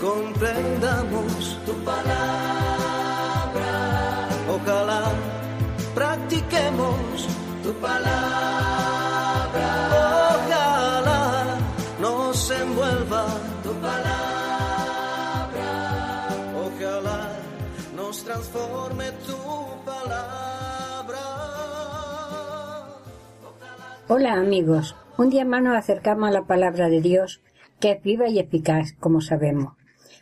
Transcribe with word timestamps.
comprendamos 0.00 1.58
tu 1.66 1.72
palabra. 1.84 3.72
Ojalá 4.48 5.12
practiquemos 5.94 7.26
tu 7.62 7.72
palabra. 7.74 9.68
Ojalá 10.36 11.56
nos 12.00 12.50
envuelva 12.50 13.26
tu 13.62 13.72
palabra. 13.74 15.70
Ojalá 16.66 17.20
nos 17.96 18.24
transforme 18.24 19.12
tu 19.26 19.36
palabra. 19.84 21.24
Hola 24.08 24.34
amigos, 24.34 24.96
un 25.18 25.28
día 25.30 25.44
más 25.44 25.62
nos 25.62 25.76
acercamos 25.76 26.28
a 26.28 26.32
la 26.32 26.46
palabra 26.46 26.88
de 26.88 27.00
Dios, 27.00 27.42
que 27.80 27.92
es 27.92 28.02
viva 28.02 28.28
y 28.28 28.38
eficaz, 28.38 28.94
como 28.98 29.20
sabemos. 29.20 29.74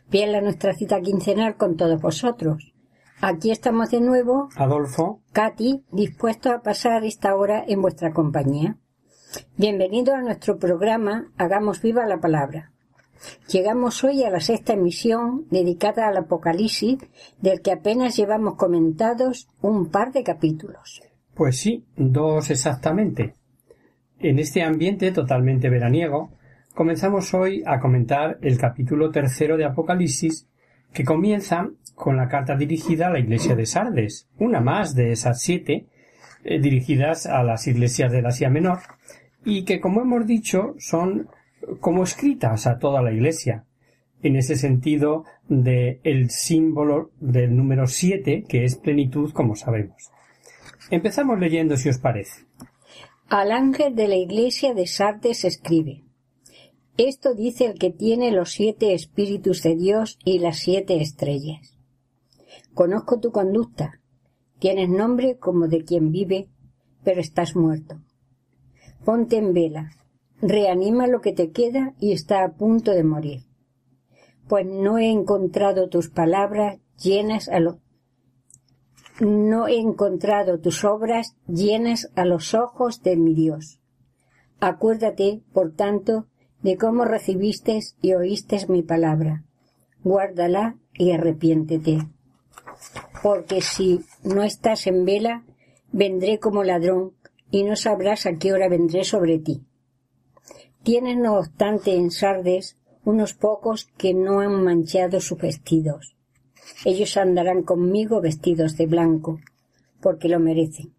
Bien 0.08 0.32
a 0.36 0.40
nuestra 0.40 0.72
cita 0.72 1.00
quincenal 1.00 1.56
con 1.56 1.76
todos 1.76 2.00
vosotros. 2.00 2.72
Aquí 3.20 3.50
estamos 3.50 3.90
de 3.90 4.00
nuevo, 4.00 4.48
Adolfo, 4.54 5.20
Katy, 5.32 5.82
dispuestos 5.90 6.52
a 6.52 6.62
pasar 6.62 7.02
esta 7.04 7.34
hora 7.34 7.64
en 7.66 7.82
vuestra 7.82 8.12
compañía. 8.12 8.76
Bienvenidos 9.56 10.14
a 10.14 10.22
nuestro 10.22 10.58
programa 10.58 11.32
Hagamos 11.36 11.82
viva 11.82 12.06
la 12.06 12.20
palabra. 12.20 12.70
Llegamos 13.48 14.04
hoy 14.04 14.22
a 14.22 14.30
la 14.30 14.38
sexta 14.38 14.74
emisión 14.74 15.46
dedicada 15.50 16.06
al 16.06 16.18
Apocalipsis, 16.18 16.98
del 17.40 17.60
que 17.60 17.72
apenas 17.72 18.16
llevamos 18.16 18.54
comentados 18.54 19.48
un 19.60 19.90
par 19.90 20.12
de 20.12 20.22
capítulos. 20.22 21.02
pues 21.34 21.58
sí, 21.58 21.84
dos 21.96 22.50
exactamente. 22.50 23.34
En 24.20 24.38
este 24.38 24.62
ambiente 24.62 25.10
totalmente 25.10 25.68
veraniego, 25.68 26.30
comenzamos 26.76 27.32
hoy 27.32 27.62
a 27.64 27.80
comentar 27.80 28.38
el 28.42 28.58
capítulo 28.58 29.10
tercero 29.10 29.56
de 29.56 29.64
Apocalipsis, 29.64 30.46
que 30.92 31.04
comienza 31.04 31.70
con 31.94 32.18
la 32.18 32.28
carta 32.28 32.54
dirigida 32.54 33.06
a 33.06 33.10
la 33.10 33.18
iglesia 33.18 33.56
de 33.56 33.64
Sardes, 33.64 34.28
una 34.38 34.60
más 34.60 34.94
de 34.94 35.10
esas 35.10 35.40
siete 35.40 35.86
eh, 36.44 36.60
dirigidas 36.60 37.24
a 37.24 37.42
las 37.42 37.66
iglesias 37.66 38.12
del 38.12 38.26
Asia 38.26 38.50
Menor, 38.50 38.80
y 39.42 39.64
que, 39.64 39.80
como 39.80 40.02
hemos 40.02 40.26
dicho, 40.26 40.74
son 40.78 41.30
como 41.80 42.04
escritas 42.04 42.66
a 42.66 42.78
toda 42.78 43.00
la 43.00 43.10
iglesia, 43.10 43.64
en 44.22 44.36
ese 44.36 44.54
sentido 44.54 45.24
de 45.48 46.00
el 46.04 46.28
símbolo 46.28 47.10
del 47.20 47.56
número 47.56 47.86
siete, 47.86 48.44
que 48.46 48.64
es 48.64 48.76
plenitud, 48.76 49.32
como 49.32 49.56
sabemos. 49.56 50.12
Empezamos 50.90 51.38
leyendo, 51.38 51.78
si 51.78 51.88
os 51.88 51.98
parece. 51.98 52.44
Al 53.30 53.50
ángel 53.50 53.94
de 53.94 54.08
la 54.08 54.16
iglesia 54.16 54.74
de 54.74 54.86
Sardes 54.86 55.46
escribe 55.46 56.05
Esto 56.98 57.34
dice 57.34 57.66
el 57.66 57.78
que 57.78 57.90
tiene 57.90 58.32
los 58.32 58.52
siete 58.52 58.94
espíritus 58.94 59.62
de 59.62 59.76
Dios 59.76 60.18
y 60.24 60.38
las 60.38 60.58
siete 60.58 61.00
estrellas. 61.00 61.76
Conozco 62.72 63.20
tu 63.20 63.32
conducta. 63.32 64.00
Tienes 64.58 64.88
nombre 64.88 65.38
como 65.38 65.68
de 65.68 65.84
quien 65.84 66.10
vive, 66.10 66.48
pero 67.04 67.20
estás 67.20 67.54
muerto. 67.54 68.00
Ponte 69.04 69.36
en 69.36 69.52
vela. 69.52 69.90
Reanima 70.40 71.06
lo 71.06 71.20
que 71.20 71.32
te 71.32 71.50
queda 71.50 71.94
y 72.00 72.12
está 72.12 72.44
a 72.44 72.54
punto 72.54 72.92
de 72.92 73.04
morir. 73.04 73.42
Pues 74.48 74.64
no 74.66 74.96
he 74.98 75.10
encontrado 75.10 75.88
tus 75.88 76.08
palabras 76.08 76.78
llenas 76.98 77.48
a 77.48 77.60
lo 77.60 77.80
no 79.20 79.66
he 79.66 79.78
encontrado 79.78 80.60
tus 80.60 80.84
obras 80.84 81.36
llenas 81.46 82.10
a 82.16 82.26
los 82.26 82.52
ojos 82.52 83.02
de 83.02 83.16
mi 83.16 83.32
Dios. 83.32 83.80
Acuérdate, 84.60 85.42
por 85.54 85.72
tanto, 85.72 86.26
de 86.66 86.76
cómo 86.76 87.04
recibiste 87.04 87.80
y 88.02 88.12
oíste 88.12 88.66
mi 88.68 88.82
palabra. 88.82 89.44
Guárdala 90.02 90.76
y 90.92 91.12
arrepiéntete. 91.12 92.06
Porque 93.22 93.60
si 93.60 94.00
no 94.22 94.42
estás 94.42 94.86
en 94.86 95.04
vela, 95.04 95.44
vendré 95.92 96.38
como 96.38 96.62
ladrón 96.62 97.12
y 97.50 97.62
no 97.62 97.76
sabrás 97.76 98.26
a 98.26 98.34
qué 98.34 98.52
hora 98.52 98.68
vendré 98.68 99.04
sobre 99.04 99.38
ti. 99.38 99.62
Tienes, 100.82 101.16
no 101.16 101.38
obstante, 101.38 101.94
en 101.94 102.10
Sardes 102.10 102.76
unos 103.04 103.32
pocos 103.34 103.88
que 103.96 104.12
no 104.12 104.40
han 104.40 104.62
manchado 104.62 105.20
sus 105.20 105.38
vestidos 105.38 106.16
ellos 106.84 107.16
andarán 107.16 107.62
conmigo 107.62 108.20
vestidos 108.20 108.76
de 108.76 108.86
blanco, 108.86 109.40
porque 110.00 110.28
lo 110.28 110.40
merecen. 110.40 110.94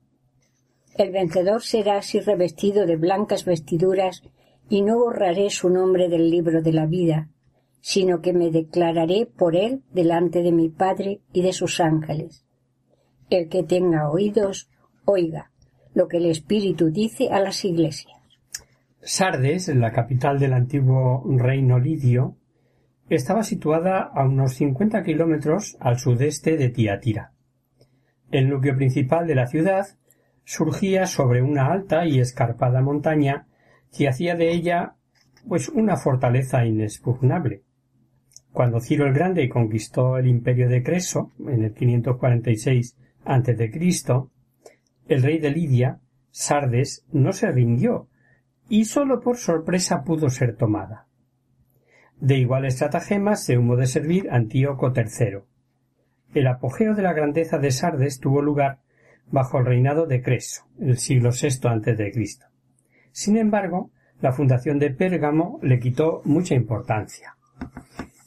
El 0.95 1.11
vencedor 1.11 1.61
será 1.61 1.97
así 1.97 2.19
revestido 2.19 2.85
de 2.85 2.95
blancas 2.95 3.45
vestiduras, 3.45 4.23
y 4.69 4.81
no 4.81 4.97
borraré 4.97 5.49
su 5.49 5.69
nombre 5.69 6.09
del 6.09 6.29
libro 6.29 6.61
de 6.61 6.73
la 6.73 6.85
vida, 6.85 7.29
sino 7.81 8.21
que 8.21 8.33
me 8.33 8.51
declararé 8.51 9.25
por 9.25 9.55
él 9.55 9.83
delante 9.91 10.41
de 10.41 10.51
mi 10.51 10.69
Padre 10.69 11.21
y 11.31 11.41
de 11.41 11.53
sus 11.53 11.79
ángeles. 11.79 12.45
El 13.29 13.49
que 13.49 13.63
tenga 13.63 14.09
oídos, 14.09 14.69
oiga 15.05 15.51
lo 15.93 16.07
que 16.07 16.17
el 16.17 16.27
Espíritu 16.27 16.91
dice 16.91 17.29
a 17.31 17.39
las 17.39 17.65
iglesias. 17.65 18.13
Sardes, 19.01 19.67
la 19.69 19.91
capital 19.91 20.37
del 20.37 20.53
antiguo 20.53 21.23
reino 21.25 21.79
lidio, 21.79 22.35
estaba 23.09 23.41
situada 23.41 24.01
a 24.01 24.25
unos 24.25 24.53
50 24.53 25.01
kilómetros 25.01 25.75
al 25.79 25.97
sudeste 25.97 26.55
de 26.57 26.69
Tiatira. 26.69 27.31
El 28.29 28.49
núcleo 28.49 28.75
principal 28.75 29.25
de 29.25 29.35
la 29.35 29.47
ciudad 29.47 29.87
surgía 30.43 31.07
sobre 31.07 31.41
una 31.41 31.71
alta 31.71 32.05
y 32.05 32.19
escarpada 32.19 32.81
montaña 32.81 33.47
que 33.95 34.07
hacía 34.07 34.35
de 34.35 34.51
ella 34.51 34.95
pues 35.47 35.69
una 35.69 35.97
fortaleza 35.97 36.65
inexpugnable. 36.65 37.63
Cuando 38.51 38.79
Ciro 38.79 39.05
el 39.05 39.13
Grande 39.13 39.49
conquistó 39.49 40.17
el 40.17 40.27
imperio 40.27 40.67
de 40.67 40.83
Creso 40.83 41.31
en 41.39 41.63
el 41.63 41.73
546 41.73 42.97
a.C., 43.23 43.71
el 45.07 45.23
rey 45.23 45.39
de 45.39 45.51
Lidia, 45.51 45.99
Sardes, 46.31 47.05
no 47.11 47.33
se 47.33 47.51
rindió 47.51 48.09
y 48.69 48.85
sólo 48.85 49.21
por 49.21 49.37
sorpresa 49.37 50.03
pudo 50.03 50.29
ser 50.29 50.55
tomada. 50.55 51.07
De 52.19 52.37
igual 52.37 52.65
estratagema 52.65 53.35
se 53.35 53.57
hubo 53.57 53.75
de 53.75 53.85
servir 53.85 54.27
Antíoco 54.31 54.91
III. 54.95 55.39
El 56.33 56.47
apogeo 56.47 56.93
de 56.93 57.03
la 57.03 57.13
grandeza 57.13 57.57
de 57.57 57.71
Sardes 57.71 58.19
tuvo 58.19 58.41
lugar 58.41 58.79
bajo 59.31 59.59
el 59.59 59.65
reinado 59.65 60.07
de 60.07 60.21
Creso, 60.21 60.63
el 60.79 60.97
siglo 60.97 61.29
VI 61.29 62.11
Cristo. 62.11 62.47
Sin 63.17 63.35
embargo, 63.35 63.89
la 64.21 64.31
fundación 64.31 64.77
de 64.77 64.91
Pérgamo 64.91 65.57
le 65.63 65.79
quitó 65.79 66.21
mucha 66.23 66.53
importancia. 66.53 67.35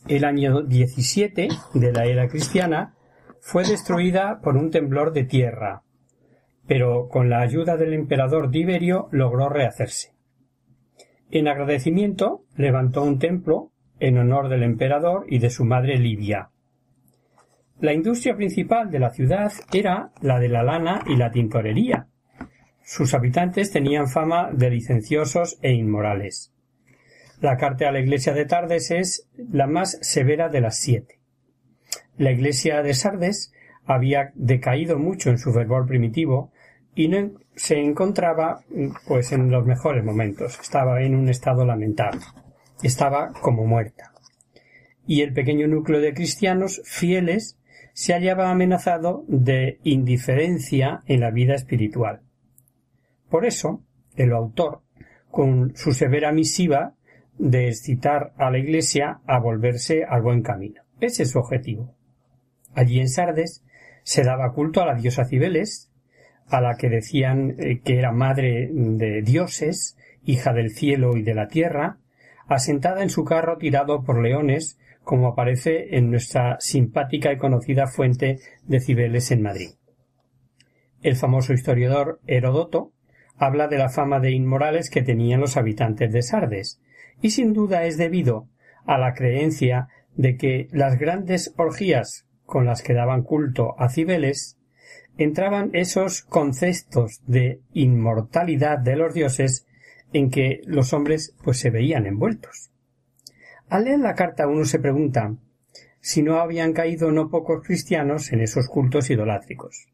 El 0.09 0.25
año 0.25 0.63
17 0.63 1.47
de 1.75 1.93
la 1.93 2.07
era 2.07 2.27
cristiana 2.27 2.97
fue 3.41 3.63
destruida 3.63 4.41
por 4.41 4.57
un 4.57 4.73
temblor 4.73 5.13
de 5.13 5.23
tierra, 5.23 5.85
pero 6.67 7.09
con 7.09 7.31
la 7.31 7.39
ayuda 7.39 7.77
del 7.77 7.95
emperador 7.95 8.51
Tiberio 8.51 9.09
logró 9.13 9.49
rehacerse. 9.49 10.13
En 11.31 11.47
agradecimiento 11.47 12.43
levantó 12.57 13.05
un 13.05 13.21
templo 13.21 13.71
en 14.01 14.19
honor 14.19 14.49
del 14.49 14.65
emperador 14.65 15.25
y 15.29 15.39
de 15.39 15.51
su 15.51 15.65
madre 15.65 15.99
Livia. 15.99 16.51
La 17.79 17.93
industria 17.93 18.35
principal 18.35 18.91
de 18.91 18.99
la 18.99 19.11
ciudad 19.11 19.53
era 19.73 20.11
la 20.21 20.41
de 20.41 20.49
la 20.49 20.65
lana 20.65 21.05
y 21.07 21.15
la 21.15 21.31
tintorería. 21.31 22.10
Sus 22.91 23.15
habitantes 23.15 23.71
tenían 23.71 24.09
fama 24.09 24.51
de 24.53 24.69
licenciosos 24.69 25.61
e 25.63 25.71
inmorales. 25.71 26.53
La 27.41 27.57
carta 27.57 27.89
a 27.89 27.93
la 27.93 28.01
iglesia 28.01 28.33
de 28.33 28.47
Tardes 28.47 28.91
es 28.91 29.29
la 29.37 29.69
más 29.69 29.97
severa 30.03 30.49
de 30.49 30.61
las 30.61 30.81
siete. 30.81 31.21
La 32.19 32.33
iglesia 32.33 32.83
de 32.83 32.93
Sardes 32.95 33.53
había 33.85 34.33
decaído 34.35 34.99
mucho 34.99 35.31
en 35.31 35.39
su 35.39 35.53
fervor 35.53 35.87
primitivo 35.87 36.51
y 36.97 37.07
no 37.07 37.31
se 37.55 37.79
encontraba 37.79 38.65
pues 39.07 39.31
en 39.31 39.53
los 39.53 39.65
mejores 39.65 40.03
momentos. 40.03 40.59
Estaba 40.61 41.01
en 41.01 41.15
un 41.15 41.29
estado 41.29 41.65
lamentable 41.65 42.21
estaba 42.83 43.33
como 43.41 43.67
muerta. 43.67 44.13
Y 45.07 45.21
el 45.23 45.33
pequeño 45.33 45.69
núcleo 45.69 46.01
de 46.01 46.13
cristianos 46.13 46.83
fieles 46.85 47.57
se 47.93 48.15
hallaba 48.15 48.51
amenazado 48.51 49.25
de 49.29 49.79
indiferencia 49.85 51.03
en 51.07 51.21
la 51.21 51.31
vida 51.31 51.55
espiritual. 51.55 52.23
Por 53.31 53.47
eso, 53.47 53.83
el 54.17 54.33
autor, 54.33 54.83
con 55.31 55.75
su 55.77 55.93
severa 55.93 56.33
misiva 56.33 56.95
de 57.39 57.69
excitar 57.69 58.35
a 58.37 58.51
la 58.51 58.59
Iglesia 58.59 59.21
a 59.27 59.39
volverse 59.39 60.05
al 60.05 60.21
buen 60.21 60.43
camino. 60.43 60.83
Ese 61.01 61.23
es 61.23 61.31
su 61.31 61.39
objetivo. 61.39 61.95
Allí 62.75 63.01
en 63.01 63.09
Sardes 63.09 63.65
se 64.03 64.25
daba 64.25 64.53
culto 64.53 64.83
a 64.83 64.87
la 64.87 64.95
diosa 64.95 65.25
Cibeles, 65.25 65.91
a 66.49 66.61
la 66.61 66.77
que 66.77 66.91
decían 66.91 67.55
eh, 67.59 67.81
que 67.81 67.99
era 67.99 68.13
madre 68.13 68.69
de 68.73 69.23
dioses, 69.23 69.97
hija 70.25 70.53
del 70.53 70.71
cielo 70.71 71.17
y 71.17 71.23
de 71.23 71.35
la 71.35 71.49
tierra, 71.49 71.99
asentada 72.49 73.03
en 73.03 73.11
su 73.11 73.25
carro 73.25 73.57
tirado 73.57 74.03
por 74.03 74.21
leones, 74.21 74.79
como 75.05 75.29
aparece 75.29 75.97
en 75.97 76.11
nuestra 76.11 76.57
simpática 76.61 77.33
y 77.33 77.39
conocida 77.39 77.87
fuente 77.87 78.39
de 78.65 78.81
Cibeles 78.81 79.31
en 79.31 79.43
Madrid. 79.43 79.71
El 81.03 81.17
famoso 81.17 81.53
historiador 81.53 82.21
Herodoto 82.27 82.93
habla 83.41 83.69
de 83.69 83.79
la 83.79 83.89
fama 83.89 84.21
de 84.21 84.33
inmorales 84.33 84.91
que 84.91 85.01
tenían 85.01 85.41
los 85.41 85.57
habitantes 85.57 86.13
de 86.13 86.21
Sardes, 86.21 86.79
y 87.23 87.31
sin 87.31 87.55
duda 87.55 87.85
es 87.85 87.97
debido 87.97 88.49
a 88.85 88.99
la 88.99 89.15
creencia 89.15 89.89
de 90.15 90.37
que 90.37 90.69
las 90.73 90.99
grandes 90.99 91.55
orgías 91.57 92.27
con 92.45 92.67
las 92.67 92.83
que 92.83 92.93
daban 92.93 93.23
culto 93.23 93.81
a 93.81 93.89
Cibeles 93.89 94.59
entraban 95.17 95.71
esos 95.73 96.23
conceptos 96.23 97.23
de 97.27 97.61
inmortalidad 97.73 98.79
de 98.79 98.97
los 98.97 99.15
dioses 99.15 99.67
en 100.13 100.31
que 100.31 100.61
los 100.67 100.93
hombres 100.93 101.35
pues 101.43 101.59
se 101.59 101.71
veían 101.71 102.07
envueltos. 102.07 102.71
Al 103.71 103.85
leer 103.85 104.01
la 104.01 104.15
carta 104.15 104.49
uno 104.49 104.67
se 104.67 104.81
pregunta 104.81 105.35
si 106.01 106.23
no 106.23 106.41
habían 106.41 106.75
caído 106.75 107.11
no 107.11 107.31
pocos 107.31 107.63
cristianos 107.67 108.33
en 108.33 108.41
esos 108.41 108.69
cultos 108.69 109.09
idolátricos. 109.09 109.89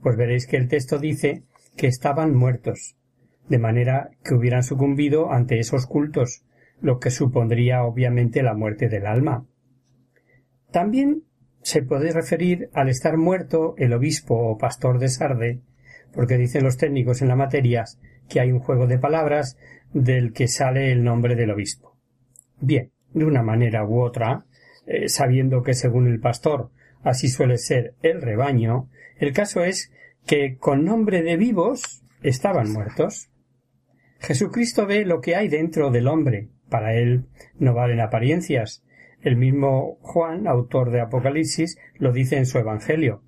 Pues 0.00 0.16
veréis 0.16 0.46
que 0.46 0.56
el 0.56 0.68
texto 0.68 0.98
dice 0.98 1.42
que 1.76 1.86
estaban 1.86 2.34
muertos, 2.34 2.96
de 3.48 3.58
manera 3.58 4.10
que 4.24 4.34
hubieran 4.34 4.62
sucumbido 4.62 5.32
ante 5.32 5.58
esos 5.58 5.86
cultos, 5.86 6.44
lo 6.80 6.98
que 6.98 7.10
supondría 7.10 7.84
obviamente 7.84 8.42
la 8.42 8.54
muerte 8.54 8.88
del 8.88 9.06
alma. 9.06 9.46
También 10.70 11.22
se 11.62 11.82
puede 11.82 12.12
referir 12.12 12.70
al 12.74 12.88
estar 12.88 13.16
muerto 13.16 13.74
el 13.78 13.92
obispo 13.92 14.34
o 14.34 14.58
pastor 14.58 14.98
de 14.98 15.08
Sarde, 15.08 15.60
porque 16.12 16.38
dicen 16.38 16.64
los 16.64 16.76
técnicos 16.76 17.22
en 17.22 17.28
la 17.28 17.36
materia 17.36 17.84
que 18.28 18.40
hay 18.40 18.52
un 18.52 18.60
juego 18.60 18.86
de 18.86 18.98
palabras 18.98 19.56
del 19.92 20.32
que 20.32 20.48
sale 20.48 20.92
el 20.92 21.04
nombre 21.04 21.34
del 21.34 21.50
obispo. 21.50 21.96
Bien, 22.60 22.90
de 23.12 23.24
una 23.24 23.42
manera 23.42 23.84
u 23.84 24.00
otra, 24.00 24.44
eh, 24.86 25.08
sabiendo 25.08 25.62
que 25.62 25.74
según 25.74 26.06
el 26.06 26.20
pastor 26.20 26.70
así 27.02 27.28
suele 27.28 27.58
ser 27.58 27.94
el 28.02 28.22
rebaño, 28.22 28.88
el 29.18 29.32
caso 29.32 29.64
es 29.64 29.92
que 30.26 30.58
con 30.58 30.84
nombre 30.84 31.22
de 31.22 31.36
vivos 31.36 32.02
estaban 32.22 32.72
muertos. 32.72 33.30
Jesucristo 34.18 34.86
ve 34.86 35.04
lo 35.04 35.20
que 35.20 35.36
hay 35.36 35.48
dentro 35.48 35.90
del 35.90 36.08
hombre. 36.08 36.48
Para 36.68 36.94
él 36.94 37.26
no 37.58 37.74
valen 37.74 38.00
apariencias. 38.00 38.82
El 39.20 39.36
mismo 39.36 39.98
Juan, 40.00 40.46
autor 40.46 40.90
de 40.90 41.00
Apocalipsis, 41.00 41.78
lo 41.94 42.12
dice 42.12 42.36
en 42.36 42.46
su 42.46 42.58
Evangelio. 42.58 43.22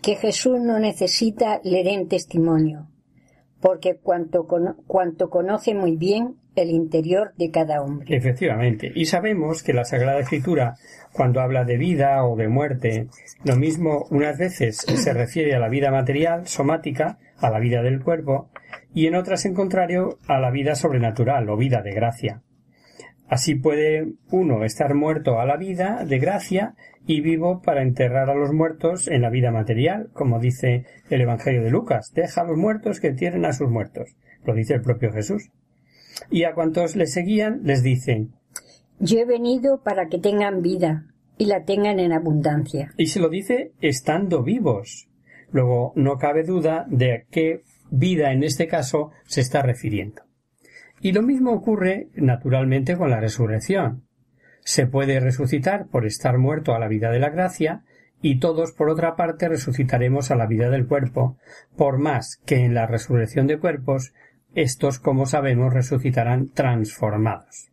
Que 0.00 0.14
Jesús 0.14 0.60
no 0.60 0.78
necesita 0.78 1.60
le 1.64 1.82
den 1.82 2.06
testimonio, 2.06 2.88
porque 3.60 3.96
cuanto, 3.96 4.46
cuanto 4.86 5.28
conoce 5.28 5.74
muy 5.74 5.96
bien 5.96 6.36
el 6.62 6.70
interior 6.70 7.32
de 7.36 7.50
cada 7.50 7.82
hombre. 7.82 8.16
Efectivamente. 8.16 8.92
Y 8.94 9.06
sabemos 9.06 9.62
que 9.62 9.72
la 9.72 9.84
Sagrada 9.84 10.20
Escritura, 10.20 10.74
cuando 11.12 11.40
habla 11.40 11.64
de 11.64 11.76
vida 11.76 12.24
o 12.24 12.36
de 12.36 12.48
muerte, 12.48 13.08
lo 13.44 13.56
mismo 13.56 14.06
unas 14.10 14.38
veces 14.38 14.76
se 14.76 15.12
refiere 15.12 15.54
a 15.54 15.60
la 15.60 15.68
vida 15.68 15.90
material, 15.90 16.46
somática, 16.46 17.18
a 17.38 17.50
la 17.50 17.60
vida 17.60 17.82
del 17.82 18.02
cuerpo, 18.02 18.50
y 18.94 19.06
en 19.06 19.14
otras, 19.14 19.44
en 19.44 19.54
contrario, 19.54 20.18
a 20.26 20.38
la 20.38 20.50
vida 20.50 20.74
sobrenatural 20.74 21.48
o 21.48 21.56
vida 21.56 21.82
de 21.82 21.92
gracia. 21.92 22.42
Así 23.28 23.54
puede 23.54 24.14
uno 24.30 24.64
estar 24.64 24.94
muerto 24.94 25.38
a 25.38 25.44
la 25.44 25.58
vida 25.58 26.04
de 26.06 26.18
gracia 26.18 26.74
y 27.06 27.20
vivo 27.20 27.60
para 27.60 27.82
enterrar 27.82 28.30
a 28.30 28.34
los 28.34 28.52
muertos 28.52 29.06
en 29.06 29.20
la 29.20 29.28
vida 29.28 29.50
material, 29.50 30.08
como 30.14 30.38
dice 30.38 30.86
el 31.10 31.20
Evangelio 31.20 31.62
de 31.62 31.70
Lucas. 31.70 32.12
Deja 32.14 32.40
a 32.40 32.44
los 32.44 32.56
muertos 32.56 33.00
que 33.00 33.08
entierren 33.08 33.44
a 33.44 33.52
sus 33.52 33.68
muertos. 33.68 34.16
Lo 34.44 34.54
dice 34.54 34.74
el 34.74 34.80
propio 34.80 35.12
Jesús. 35.12 35.50
Y 36.30 36.44
a 36.44 36.54
cuantos 36.54 36.96
le 36.96 37.06
seguían 37.06 37.60
les 37.64 37.82
dice 37.82 38.28
Yo 38.98 39.18
he 39.18 39.24
venido 39.24 39.82
para 39.82 40.08
que 40.08 40.18
tengan 40.18 40.62
vida 40.62 41.06
y 41.36 41.46
la 41.46 41.64
tengan 41.64 42.00
en 42.00 42.12
abundancia. 42.12 42.92
Y 42.96 43.06
se 43.06 43.20
lo 43.20 43.28
dice 43.28 43.72
estando 43.80 44.42
vivos. 44.42 45.08
Luego 45.50 45.92
no 45.96 46.18
cabe 46.18 46.42
duda 46.42 46.86
de 46.88 47.12
a 47.14 47.22
qué 47.30 47.62
vida 47.90 48.32
en 48.32 48.42
este 48.42 48.66
caso 48.66 49.12
se 49.24 49.40
está 49.40 49.62
refiriendo. 49.62 50.22
Y 51.00 51.12
lo 51.12 51.22
mismo 51.22 51.52
ocurre 51.52 52.08
naturalmente 52.14 52.96
con 52.96 53.10
la 53.10 53.20
resurrección. 53.20 54.04
Se 54.60 54.86
puede 54.86 55.20
resucitar 55.20 55.86
por 55.86 56.04
estar 56.04 56.38
muerto 56.38 56.74
a 56.74 56.78
la 56.78 56.88
vida 56.88 57.10
de 57.10 57.20
la 57.20 57.30
gracia 57.30 57.84
y 58.20 58.40
todos 58.40 58.72
por 58.72 58.90
otra 58.90 59.14
parte 59.14 59.48
resucitaremos 59.48 60.30
a 60.30 60.34
la 60.34 60.46
vida 60.46 60.70
del 60.70 60.86
cuerpo, 60.86 61.38
por 61.76 61.98
más 61.98 62.40
que 62.44 62.64
en 62.64 62.74
la 62.74 62.86
resurrección 62.86 63.46
de 63.46 63.58
cuerpos 63.58 64.12
estos, 64.54 64.98
como 64.98 65.26
sabemos, 65.26 65.72
resucitarán 65.72 66.48
transformados. 66.50 67.70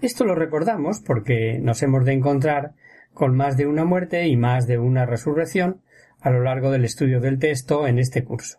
Esto 0.00 0.24
lo 0.24 0.34
recordamos 0.34 1.00
porque 1.00 1.58
nos 1.60 1.82
hemos 1.82 2.04
de 2.04 2.12
encontrar 2.12 2.72
con 3.14 3.34
más 3.34 3.56
de 3.56 3.66
una 3.66 3.84
muerte 3.84 4.26
y 4.26 4.36
más 4.36 4.66
de 4.66 4.78
una 4.78 5.06
resurrección 5.06 5.80
a 6.20 6.30
lo 6.30 6.42
largo 6.42 6.70
del 6.70 6.84
estudio 6.84 7.20
del 7.20 7.38
texto 7.38 7.86
en 7.86 7.98
este 7.98 8.24
curso. 8.24 8.58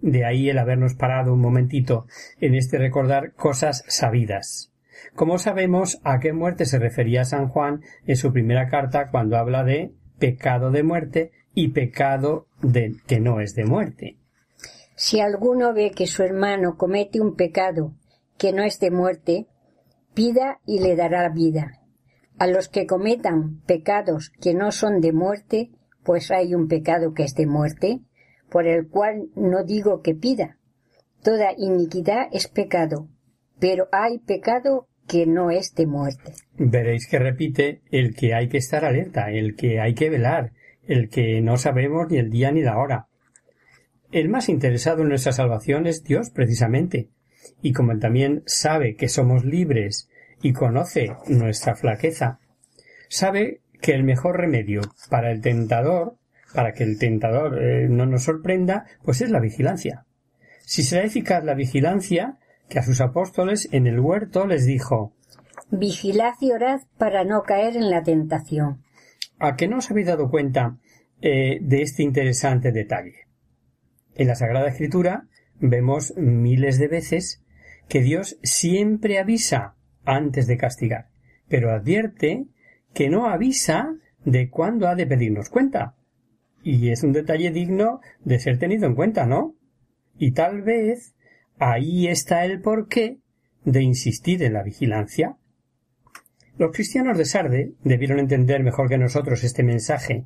De 0.00 0.24
ahí 0.24 0.48
el 0.48 0.58
habernos 0.58 0.94
parado 0.94 1.32
un 1.32 1.40
momentito 1.40 2.06
en 2.40 2.54
este 2.54 2.78
recordar 2.78 3.32
cosas 3.32 3.84
sabidas. 3.88 4.72
Como 5.14 5.38
sabemos 5.38 6.00
a 6.04 6.20
qué 6.20 6.32
muerte 6.32 6.66
se 6.66 6.78
refería 6.78 7.24
San 7.24 7.48
Juan 7.48 7.82
en 8.06 8.16
su 8.16 8.32
primera 8.32 8.68
carta 8.68 9.10
cuando 9.10 9.36
habla 9.36 9.64
de 9.64 9.92
pecado 10.18 10.70
de 10.70 10.82
muerte 10.82 11.32
y 11.54 11.68
pecado 11.68 12.46
de 12.62 12.94
que 13.06 13.20
no 13.20 13.40
es 13.40 13.54
de 13.54 13.64
muerte. 13.64 14.16
Si 14.96 15.20
alguno 15.20 15.74
ve 15.74 15.90
que 15.90 16.06
su 16.06 16.22
hermano 16.22 16.76
comete 16.76 17.20
un 17.20 17.36
pecado 17.36 17.94
que 18.38 18.52
no 18.52 18.64
es 18.64 18.80
de 18.80 18.90
muerte, 18.90 19.46
pida 20.14 20.60
y 20.66 20.80
le 20.80 20.96
dará 20.96 21.28
vida. 21.28 21.82
A 22.38 22.46
los 22.46 22.68
que 22.68 22.86
cometan 22.86 23.60
pecados 23.66 24.32
que 24.40 24.54
no 24.54 24.72
son 24.72 25.00
de 25.00 25.12
muerte, 25.12 25.70
pues 26.02 26.30
hay 26.30 26.54
un 26.54 26.66
pecado 26.66 27.12
que 27.12 27.24
es 27.24 27.34
de 27.34 27.46
muerte, 27.46 28.00
por 28.50 28.66
el 28.66 28.88
cual 28.88 29.28
no 29.34 29.64
digo 29.64 30.00
que 30.00 30.14
pida. 30.14 30.58
Toda 31.22 31.52
iniquidad 31.56 32.28
es 32.32 32.48
pecado, 32.48 33.08
pero 33.58 33.88
hay 33.92 34.18
pecado 34.18 34.88
que 35.06 35.26
no 35.26 35.50
es 35.50 35.74
de 35.74 35.86
muerte. 35.86 36.32
Veréis 36.54 37.06
que 37.06 37.18
repite 37.18 37.82
el 37.90 38.14
que 38.14 38.34
hay 38.34 38.48
que 38.48 38.58
estar 38.58 38.84
alerta, 38.84 39.30
el 39.30 39.56
que 39.56 39.78
hay 39.80 39.94
que 39.94 40.08
velar, 40.08 40.52
el 40.86 41.10
que 41.10 41.40
no 41.42 41.58
sabemos 41.58 42.08
ni 42.10 42.16
el 42.16 42.30
día 42.30 42.50
ni 42.50 42.62
la 42.62 42.78
hora. 42.78 43.05
El 44.12 44.28
más 44.28 44.48
interesado 44.48 45.02
en 45.02 45.08
nuestra 45.08 45.32
salvación 45.32 45.86
es 45.86 46.04
Dios, 46.04 46.30
precisamente, 46.30 47.10
y 47.62 47.72
como 47.72 47.92
él 47.92 48.00
también 48.00 48.42
sabe 48.46 48.96
que 48.96 49.08
somos 49.08 49.44
libres 49.44 50.08
y 50.42 50.52
conoce 50.52 51.12
nuestra 51.28 51.74
flaqueza, 51.74 52.38
sabe 53.08 53.60
que 53.80 53.92
el 53.92 54.04
mejor 54.04 54.36
remedio 54.36 54.80
para 55.10 55.30
el 55.30 55.40
tentador 55.40 56.16
para 56.56 56.72
que 56.72 56.84
el 56.84 56.98
tentador 56.98 57.62
eh, 57.62 57.86
no 57.88 58.06
nos 58.06 58.24
sorprenda, 58.24 58.86
pues 59.04 59.20
es 59.20 59.30
la 59.30 59.40
vigilancia. 59.40 60.06
Si 60.60 60.82
será 60.82 61.04
eficaz 61.04 61.44
la 61.44 61.54
vigilancia, 61.54 62.38
que 62.68 62.78
a 62.78 62.82
sus 62.82 63.00
apóstoles 63.00 63.68
en 63.72 63.86
el 63.86 64.00
huerto 64.00 64.46
les 64.46 64.64
dijo 64.64 65.12
Vigilad 65.70 66.34
y 66.40 66.52
orad 66.52 66.80
para 66.96 67.24
no 67.24 67.42
caer 67.42 67.76
en 67.76 67.90
la 67.90 68.02
tentación. 68.02 68.82
¿A 69.38 69.54
que 69.56 69.68
no 69.68 69.78
os 69.78 69.90
habéis 69.90 70.06
dado 70.06 70.30
cuenta 70.30 70.78
eh, 71.20 71.58
de 71.60 71.82
este 71.82 72.02
interesante 72.02 72.72
detalle? 72.72 73.25
En 74.16 74.28
la 74.28 74.34
Sagrada 74.34 74.68
Escritura 74.68 75.26
vemos 75.60 76.14
miles 76.16 76.78
de 76.78 76.88
veces 76.88 77.44
que 77.86 78.00
Dios 78.00 78.38
siempre 78.42 79.18
avisa 79.18 79.76
antes 80.04 80.46
de 80.46 80.56
castigar, 80.56 81.08
pero 81.48 81.70
advierte 81.70 82.46
que 82.94 83.10
no 83.10 83.28
avisa 83.28 83.94
de 84.24 84.48
cuándo 84.48 84.88
ha 84.88 84.94
de 84.94 85.06
pedirnos 85.06 85.50
cuenta. 85.50 85.94
Y 86.62 86.90
es 86.90 87.02
un 87.02 87.12
detalle 87.12 87.50
digno 87.50 88.00
de 88.24 88.38
ser 88.38 88.58
tenido 88.58 88.86
en 88.86 88.94
cuenta, 88.94 89.26
¿no? 89.26 89.54
Y 90.18 90.32
tal 90.32 90.62
vez 90.62 91.14
ahí 91.58 92.08
está 92.08 92.44
el 92.46 92.60
porqué 92.60 93.18
de 93.64 93.82
insistir 93.82 94.42
en 94.42 94.54
la 94.54 94.62
vigilancia. 94.62 95.36
Los 96.56 96.72
cristianos 96.72 97.18
de 97.18 97.26
Sarde 97.26 97.74
debieron 97.84 98.18
entender 98.18 98.62
mejor 98.62 98.88
que 98.88 98.96
nosotros 98.96 99.44
este 99.44 99.62
mensaje, 99.62 100.24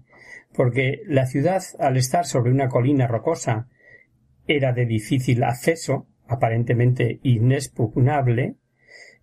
porque 0.55 1.03
la 1.07 1.27
ciudad, 1.27 1.63
al 1.81 1.97
estar 1.97 2.25
sobre 2.25 2.53
una 2.53 2.69
colina 2.69 3.09
rocosa, 3.09 3.69
era 4.47 4.73
de 4.73 4.87
difícil 4.87 5.43
acceso, 5.45 6.07
aparentemente 6.27 7.21
inexpugnable, 7.23 8.57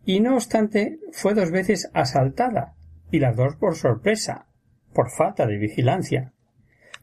y 0.06 0.20
no 0.20 0.36
obstante 0.36 1.00
fue 1.12 1.34
dos 1.34 1.52
veces 1.52 1.90
asaltada, 1.94 2.76
y 3.12 3.20
las 3.20 3.36
dos 3.36 3.56
por 3.56 3.76
sorpresa, 3.76 4.48
por 4.94 5.10
falta 5.10 5.46
de 5.46 5.58
vigilancia. 5.58 6.34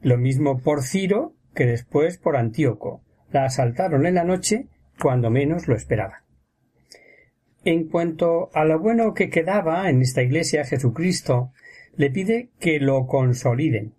Lo 0.03 0.19
mismo 0.19 0.59
por 0.61 0.83
Ciro 0.83 1.35
que 1.55 1.67
después 1.67 2.19
por 2.19 2.37
Antíoco. 2.37 3.03
La 3.31 3.45
asaltaron 3.45 4.07
en 4.07 4.15
la 4.15 4.25
noche 4.25 4.67
cuando 5.01 5.31
menos 5.31 5.67
lo 5.69 5.75
esperaban. 5.75 6.21
En 7.65 7.89
cuanto 7.89 8.51
a 8.53 8.65
lo 8.65 8.79
bueno 8.79 9.15
que 9.15 9.31
quedaba 9.31 9.89
en 9.89 10.03
esta 10.03 10.23
iglesia 10.23 10.65
Jesucristo, 10.65 11.53
le 11.97 12.11
pide 12.11 12.51
que 12.61 12.79
lo 12.79 13.07
consoliden 13.07 13.95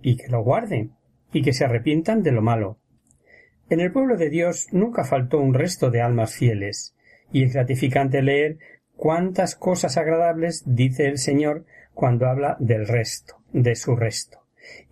y 0.00 0.16
que 0.16 0.28
lo 0.28 0.42
guarden 0.42 0.92
y 1.32 1.42
que 1.42 1.52
se 1.52 1.64
arrepientan 1.64 2.22
de 2.22 2.32
lo 2.32 2.40
malo. 2.40 2.78
En 3.70 3.80
el 3.80 3.92
pueblo 3.92 4.16
de 4.16 4.28
Dios 4.28 4.68
nunca 4.72 5.04
faltó 5.04 5.38
un 5.38 5.54
resto 5.54 5.90
de 5.90 6.02
almas 6.02 6.34
fieles, 6.34 6.94
y 7.32 7.44
es 7.44 7.54
gratificante 7.54 8.22
leer 8.22 8.58
cuántas 8.96 9.56
cosas 9.56 9.96
agradables 9.96 10.62
dice 10.66 11.06
el 11.06 11.18
Señor 11.18 11.64
cuando 11.94 12.26
habla 12.26 12.56
del 12.60 12.86
resto, 12.86 13.36
de 13.52 13.74
su 13.74 13.96
resto, 13.96 14.40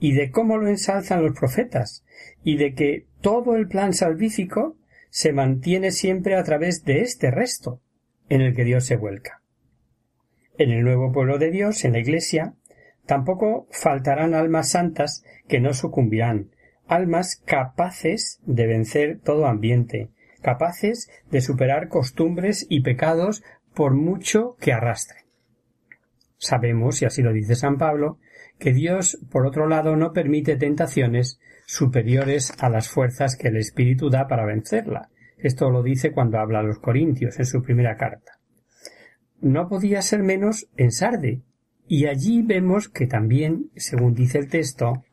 y 0.00 0.12
de 0.12 0.30
cómo 0.30 0.56
lo 0.56 0.68
ensalzan 0.68 1.22
los 1.22 1.38
profetas, 1.38 2.04
y 2.42 2.56
de 2.56 2.74
que 2.74 3.06
todo 3.20 3.56
el 3.56 3.68
plan 3.68 3.92
salvífico 3.92 4.76
se 5.10 5.32
mantiene 5.32 5.90
siempre 5.90 6.36
a 6.36 6.42
través 6.42 6.84
de 6.84 7.02
este 7.02 7.30
resto 7.30 7.80
en 8.28 8.40
el 8.40 8.54
que 8.54 8.64
Dios 8.64 8.86
se 8.86 8.96
vuelca. 8.96 9.42
En 10.56 10.70
el 10.70 10.82
nuevo 10.82 11.12
pueblo 11.12 11.38
de 11.38 11.50
Dios, 11.50 11.84
en 11.84 11.92
la 11.92 11.98
Iglesia, 11.98 12.54
tampoco 13.04 13.66
faltarán 13.70 14.34
almas 14.34 14.70
santas 14.70 15.24
que 15.48 15.60
no 15.60 15.74
sucumbirán, 15.74 16.50
almas 16.92 17.36
capaces 17.46 18.38
de 18.44 18.66
vencer 18.66 19.18
todo 19.24 19.46
ambiente, 19.46 20.10
capaces 20.42 21.10
de 21.30 21.40
superar 21.40 21.88
costumbres 21.88 22.66
y 22.68 22.82
pecados 22.82 23.42
por 23.74 23.94
mucho 23.94 24.56
que 24.60 24.72
arrastren. 24.72 25.24
Sabemos, 26.36 27.00
y 27.00 27.06
así 27.06 27.22
lo 27.22 27.32
dice 27.32 27.54
San 27.54 27.78
Pablo, 27.78 28.18
que 28.58 28.74
Dios, 28.74 29.18
por 29.30 29.46
otro 29.46 29.68
lado, 29.68 29.96
no 29.96 30.12
permite 30.12 30.56
tentaciones 30.56 31.40
superiores 31.66 32.52
a 32.58 32.68
las 32.68 32.88
fuerzas 32.88 33.36
que 33.36 33.48
el 33.48 33.56
Espíritu 33.56 34.10
da 34.10 34.28
para 34.28 34.44
vencerla. 34.44 35.08
Esto 35.38 35.70
lo 35.70 35.82
dice 35.82 36.12
cuando 36.12 36.38
habla 36.38 36.58
a 36.58 36.64
los 36.64 36.78
Corintios 36.78 37.38
en 37.38 37.46
su 37.46 37.62
primera 37.62 37.96
carta. 37.96 38.38
No 39.40 39.68
podía 39.68 40.02
ser 40.02 40.22
menos 40.22 40.68
en 40.76 40.92
Sarde, 40.92 41.40
y 41.88 42.06
allí 42.06 42.42
vemos 42.42 42.88
que 42.88 43.06
también, 43.06 43.70
según 43.76 44.14
dice 44.14 44.38
el 44.38 44.48
texto, 44.48 45.04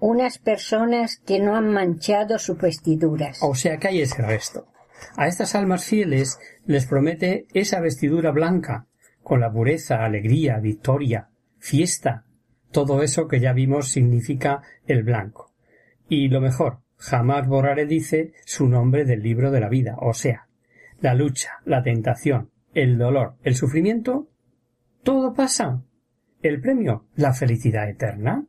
unas 0.00 0.38
personas 0.38 1.16
que 1.24 1.40
no 1.40 1.56
han 1.56 1.72
manchado 1.72 2.38
sus 2.38 2.58
vestiduras. 2.58 3.38
O 3.42 3.54
sea 3.54 3.78
que 3.78 3.88
hay 3.88 4.02
ese 4.02 4.22
resto. 4.22 4.66
A 5.16 5.26
estas 5.28 5.54
almas 5.54 5.84
fieles 5.84 6.38
les 6.66 6.86
promete 6.86 7.46
esa 7.54 7.80
vestidura 7.80 8.30
blanca, 8.30 8.86
con 9.22 9.40
la 9.40 9.52
pureza, 9.52 10.04
alegría, 10.04 10.58
victoria, 10.58 11.28
fiesta, 11.58 12.24
todo 12.70 13.02
eso 13.02 13.28
que 13.28 13.40
ya 13.40 13.52
vimos 13.52 13.90
significa 13.90 14.62
el 14.86 15.02
blanco. 15.02 15.52
Y 16.08 16.28
lo 16.28 16.40
mejor, 16.40 16.80
jamás 16.96 17.46
borraré, 17.46 17.86
dice, 17.86 18.32
su 18.44 18.68
nombre 18.68 19.04
del 19.04 19.22
libro 19.22 19.50
de 19.50 19.60
la 19.60 19.68
vida, 19.68 19.96
o 20.00 20.14
sea, 20.14 20.48
la 21.00 21.14
lucha, 21.14 21.60
la 21.64 21.82
tentación, 21.82 22.50
el 22.74 22.98
dolor, 22.98 23.36
el 23.42 23.54
sufrimiento, 23.54 24.28
todo 25.02 25.32
pasa. 25.32 25.82
El 26.42 26.60
premio, 26.60 27.06
la 27.16 27.32
felicidad 27.32 27.88
eterna. 27.88 28.46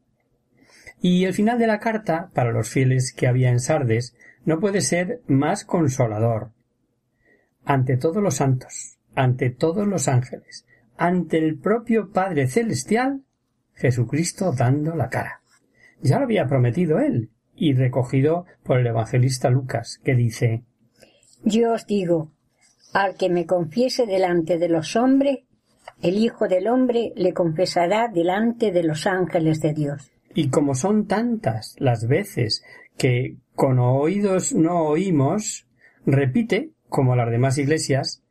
Y 1.02 1.26
el 1.26 1.34
final 1.34 1.58
de 1.60 1.68
la 1.68 1.80
carta, 1.80 2.30
para 2.34 2.52
los 2.52 2.70
fieles 2.70 3.14
que 3.14 3.28
había 3.28 3.50
en 3.50 3.60
Sardes, 3.60 4.16
no 4.46 4.60
puede 4.60 4.82
ser 4.82 5.22
más 5.28 5.64
consolador. 5.64 6.52
Ante 7.64 7.98
todos 7.98 8.22
los 8.22 8.36
santos, 8.36 8.98
ante 9.16 9.50
todos 9.50 9.88
los 9.88 10.08
ángeles, 10.08 10.66
ante 10.98 11.38
el 11.38 11.58
propio 11.58 12.12
Padre 12.12 12.48
Celestial, 12.48 13.22
Jesucristo 13.76 14.52
dando 14.52 14.96
la 14.96 15.10
cara. 15.10 15.42
Ya 16.02 16.18
lo 16.18 16.26
había 16.26 16.48
prometido 16.48 17.00
él, 17.00 17.30
y 17.56 17.74
recogido 17.74 18.46
por 18.64 18.80
el 18.80 18.88
evangelista 18.88 19.50
Lucas, 19.50 20.00
que 20.04 20.16
dice 20.16 20.64
Yo 21.44 21.74
os 21.74 21.86
digo, 21.86 22.32
al 22.94 23.16
que 23.16 23.30
me 23.30 23.46
confiese 23.46 24.06
delante 24.06 24.58
de 24.58 24.70
los 24.70 24.96
hombres, 24.96 25.40
el 26.02 26.18
Hijo 26.18 26.48
del 26.48 26.68
hombre 26.68 27.12
le 27.16 27.34
confesará 27.34 28.08
delante 28.08 28.72
de 28.72 28.84
los 28.84 29.06
ángeles 29.06 29.60
de 29.62 29.74
Dios. 29.74 30.12
Y 30.34 30.50
como 30.50 30.76
son 30.76 31.08
tantas 31.08 31.76
las 31.80 32.08
veces 32.08 32.64
que 32.98 33.38
con 33.56 33.80
oídos 33.80 34.54
no 34.54 34.84
oímos, 34.84 35.68
repite, 36.06 36.72
como 36.88 37.16
las 37.16 37.30
demás 37.30 37.58
iglesias, 37.58 38.24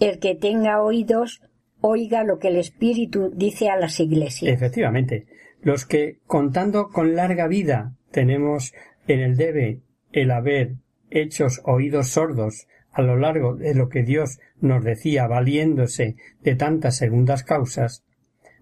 El 0.00 0.18
que 0.18 0.34
tenga 0.34 0.82
oídos, 0.82 1.42
oiga 1.80 2.24
lo 2.24 2.38
que 2.38 2.48
el 2.48 2.56
Espíritu 2.56 3.32
dice 3.34 3.68
a 3.68 3.76
las 3.76 3.98
iglesias. 4.00 4.52
Efectivamente, 4.52 5.26
los 5.60 5.86
que, 5.86 6.18
contando 6.26 6.88
con 6.88 7.16
larga 7.16 7.48
vida, 7.48 7.94
tenemos 8.10 8.72
en 9.06 9.20
el 9.20 9.36
debe 9.36 9.80
el 10.12 10.30
haber 10.30 10.76
hechos 11.10 11.60
oídos 11.64 12.08
sordos 12.08 12.66
a 12.92 13.02
lo 13.02 13.16
largo 13.16 13.54
de 13.54 13.74
lo 13.74 13.88
que 13.88 14.02
Dios 14.02 14.38
nos 14.60 14.84
decía 14.84 15.26
valiéndose 15.26 16.16
de 16.42 16.54
tantas 16.56 16.96
segundas 16.96 17.44
causas, 17.44 18.04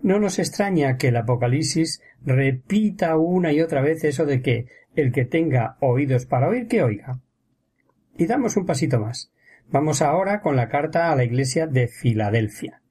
no 0.02 0.18
nos 0.18 0.38
extraña 0.38 0.96
que 0.96 1.08
el 1.08 1.16
Apocalipsis 1.16 2.02
repita 2.24 3.16
una 3.16 3.52
y 3.52 3.60
otra 3.60 3.80
vez 3.80 4.04
eso 4.04 4.26
de 4.26 4.42
que 4.42 4.66
el 4.94 5.12
que 5.12 5.24
tenga 5.24 5.76
oídos 5.80 6.26
para 6.26 6.48
oír, 6.48 6.68
que 6.68 6.82
oiga. 6.82 7.20
Y 8.16 8.26
damos 8.26 8.56
un 8.56 8.66
pasito 8.66 8.98
más. 8.98 9.30
Vamos 9.68 10.00
ahora 10.00 10.40
con 10.40 10.56
la 10.56 10.68
carta 10.68 11.10
a 11.10 11.16
la 11.16 11.24
iglesia 11.24 11.66
de 11.66 11.88
Filadelfia. 11.88 12.82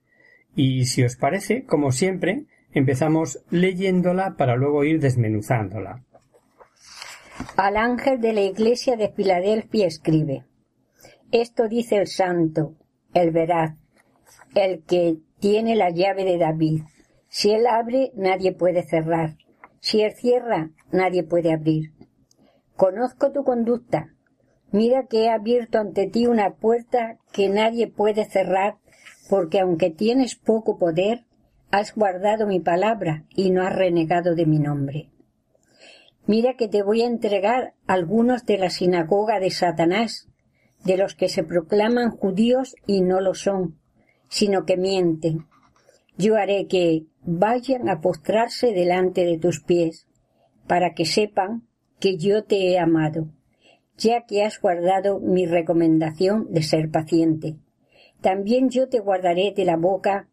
Y 0.55 0.85
si 0.85 1.03
os 1.03 1.15
parece, 1.15 1.63
como 1.63 1.91
siempre, 1.91 2.45
empezamos 2.73 3.43
leyéndola 3.49 4.35
para 4.37 4.55
luego 4.55 4.83
ir 4.83 4.99
desmenuzándola. 4.99 6.03
Al 7.57 7.77
ángel 7.77 8.21
de 8.21 8.33
la 8.33 8.41
iglesia 8.41 8.95
de 8.95 9.09
Filadelfia 9.09 9.87
escribe 9.87 10.45
Esto 11.31 11.67
dice 11.67 11.97
el 11.97 12.07
santo, 12.07 12.75
el 13.13 13.31
veraz, 13.31 13.75
el 14.53 14.83
que 14.83 15.17
tiene 15.39 15.75
la 15.75 15.89
llave 15.89 16.23
de 16.23 16.37
David. 16.37 16.83
Si 17.37 17.51
él 17.51 17.67
abre, 17.67 18.13
nadie 18.15 18.53
puede 18.53 18.81
cerrar. 18.81 19.35
Si 19.81 19.99
él 19.99 20.13
cierra, 20.13 20.71
nadie 20.93 21.21
puede 21.21 21.51
abrir. 21.51 21.91
Conozco 22.77 23.33
tu 23.33 23.43
conducta. 23.43 24.15
Mira 24.71 25.07
que 25.07 25.25
he 25.25 25.29
abierto 25.29 25.79
ante 25.79 26.07
ti 26.07 26.27
una 26.27 26.55
puerta 26.55 27.17
que 27.33 27.49
nadie 27.49 27.87
puede 27.87 28.23
cerrar, 28.23 28.77
porque 29.29 29.59
aunque 29.59 29.89
tienes 29.89 30.37
poco 30.37 30.77
poder, 30.77 31.25
has 31.71 31.93
guardado 31.93 32.47
mi 32.47 32.61
palabra 32.61 33.25
y 33.35 33.51
no 33.51 33.63
has 33.63 33.75
renegado 33.75 34.33
de 34.33 34.45
mi 34.45 34.59
nombre. 34.59 35.09
Mira 36.27 36.53
que 36.53 36.69
te 36.69 36.83
voy 36.83 37.01
a 37.01 37.07
entregar 37.07 37.73
algunos 37.85 38.45
de 38.45 38.59
la 38.59 38.69
sinagoga 38.69 39.41
de 39.41 39.51
Satanás, 39.51 40.29
de 40.85 40.95
los 40.95 41.15
que 41.15 41.27
se 41.27 41.43
proclaman 41.43 42.11
judíos 42.11 42.77
y 42.87 43.01
no 43.01 43.19
lo 43.19 43.33
son, 43.33 43.77
sino 44.29 44.63
que 44.63 44.77
mienten. 44.77 45.47
Yo 46.17 46.37
haré 46.37 46.67
que, 46.67 47.07
vayan 47.25 47.89
a 47.89 48.01
postrarse 48.01 48.71
delante 48.71 49.25
de 49.25 49.37
tus 49.37 49.61
pies, 49.61 50.07
para 50.67 50.93
que 50.93 51.05
sepan 51.05 51.67
que 51.99 52.17
yo 52.17 52.43
te 52.43 52.69
he 52.69 52.79
amado, 52.79 53.27
ya 53.97 54.25
que 54.25 54.43
has 54.43 54.59
guardado 54.59 55.19
mi 55.19 55.45
recomendación 55.45 56.47
de 56.51 56.61
ser 56.63 56.91
paciente. 56.91 57.55
También 58.21 58.69
yo 58.69 58.89
te 58.89 58.99
guardaré 58.99 59.53
de 59.55 59.65
la 59.65 59.77
boca 59.77 60.29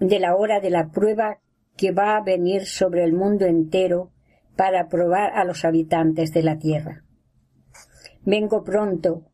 de 0.00 0.18
la 0.18 0.34
hora 0.34 0.60
de 0.60 0.70
la 0.70 0.90
prueba 0.90 1.38
que 1.76 1.92
va 1.92 2.16
a 2.16 2.22
venir 2.22 2.66
sobre 2.66 3.04
el 3.04 3.12
mundo 3.12 3.46
entero 3.46 4.10
para 4.56 4.88
probar 4.88 5.32
a 5.34 5.44
los 5.44 5.64
habitantes 5.64 6.32
de 6.32 6.42
la 6.42 6.58
tierra. 6.58 7.04
Vengo 8.24 8.64
pronto, 8.64 9.24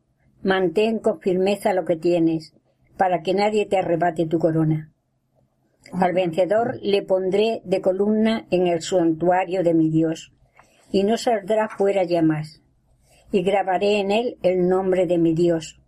mantén 0.43 0.99
con 0.99 1.19
firmeza 1.19 1.73
lo 1.73 1.85
que 1.85 1.95
tienes, 1.95 2.53
para 2.97 3.21
que 3.21 3.33
nadie 3.33 3.65
te 3.65 3.77
arrebate 3.77 4.25
tu 4.27 4.39
corona. 4.39 4.90
Al 5.93 6.13
vencedor 6.13 6.79
le 6.81 7.01
pondré 7.01 7.61
de 7.65 7.81
columna 7.81 8.45
en 8.49 8.67
el 8.67 8.81
santuario 8.81 9.63
de 9.63 9.73
mi 9.73 9.89
Dios, 9.89 10.31
y 10.91 11.03
no 11.03 11.17
saldrá 11.17 11.69
fuera 11.69 12.03
ya 12.03 12.21
más. 12.21 12.61
Y 13.31 13.43
grabaré 13.43 13.99
en 13.99 14.11
él 14.11 14.37
el 14.43 14.67
nombre 14.67 15.05
de 15.05 15.17
mi 15.17 15.33
Dios, 15.33 15.79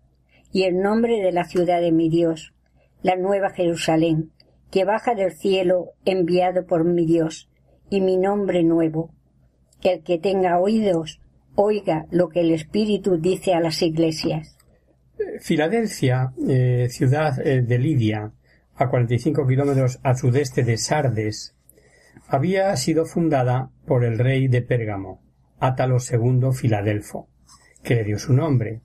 y 0.51 0.63
el 0.63 0.79
nombre 0.79 1.21
de 1.21 1.31
la 1.31 1.45
ciudad 1.45 1.81
de 1.81 1.91
mi 1.91 2.09
Dios, 2.09 2.53
la 3.01 3.15
nueva 3.15 3.51
Jerusalén, 3.51 4.31
que 4.71 4.85
baja 4.85 5.13
del 5.13 5.33
cielo 5.33 5.91
enviado 6.05 6.65
por 6.65 6.83
mi 6.83 7.05
Dios, 7.05 7.49
y 7.89 8.01
mi 8.01 8.17
nombre 8.17 8.63
nuevo. 8.63 9.11
El 9.83 10.03
que 10.03 10.17
tenga 10.17 10.59
oídos, 10.59 11.19
oiga 11.55 12.05
lo 12.11 12.29
que 12.29 12.41
el 12.41 12.51
Espíritu 12.51 13.17
dice 13.17 13.53
a 13.53 13.59
las 13.59 13.81
iglesias. 13.81 14.57
Filadelfia, 15.41 16.33
eh, 16.47 16.87
ciudad 16.89 17.39
eh, 17.45 17.61
de 17.61 17.77
Lidia, 17.77 18.31
a 18.75 18.89
45 18.89 19.45
kilómetros 19.47 19.99
al 20.03 20.17
sudeste 20.17 20.63
de 20.63 20.77
Sardes, 20.77 21.55
había 22.27 22.75
sido 22.75 23.05
fundada 23.05 23.69
por 23.85 24.03
el 24.03 24.17
rey 24.17 24.47
de 24.47 24.61
Pérgamo, 24.61 25.21
Átalo 25.59 25.97
II 25.97 26.51
Filadelfo, 26.53 27.27
que 27.83 27.95
le 27.95 28.03
dio 28.03 28.17
su 28.17 28.33
nombre. 28.33 28.81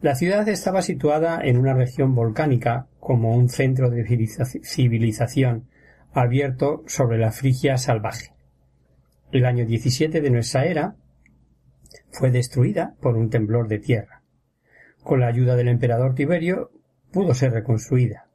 La 0.00 0.14
ciudad 0.14 0.48
estaba 0.48 0.82
situada 0.82 1.40
en 1.42 1.58
una 1.58 1.74
región 1.74 2.14
volcánica 2.14 2.86
como 3.00 3.36
un 3.36 3.48
centro 3.48 3.90
de 3.90 4.04
civilización 4.62 5.68
abierto 6.12 6.82
sobre 6.86 7.18
la 7.18 7.32
Frigia 7.32 7.76
salvaje. 7.78 8.32
El 9.30 9.44
año 9.44 9.64
17 9.64 10.20
de 10.20 10.30
nuestra 10.30 10.64
era 10.64 10.96
fue 12.10 12.30
destruida 12.30 12.94
por 13.00 13.16
un 13.16 13.30
temblor 13.30 13.68
de 13.68 13.78
tierra. 13.78 14.22
Con 15.02 15.20
la 15.20 15.28
ayuda 15.28 15.56
del 15.56 15.68
emperador 15.68 16.14
Tiberio 16.14 16.70
pudo 17.12 17.34
ser 17.34 17.52
reconstruida 17.52 18.26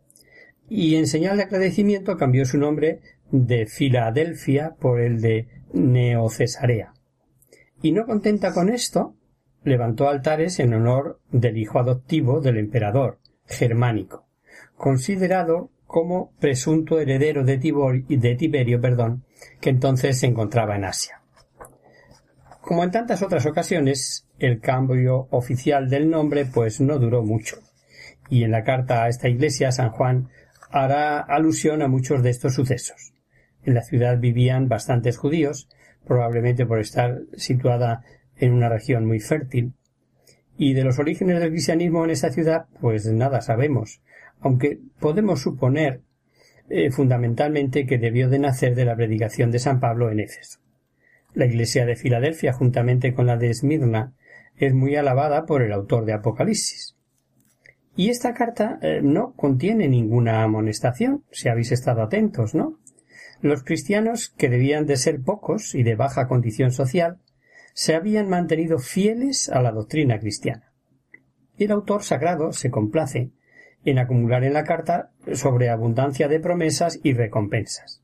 y 0.69 0.95
en 0.95 1.07
señal 1.07 1.37
de 1.37 1.43
agradecimiento 1.43 2.17
cambió 2.17 2.45
su 2.45 2.57
nombre 2.57 2.99
de 3.31 3.65
Filadelfia 3.65 4.75
por 4.79 4.99
el 4.99 5.21
de 5.21 5.47
Neocesarea. 5.73 6.93
Y 7.81 7.91
no 7.91 8.05
contenta 8.05 8.53
con 8.53 8.69
esto, 8.69 9.15
levantó 9.63 10.07
altares 10.07 10.59
en 10.59 10.73
honor 10.73 11.19
del 11.31 11.57
hijo 11.57 11.79
adoptivo 11.79 12.41
del 12.41 12.57
emperador 12.57 13.19
germánico, 13.45 14.25
considerado 14.75 15.69
como 15.85 16.33
presunto 16.39 16.99
heredero 16.99 17.43
de, 17.43 17.57
de 17.57 18.35
Tiberio, 18.35 18.81
perdón, 18.81 19.23
que 19.61 19.69
entonces 19.69 20.19
se 20.19 20.27
encontraba 20.27 20.75
en 20.75 20.85
Asia. 20.85 21.21
Como 22.61 22.83
en 22.83 22.91
tantas 22.91 23.21
otras 23.21 23.45
ocasiones, 23.45 24.27
el 24.39 24.59
cambio 24.59 25.27
oficial 25.31 25.89
del 25.89 26.09
nombre 26.09 26.45
pues 26.45 26.81
no 26.81 26.99
duró 26.99 27.23
mucho. 27.23 27.57
Y 28.29 28.43
en 28.43 28.51
la 28.51 28.65
carta 28.65 29.03
a 29.03 29.07
esta 29.07 29.29
iglesia, 29.29 29.71
San 29.71 29.91
Juan 29.91 30.29
hará 30.69 31.19
alusión 31.19 31.81
a 31.81 31.87
muchos 31.87 32.23
de 32.23 32.29
estos 32.29 32.55
sucesos. 32.55 33.13
En 33.63 33.73
la 33.73 33.81
ciudad 33.81 34.19
vivían 34.19 34.67
bastantes 34.67 35.17
judíos, 35.17 35.69
probablemente 36.05 36.65
por 36.65 36.79
estar 36.79 37.21
situada 37.35 38.03
en 38.37 38.53
una 38.53 38.69
región 38.69 39.05
muy 39.05 39.19
fértil. 39.19 39.73
Y 40.57 40.73
de 40.73 40.83
los 40.83 40.99
orígenes 40.99 41.39
del 41.39 41.51
cristianismo 41.51 42.03
en 42.03 42.11
esta 42.11 42.31
ciudad, 42.31 42.65
pues 42.81 43.05
nada 43.05 43.41
sabemos, 43.41 44.01
aunque 44.39 44.79
podemos 44.99 45.41
suponer 45.41 46.01
eh, 46.69 46.91
fundamentalmente 46.91 47.85
que 47.85 47.97
debió 47.97 48.27
de 48.29 48.39
nacer 48.39 48.75
de 48.75 48.85
la 48.85 48.95
predicación 48.95 49.51
de 49.51 49.59
San 49.59 49.79
Pablo 49.79 50.11
en 50.11 50.19
Éfeso. 50.19 50.59
La 51.33 51.45
iglesia 51.45 51.85
de 51.85 51.95
Filadelfia, 51.95 52.51
juntamente 52.51 53.13
con 53.13 53.27
la 53.27 53.37
de 53.37 53.49
Esmirna, 53.49 54.13
es 54.57 54.73
muy 54.73 54.95
alabada 54.95 55.45
por 55.45 55.61
el 55.61 55.71
autor 55.71 56.05
de 56.05 56.13
Apocalipsis. 56.13 56.96
Y 57.97 58.09
esta 58.09 58.35
carta 58.35 58.77
eh, 58.81 59.01
no 59.03 59.33
contiene 59.33 59.87
ninguna 59.87 60.43
amonestación, 60.43 61.23
si 61.31 61.49
habéis 61.49 61.71
estado 61.71 62.03
atentos, 62.03 62.53
¿no? 62.53 62.79
Los 63.41 63.63
cristianos, 63.63 64.29
que 64.37 64.49
debían 64.49 64.85
de 64.85 64.97
ser 64.97 65.21
pocos 65.21 65.73
y 65.73 65.81
de 65.81 65.95
baja 65.95 66.27
condición 66.27 66.71
social, 66.71 67.17
se 67.73 67.95
habían 67.95 68.29
mantenido 68.29 68.77
fieles 68.77 69.49
a 69.49 69.61
la 69.63 69.71
doctrina 69.71 70.19
cristiana. 70.19 70.71
El 71.57 71.71
autor 71.71 72.03
sagrado 72.03 72.51
se 72.51 72.69
complace 72.69 73.31
en 73.83 73.97
acumular 73.97 74.43
en 74.43 74.53
la 74.53 74.63
carta 74.63 75.11
sobre 75.33 75.69
abundancia 75.69 76.27
de 76.27 76.39
promesas 76.39 76.99
y 77.01 77.13
recompensas. 77.13 78.03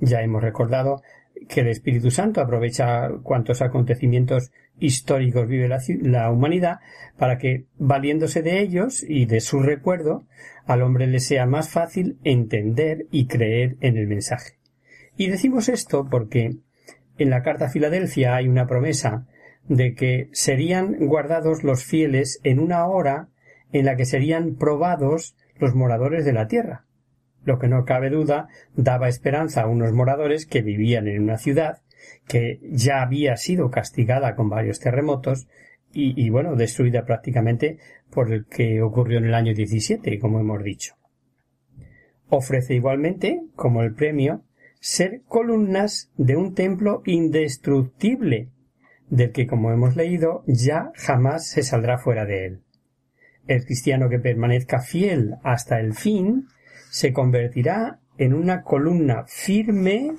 Ya 0.00 0.22
hemos 0.22 0.42
recordado 0.42 1.02
que 1.48 1.60
el 1.60 1.68
Espíritu 1.68 2.10
Santo 2.10 2.40
aprovecha 2.40 3.10
cuantos 3.22 3.62
acontecimientos 3.62 4.50
históricos 4.80 5.48
vive 5.48 5.68
la, 5.68 6.30
humanidad 6.30 6.80
para 7.16 7.38
que, 7.38 7.66
valiéndose 7.76 8.42
de 8.42 8.60
ellos 8.60 9.04
y 9.06 9.26
de 9.26 9.40
su 9.40 9.60
recuerdo, 9.60 10.26
al 10.66 10.82
hombre 10.82 11.06
le 11.06 11.20
sea 11.20 11.46
más 11.46 11.70
fácil 11.70 12.18
entender 12.24 13.06
y 13.10 13.26
creer 13.26 13.76
en 13.80 13.96
el 13.96 14.06
mensaje. 14.06 14.58
Y 15.16 15.28
decimos 15.28 15.68
esto 15.68 16.06
porque 16.10 16.56
en 17.18 17.30
la 17.30 17.42
carta 17.42 17.68
Filadelfia 17.68 18.36
hay 18.36 18.48
una 18.48 18.66
promesa 18.66 19.26
de 19.66 19.94
que 19.94 20.28
serían 20.32 20.96
guardados 21.06 21.64
los 21.64 21.84
fieles 21.84 22.40
en 22.44 22.58
una 22.58 22.86
hora 22.86 23.28
en 23.72 23.84
la 23.84 23.96
que 23.96 24.06
serían 24.06 24.54
probados 24.54 25.36
los 25.58 25.74
moradores 25.74 26.24
de 26.24 26.32
la 26.32 26.46
tierra. 26.46 26.84
Lo 27.44 27.58
que 27.58 27.68
no 27.68 27.84
cabe 27.84 28.10
duda 28.10 28.48
daba 28.74 29.08
esperanza 29.08 29.62
a 29.62 29.66
unos 29.66 29.92
moradores 29.92 30.46
que 30.46 30.62
vivían 30.62 31.08
en 31.08 31.22
una 31.22 31.38
ciudad 31.38 31.82
que 32.26 32.60
ya 32.70 33.02
había 33.02 33.36
sido 33.36 33.70
castigada 33.70 34.34
con 34.34 34.48
varios 34.48 34.80
terremotos 34.80 35.48
y, 35.92 36.28
bueno, 36.30 36.54
destruida 36.54 37.04
prácticamente 37.04 37.78
por 38.10 38.32
el 38.32 38.46
que 38.46 38.82
ocurrió 38.82 39.18
en 39.18 39.24
el 39.24 39.34
año 39.34 39.54
17, 39.54 40.18
como 40.18 40.38
hemos 40.38 40.62
dicho. 40.62 40.94
Ofrece 42.28 42.74
igualmente, 42.74 43.40
como 43.56 43.82
el 43.82 43.94
premio, 43.94 44.44
ser 44.80 45.22
columnas 45.26 46.10
de 46.16 46.36
un 46.36 46.54
templo 46.54 47.02
indestructible, 47.06 48.50
del 49.08 49.32
que, 49.32 49.46
como 49.46 49.72
hemos 49.72 49.96
leído, 49.96 50.44
ya 50.46 50.92
jamás 50.94 51.48
se 51.48 51.62
saldrá 51.62 51.98
fuera 51.98 52.26
de 52.26 52.46
él. 52.46 52.60
El 53.46 53.64
cristiano 53.64 54.10
que 54.10 54.18
permanezca 54.18 54.80
fiel 54.80 55.36
hasta 55.42 55.80
el 55.80 55.94
fin 55.94 56.46
se 56.90 57.12
convertirá 57.12 57.98
en 58.18 58.34
una 58.34 58.62
columna 58.62 59.24
firme 59.26 60.12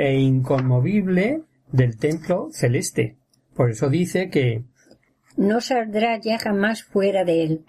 e 0.00 0.18
inconmovible 0.18 1.42
del 1.70 1.98
templo 1.98 2.48
celeste. 2.52 3.16
Por 3.54 3.70
eso 3.70 3.90
dice 3.90 4.30
que 4.30 4.64
no 5.36 5.60
saldrá 5.60 6.18
ya 6.18 6.38
jamás 6.38 6.82
fuera 6.82 7.24
de 7.24 7.42
él. 7.44 7.64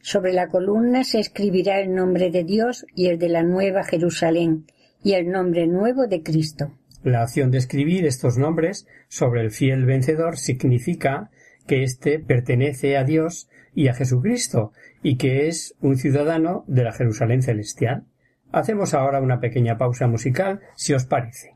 Sobre 0.00 0.32
la 0.32 0.46
columna 0.46 1.02
se 1.02 1.18
escribirá 1.18 1.80
el 1.80 1.92
nombre 1.92 2.30
de 2.30 2.44
Dios 2.44 2.86
y 2.94 3.08
el 3.08 3.18
de 3.18 3.30
la 3.30 3.42
nueva 3.42 3.82
Jerusalén 3.82 4.66
y 5.02 5.14
el 5.14 5.28
nombre 5.28 5.66
nuevo 5.66 6.06
de 6.06 6.22
Cristo. 6.22 6.70
La 7.02 7.22
acción 7.22 7.50
de 7.50 7.58
escribir 7.58 8.06
estos 8.06 8.38
nombres 8.38 8.86
sobre 9.08 9.40
el 9.40 9.50
fiel 9.50 9.86
vencedor 9.86 10.38
significa 10.38 11.30
que 11.66 11.82
éste 11.82 12.20
pertenece 12.20 12.96
a 12.96 13.02
Dios 13.02 13.48
y 13.74 13.88
a 13.88 13.94
Jesucristo, 13.94 14.72
y 15.02 15.16
que 15.16 15.48
es 15.48 15.74
un 15.80 15.96
ciudadano 15.96 16.64
de 16.68 16.84
la 16.84 16.92
Jerusalén 16.92 17.42
celestial. 17.42 18.04
Hacemos 18.52 18.94
ahora 18.94 19.20
una 19.20 19.40
pequeña 19.40 19.76
pausa 19.76 20.06
musical, 20.06 20.60
si 20.76 20.94
os 20.94 21.04
parece. 21.04 21.55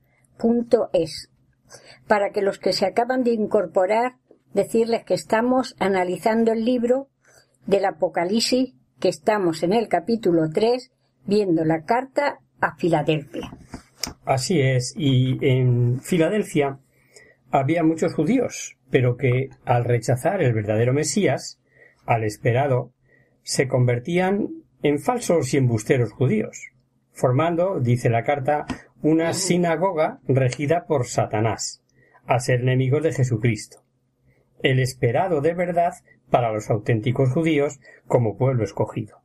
radiomaria.es. 0.41 1.29
Para 2.07 2.31
que 2.31 2.41
los 2.41 2.59
que 2.59 2.73
se 2.73 2.85
acaban 2.85 3.23
de 3.23 3.31
incorporar, 3.31 4.15
decirles 4.53 5.03
que 5.05 5.13
estamos 5.13 5.75
analizando 5.79 6.51
el 6.51 6.65
libro 6.65 7.07
del 7.65 7.85
Apocalipsis, 7.85 8.73
que 8.99 9.09
estamos 9.09 9.63
en 9.63 9.73
el 9.73 9.87
capítulo 9.87 10.49
3, 10.49 10.91
viendo 11.25 11.63
la 11.63 11.83
carta 11.85 12.39
a 12.59 12.75
Filadelfia. 12.75 13.55
Así 14.25 14.59
es, 14.59 14.93
y 14.97 15.37
en 15.41 16.01
Filadelfia 16.01 16.79
había 17.49 17.83
muchos 17.83 18.13
judíos, 18.13 18.77
pero 18.89 19.15
que 19.15 19.49
al 19.63 19.85
rechazar 19.85 20.41
el 20.41 20.53
verdadero 20.53 20.93
Mesías, 20.93 21.59
al 22.05 22.23
esperado, 22.23 22.91
se 23.43 23.67
convertían 23.67 24.49
en 24.83 24.99
falsos 24.99 25.53
y 25.53 25.57
embusteros 25.57 26.11
judíos, 26.11 26.71
formando, 27.13 27.79
dice 27.79 28.09
la 28.09 28.23
carta, 28.23 28.65
una 29.01 29.33
sinagoga 29.33 30.19
regida 30.27 30.85
por 30.85 31.07
Satanás, 31.07 31.83
a 32.25 32.39
ser 32.39 32.61
enemigos 32.61 33.01
de 33.03 33.13
Jesucristo, 33.13 33.83
el 34.61 34.79
esperado 34.79 35.41
de 35.41 35.53
verdad 35.53 35.93
para 36.29 36.51
los 36.51 36.69
auténticos 36.69 37.31
judíos 37.31 37.79
como 38.07 38.37
pueblo 38.37 38.63
escogido. 38.63 39.21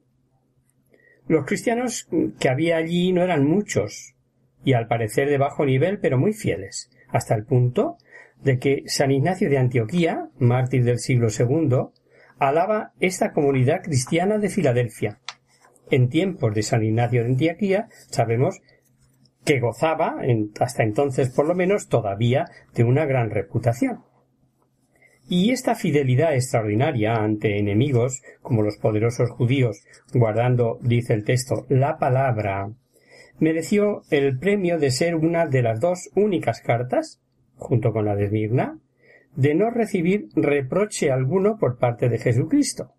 Los 1.29 1.45
cristianos 1.45 2.09
que 2.39 2.49
había 2.49 2.77
allí 2.77 3.13
no 3.13 3.23
eran 3.23 3.45
muchos, 3.45 4.15
y 4.65 4.73
al 4.73 4.89
parecer 4.89 5.29
de 5.29 5.39
bajo 5.39 5.67
nivel, 5.67 5.99
pero 5.99 6.19
muy 6.19 6.33
fieles, 6.33 6.91
hasta 7.09 7.35
el 7.35 7.45
punto 7.45 7.99
de 8.43 8.59
que 8.59 8.83
San 8.87 9.11
Ignacio 9.11 9.51
de 9.51 9.59
Antioquía, 9.59 10.29
mártir 10.39 10.85
del 10.85 10.99
siglo 10.99 11.29
II, 11.29 11.91
alaba 12.39 12.93
esta 13.01 13.33
comunidad 13.33 13.83
cristiana 13.83 14.39
de 14.39 14.49
Filadelfia. 14.49 15.21
En 15.91 16.09
tiempos 16.09 16.55
de 16.55 16.63
San 16.63 16.83
Ignacio 16.83 17.23
de 17.23 17.31
Antioquía 17.31 17.89
sabemos 18.11 18.61
que 19.47 19.61
gozaba, 19.61 20.17
hasta 20.59 20.83
entonces 20.83 21.31
por 21.31 21.47
lo 21.47 21.55
menos, 21.55 21.89
todavía 21.89 22.47
de 22.75 22.83
una 22.83 23.07
gran 23.07 23.31
reputación. 23.31 24.03
Y 25.29 25.53
esta 25.53 25.77
fidelidad 25.77 26.35
extraordinaria 26.35 27.15
ante 27.15 27.59
enemigos, 27.59 28.23
como 28.43 28.63
los 28.63 28.77
poderosos 28.77 29.31
judíos, 29.31 29.85
guardando, 30.13 30.79
dice 30.83 31.15
el 31.15 31.25
texto, 31.25 31.65
la 31.69 31.97
palabra, 31.99 32.71
mereció 33.39 34.03
el 34.11 34.37
premio 34.37 34.79
de 34.79 34.91
ser 34.91 35.15
una 35.15 35.47
de 35.47 35.63
las 35.63 35.81
dos 35.81 36.11
únicas 36.17 36.61
cartas, 36.61 37.21
junto 37.55 37.93
con 37.93 38.05
la 38.05 38.17
de 38.17 38.29
Mirna, 38.29 38.81
de 39.37 39.55
no 39.55 39.71
recibir 39.71 40.29
reproche 40.35 41.13
alguno 41.13 41.57
por 41.57 41.79
parte 41.79 42.09
de 42.09 42.19
Jesucristo. 42.19 42.95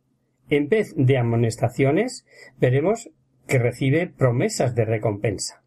En 0.50 0.70
vez 0.70 0.94
de 0.96 1.18
amonestaciones, 1.18 2.26
veremos 2.58 3.10
que 3.48 3.60
recibe 3.60 4.08
promesas 4.08 4.76
de 4.76 4.86
recompensa. 4.86 5.64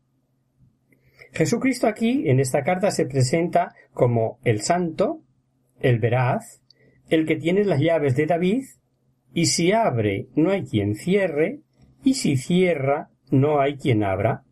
Jesucristo 1.33 1.87
aquí, 1.87 2.29
en 2.29 2.41
esta 2.41 2.63
carta, 2.63 2.91
se 2.91 3.07
presenta 3.07 3.75
como 3.93 4.39
el 4.45 4.63
santo, 4.63 5.21
el 5.81 5.99
veraz, 5.99 6.61
el 7.09 7.27
que 7.27 7.37
tiene 7.37 7.65
las 7.65 7.81
llaves 7.81 8.17
de 8.17 8.27
David, 8.27 8.65
y 9.33 9.47
si 9.47 9.73
abre 9.73 10.27
no 10.35 10.51
hay 10.51 10.65
quien 10.65 10.95
cierre, 10.95 11.61
y 12.03 12.15
si 12.15 12.37
cierra 12.37 13.11
no 13.31 13.61
hay 13.61 13.77
quien 13.77 14.03
abra. 14.03 14.43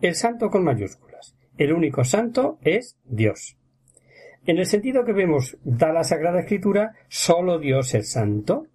El 0.00 0.14
santo 0.14 0.50
con 0.50 0.64
mayúsculas. 0.64 1.36
El 1.56 1.72
único 1.72 2.04
santo 2.04 2.58
es 2.62 2.96
Dios. 3.04 3.56
En 4.46 4.58
el 4.58 4.66
sentido 4.66 5.04
que 5.04 5.12
vemos 5.12 5.58
da 5.62 5.92
la 5.92 6.04
Sagrada 6.04 6.40
Escritura, 6.40 6.92
solo 7.08 7.58
Dios 7.58 7.94
es 7.94 8.12
santo, 8.12 8.66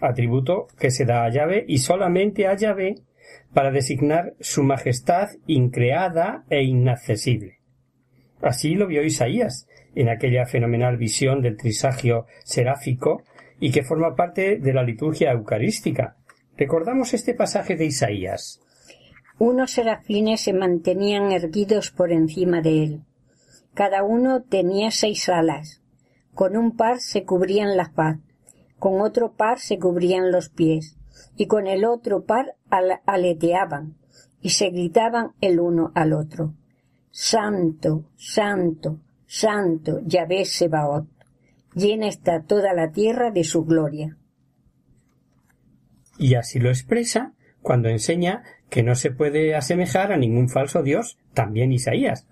atributo 0.00 0.68
que 0.78 0.90
se 0.90 1.04
da 1.04 1.24
a 1.24 1.30
Yahvé 1.30 1.64
y 1.66 1.78
solamente 1.78 2.46
a 2.46 2.56
Yahvé 2.56 2.96
para 3.52 3.70
designar 3.70 4.34
su 4.40 4.62
majestad 4.62 5.30
increada 5.46 6.44
e 6.50 6.62
inaccesible. 6.62 7.60
Así 8.40 8.74
lo 8.74 8.86
vio 8.86 9.02
Isaías 9.02 9.66
en 9.94 10.08
aquella 10.08 10.46
fenomenal 10.46 10.96
visión 10.96 11.40
del 11.40 11.56
trisagio 11.56 12.26
seráfico 12.44 13.22
y 13.60 13.70
que 13.70 13.82
forma 13.82 14.14
parte 14.14 14.58
de 14.58 14.72
la 14.74 14.82
liturgia 14.82 15.32
eucarística. 15.32 16.16
Recordamos 16.56 17.14
este 17.14 17.34
pasaje 17.34 17.76
de 17.76 17.86
Isaías. 17.86 18.60
Unos 19.38 19.72
serafines 19.72 20.42
se 20.42 20.52
mantenían 20.52 21.32
erguidos 21.32 21.90
por 21.90 22.12
encima 22.12 22.60
de 22.60 22.82
él 22.82 23.02
cada 23.76 24.02
uno 24.02 24.42
tenía 24.42 24.90
seis 24.90 25.28
alas. 25.28 25.82
Con 26.32 26.56
un 26.56 26.76
par 26.76 26.98
se 26.98 27.24
cubrían 27.24 27.76
las 27.76 27.90
paz, 27.90 28.18
con 28.78 29.02
otro 29.02 29.32
par 29.32 29.58
se 29.58 29.78
cubrían 29.78 30.32
los 30.32 30.48
pies, 30.48 30.96
y 31.36 31.46
con 31.46 31.66
el 31.66 31.84
otro 31.84 32.24
par 32.24 32.56
aleteaban, 33.04 33.96
y 34.40 34.50
se 34.50 34.70
gritaban 34.70 35.32
el 35.40 35.60
uno 35.60 35.92
al 35.94 36.12
otro. 36.12 36.54
Santo, 37.10 38.10
santo, 38.16 39.00
santo, 39.26 40.00
Yahvé 40.04 40.44
Sebaot. 40.44 41.06
Llena 41.74 42.08
está 42.08 42.42
toda 42.42 42.72
la 42.72 42.90
tierra 42.90 43.30
de 43.30 43.44
su 43.44 43.64
gloria. 43.64 44.16
Y 46.18 46.34
así 46.34 46.58
lo 46.58 46.70
expresa 46.70 47.34
cuando 47.60 47.88
enseña 47.88 48.42
que 48.70 48.82
no 48.82 48.94
se 48.94 49.10
puede 49.10 49.54
asemejar 49.54 50.12
a 50.12 50.16
ningún 50.16 50.48
falso 50.48 50.82
Dios, 50.82 51.18
también 51.34 51.72
Isaías, 51.72 52.26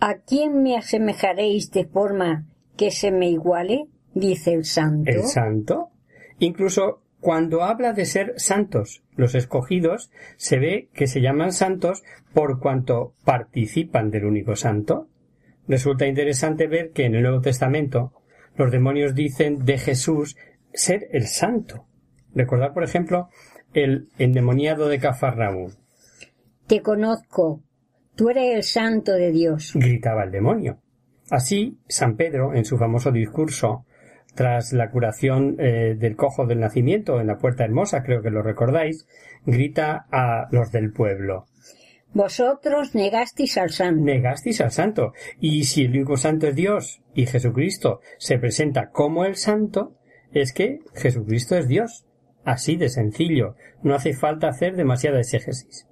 ¿A 0.00 0.18
quién 0.18 0.62
me 0.62 0.76
asemejaréis 0.76 1.70
de 1.70 1.86
forma 1.86 2.46
que 2.76 2.90
se 2.90 3.10
me 3.10 3.30
iguale? 3.30 3.86
dice 4.14 4.52
el 4.52 4.64
santo. 4.64 5.10
El 5.10 5.24
santo. 5.24 5.90
Incluso 6.38 7.02
cuando 7.26 7.64
habla 7.64 7.92
de 7.92 8.04
ser 8.04 8.34
santos, 8.36 9.02
los 9.16 9.34
escogidos, 9.34 10.12
se 10.36 10.60
ve 10.60 10.90
que 10.94 11.08
se 11.08 11.20
llaman 11.20 11.50
santos 11.50 12.04
por 12.32 12.60
cuanto 12.60 13.14
participan 13.24 14.12
del 14.12 14.26
único 14.26 14.54
santo. 14.54 15.08
Resulta 15.66 16.06
interesante 16.06 16.68
ver 16.68 16.92
que 16.92 17.04
en 17.04 17.16
el 17.16 17.22
Nuevo 17.22 17.40
Testamento 17.40 18.12
los 18.54 18.70
demonios 18.70 19.16
dicen 19.16 19.64
de 19.64 19.76
Jesús 19.76 20.36
ser 20.72 21.08
el 21.10 21.26
santo. 21.26 21.88
Recordad, 22.32 22.72
por 22.72 22.84
ejemplo, 22.84 23.28
el 23.74 24.06
endemoniado 24.18 24.86
de 24.86 25.00
Cafarnaúm. 25.00 25.72
Te 26.68 26.80
conozco, 26.80 27.60
Tú 28.14 28.30
eres 28.30 28.54
el 28.54 28.62
santo 28.62 29.14
de 29.14 29.32
Dios. 29.32 29.72
gritaba 29.74 30.22
el 30.22 30.30
demonio. 30.30 30.78
Así, 31.28 31.76
San 31.88 32.14
Pedro, 32.14 32.54
en 32.54 32.64
su 32.64 32.78
famoso 32.78 33.10
discurso, 33.10 33.84
tras 34.36 34.72
la 34.72 34.90
curación 34.90 35.56
eh, 35.58 35.96
del 35.98 36.14
cojo 36.14 36.46
del 36.46 36.60
nacimiento 36.60 37.20
en 37.20 37.26
la 37.26 37.38
puerta 37.38 37.64
hermosa, 37.64 38.02
creo 38.04 38.22
que 38.22 38.30
lo 38.30 38.42
recordáis, 38.42 39.08
grita 39.44 40.06
a 40.12 40.46
los 40.52 40.70
del 40.70 40.92
pueblo. 40.92 41.46
Vosotros 42.12 42.94
negasteis 42.94 43.58
al 43.58 43.70
santo. 43.70 44.04
Negasteis 44.04 44.60
al 44.60 44.70
santo. 44.70 45.12
Y 45.40 45.64
si 45.64 45.84
el 45.84 45.90
único 45.90 46.16
santo 46.16 46.46
es 46.46 46.54
Dios 46.54 47.02
y 47.14 47.26
Jesucristo 47.26 48.00
se 48.18 48.38
presenta 48.38 48.90
como 48.90 49.24
el 49.24 49.36
santo, 49.36 49.96
es 50.32 50.52
que 50.52 50.78
Jesucristo 50.94 51.56
es 51.56 51.68
Dios. 51.68 52.06
Así 52.44 52.76
de 52.76 52.88
sencillo. 52.88 53.56
No 53.82 53.94
hace 53.94 54.14
falta 54.14 54.48
hacer 54.48 54.76
demasiada 54.76 55.18
exégesis. 55.18 55.88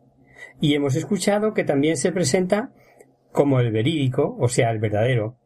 Y 0.61 0.75
hemos 0.75 0.95
escuchado 0.95 1.53
que 1.53 1.65
también 1.65 1.97
se 1.97 2.13
presenta 2.13 2.71
como 3.33 3.61
el 3.61 3.73
verídico, 3.73 4.37
o 4.39 4.49
sea, 4.49 4.71
el 4.71 4.79
verdadero. 4.79 5.37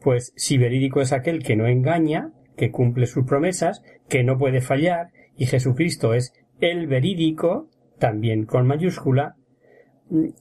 Pues 0.00 0.32
si 0.36 0.56
verídico 0.56 1.00
es 1.00 1.12
aquel 1.12 1.42
que 1.42 1.56
no 1.56 1.66
engaña, 1.66 2.30
que 2.56 2.70
cumple 2.70 3.06
sus 3.06 3.24
promesas, 3.24 3.82
que 4.08 4.24
no 4.24 4.38
puede 4.38 4.60
fallar, 4.60 5.08
y 5.36 5.46
Jesucristo 5.46 6.14
es 6.14 6.32
el 6.60 6.86
verídico, 6.86 7.68
también 7.98 8.46
con 8.46 8.66
mayúscula, 8.66 9.36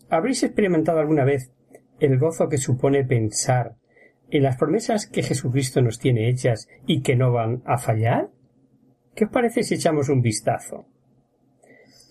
¿habréis 0.10 0.44
experimentado 0.44 1.00
alguna 1.00 1.24
vez 1.24 1.52
el 2.00 2.18
gozo 2.18 2.50
que 2.50 2.58
supone 2.58 3.06
pensar 3.06 3.76
en 4.30 4.44
las 4.44 4.58
promesas 4.58 5.08
que 5.08 5.24
Jesucristo 5.24 5.82
nos 5.82 6.00
tiene 6.00 6.30
hechas 6.30 6.68
y 6.86 7.02
que 7.02 7.16
no 7.16 7.32
van 7.32 7.62
a 7.66 7.78
fallar? 7.78 8.30
¿Qué 9.16 9.26
os 9.26 9.32
parece 9.32 9.64
si 9.64 9.76
echamos 9.76 10.10
un 10.10 10.22
vistazo? 10.22 10.86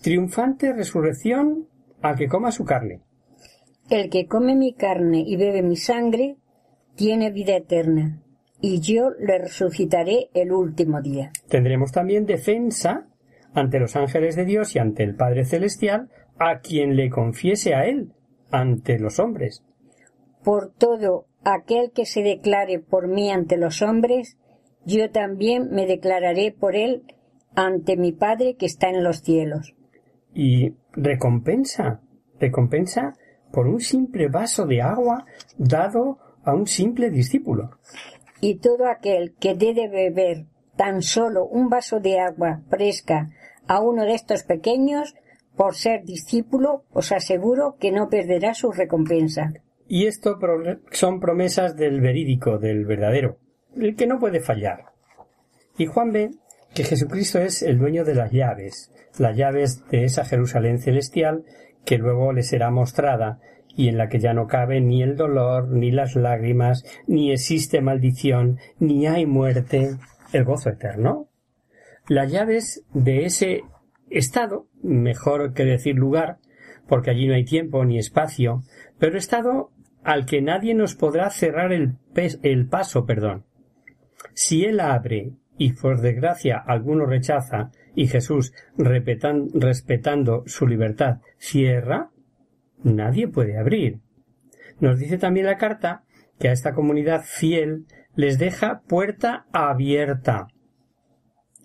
Triunfante 0.01 0.73
resurrección 0.73 1.67
al 2.01 2.15
que 2.15 2.27
coma 2.27 2.51
su 2.51 2.63
carne. 2.63 3.01
El 3.89 4.09
que 4.09 4.27
come 4.27 4.55
mi 4.55 4.73
carne 4.73 5.23
y 5.25 5.35
bebe 5.35 5.61
mi 5.61 5.75
sangre 5.75 6.37
tiene 6.95 7.31
vida 7.31 7.55
eterna, 7.55 8.21
y 8.61 8.79
yo 8.79 9.09
le 9.19 9.39
resucitaré 9.39 10.29
el 10.33 10.51
último 10.51 11.01
día. 11.01 11.31
Tendremos 11.49 11.91
también 11.91 12.25
defensa 12.25 13.07
ante 13.53 13.79
los 13.79 13.95
ángeles 13.95 14.35
de 14.35 14.45
Dios 14.45 14.75
y 14.75 14.79
ante 14.79 15.03
el 15.03 15.15
Padre 15.15 15.45
Celestial, 15.45 16.09
a 16.39 16.59
quien 16.59 16.95
le 16.95 17.09
confiese 17.09 17.73
a 17.75 17.85
él 17.85 18.13
ante 18.51 18.99
los 18.99 19.19
hombres. 19.19 19.63
por 20.43 20.71
todo 20.73 21.25
aquel 21.43 21.91
que 21.91 22.05
se 22.05 22.23
declare 22.23 22.79
por 22.79 23.07
mí 23.07 23.29
ante 23.31 23.57
los 23.57 23.81
hombres, 23.81 24.37
yo 24.85 25.11
también 25.11 25.69
me 25.71 25.85
declararé 25.85 26.51
por 26.51 26.75
él 26.75 27.03
ante 27.55 27.97
mi 27.97 28.11
Padre 28.11 28.55
que 28.55 28.65
está 28.65 28.89
en 28.89 29.03
los 29.03 29.21
cielos. 29.21 29.75
Y 30.33 30.73
recompensa, 30.93 32.01
recompensa 32.39 33.13
por 33.51 33.67
un 33.67 33.79
simple 33.79 34.29
vaso 34.29 34.65
de 34.65 34.81
agua 34.81 35.25
dado 35.57 36.17
a 36.43 36.55
un 36.55 36.65
simple 36.65 37.09
discípulo. 37.11 37.77
Y 38.41 38.55
todo 38.55 38.87
aquel 38.87 39.35
que 39.39 39.55
dé 39.55 39.73
de 39.73 39.87
beber 39.87 40.45
tan 40.75 41.01
solo 41.01 41.45
un 41.45 41.69
vaso 41.69 41.99
de 41.99 42.19
agua 42.19 42.61
fresca 42.69 43.29
a 43.67 43.79
uno 43.79 44.03
de 44.03 44.15
estos 44.15 44.43
pequeños, 44.43 45.15
por 45.55 45.75
ser 45.75 46.03
discípulo, 46.03 46.83
os 46.91 47.11
aseguro 47.11 47.77
que 47.79 47.91
no 47.91 48.09
perderá 48.09 48.53
su 48.53 48.71
recompensa. 48.71 49.53
Y 49.87 50.07
esto 50.07 50.39
son 50.91 51.19
promesas 51.19 51.75
del 51.75 52.01
verídico, 52.01 52.57
del 52.57 52.85
verdadero, 52.85 53.37
el 53.75 53.95
que 53.95 54.07
no 54.07 54.19
puede 54.19 54.39
fallar. 54.39 54.85
Y 55.77 55.85
Juan 55.85 56.11
ve 56.11 56.31
que 56.73 56.83
Jesucristo 56.83 57.39
es 57.39 57.61
el 57.61 57.77
dueño 57.77 58.03
de 58.03 58.15
las 58.15 58.31
llaves, 58.31 58.91
las 59.19 59.35
llaves 59.35 59.85
de 59.89 60.05
esa 60.05 60.25
Jerusalén 60.25 60.79
celestial 60.79 61.43
que 61.85 61.97
luego 61.97 62.31
le 62.33 62.43
será 62.43 62.71
mostrada 62.71 63.39
y 63.75 63.87
en 63.87 63.97
la 63.97 64.09
que 64.09 64.19
ya 64.19 64.33
no 64.33 64.47
cabe 64.47 64.81
ni 64.81 65.03
el 65.03 65.15
dolor, 65.15 65.69
ni 65.69 65.91
las 65.91 66.15
lágrimas, 66.15 66.85
ni 67.07 67.31
existe 67.31 67.81
maldición, 67.81 68.59
ni 68.79 69.07
hay 69.07 69.25
muerte, 69.25 69.97
el 70.33 70.43
gozo 70.43 70.69
eterno. 70.69 71.29
Las 72.07 72.31
llaves 72.31 72.83
de 72.93 73.25
ese 73.25 73.63
estado, 74.09 74.67
mejor 74.81 75.53
que 75.53 75.65
decir 75.65 75.95
lugar, 75.95 76.37
porque 76.87 77.11
allí 77.11 77.27
no 77.27 77.35
hay 77.35 77.45
tiempo 77.45 77.85
ni 77.85 77.97
espacio, 77.97 78.63
pero 78.99 79.17
estado 79.17 79.71
al 80.03 80.25
que 80.25 80.41
nadie 80.41 80.73
nos 80.73 80.95
podrá 80.95 81.29
cerrar 81.29 81.71
el, 81.71 81.95
el 82.15 82.67
paso, 82.67 83.05
perdón. 83.05 83.45
Si 84.33 84.65
él 84.65 84.79
abre 84.79 85.31
y 85.57 85.73
por 85.73 86.01
desgracia 86.01 86.57
alguno 86.57 87.05
rechaza 87.05 87.71
y 87.95 88.07
Jesús, 88.07 88.53
respetando 88.77 90.43
su 90.45 90.67
libertad, 90.67 91.19
cierra, 91.37 92.09
nadie 92.83 93.27
puede 93.27 93.57
abrir. 93.57 93.99
Nos 94.79 94.99
dice 94.99 95.17
también 95.17 95.45
la 95.45 95.57
carta 95.57 96.03
que 96.39 96.49
a 96.49 96.51
esta 96.51 96.73
comunidad 96.73 97.21
fiel 97.23 97.85
les 98.15 98.39
deja 98.39 98.81
puerta 98.87 99.45
abierta. 99.51 100.47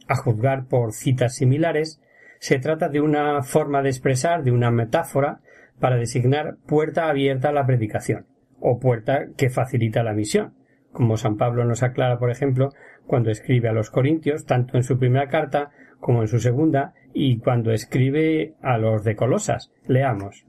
A 0.09 0.17
juzgar 0.17 0.67
por 0.67 0.93
citas 0.93 1.35
similares, 1.35 2.01
se 2.39 2.59
trata 2.59 2.89
de 2.89 3.01
una 3.01 3.43
forma 3.43 3.83
de 3.83 3.89
expresar, 3.89 4.45
de 4.45 4.53
una 4.53 4.71
metáfora, 4.71 5.41
para 5.81 5.97
designar 5.97 6.57
puerta 6.67 7.09
abierta 7.09 7.49
a 7.49 7.53
la 7.53 7.67
predicación, 7.67 8.27
o 8.61 8.79
puerta 8.79 9.27
que 9.37 9.51
facilita 9.51 10.03
la 10.03 10.13
misión, 10.13 10.55
como 10.93 11.17
San 11.17 11.37
Pablo 11.37 11.65
nos 11.65 11.83
aclara, 11.83 12.19
por 12.19 12.31
ejemplo, 12.31 12.71
cuando 13.07 13.31
escribe 13.31 13.69
a 13.69 13.73
los 13.73 13.91
Corintios, 13.91 14.47
tanto 14.47 14.77
en 14.77 14.83
su 14.83 14.99
primera 14.99 15.29
carta 15.29 15.71
como 16.01 16.23
en 16.23 16.29
su 16.29 16.39
segunda, 16.39 16.95
y 17.13 17.39
cuando 17.39 17.71
escribe 17.71 18.55
a 18.63 18.79
los 18.79 19.05
de 19.05 19.17
Colosas. 19.17 19.73
Leamos. 19.87 20.47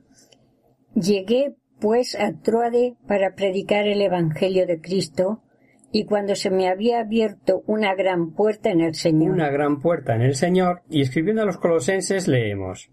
Llegué, 0.96 1.56
pues, 1.80 2.16
a 2.16 2.34
Troade 2.34 2.96
para 3.08 3.36
predicar 3.36 3.88
el 3.88 4.02
Evangelio 4.02 4.66
de 4.66 4.82
Cristo, 4.82 5.44
y 5.92 6.06
cuando 6.06 6.36
se 6.36 6.50
me 6.50 6.68
había 6.68 7.00
abierto 7.00 7.64
una 7.66 7.96
gran 7.96 8.32
puerta 8.32 8.70
en 8.70 8.82
el 8.82 8.96
Señor. 8.96 9.32
Una 9.32 9.50
gran 9.50 9.80
puerta 9.80 10.16
en 10.16 10.22
el 10.22 10.36
Señor, 10.36 10.82
y 10.90 11.02
escribiendo 11.02 11.44
a 11.44 11.46
los 11.46 11.58
colosenses 11.58 12.28
leemos. 12.28 12.90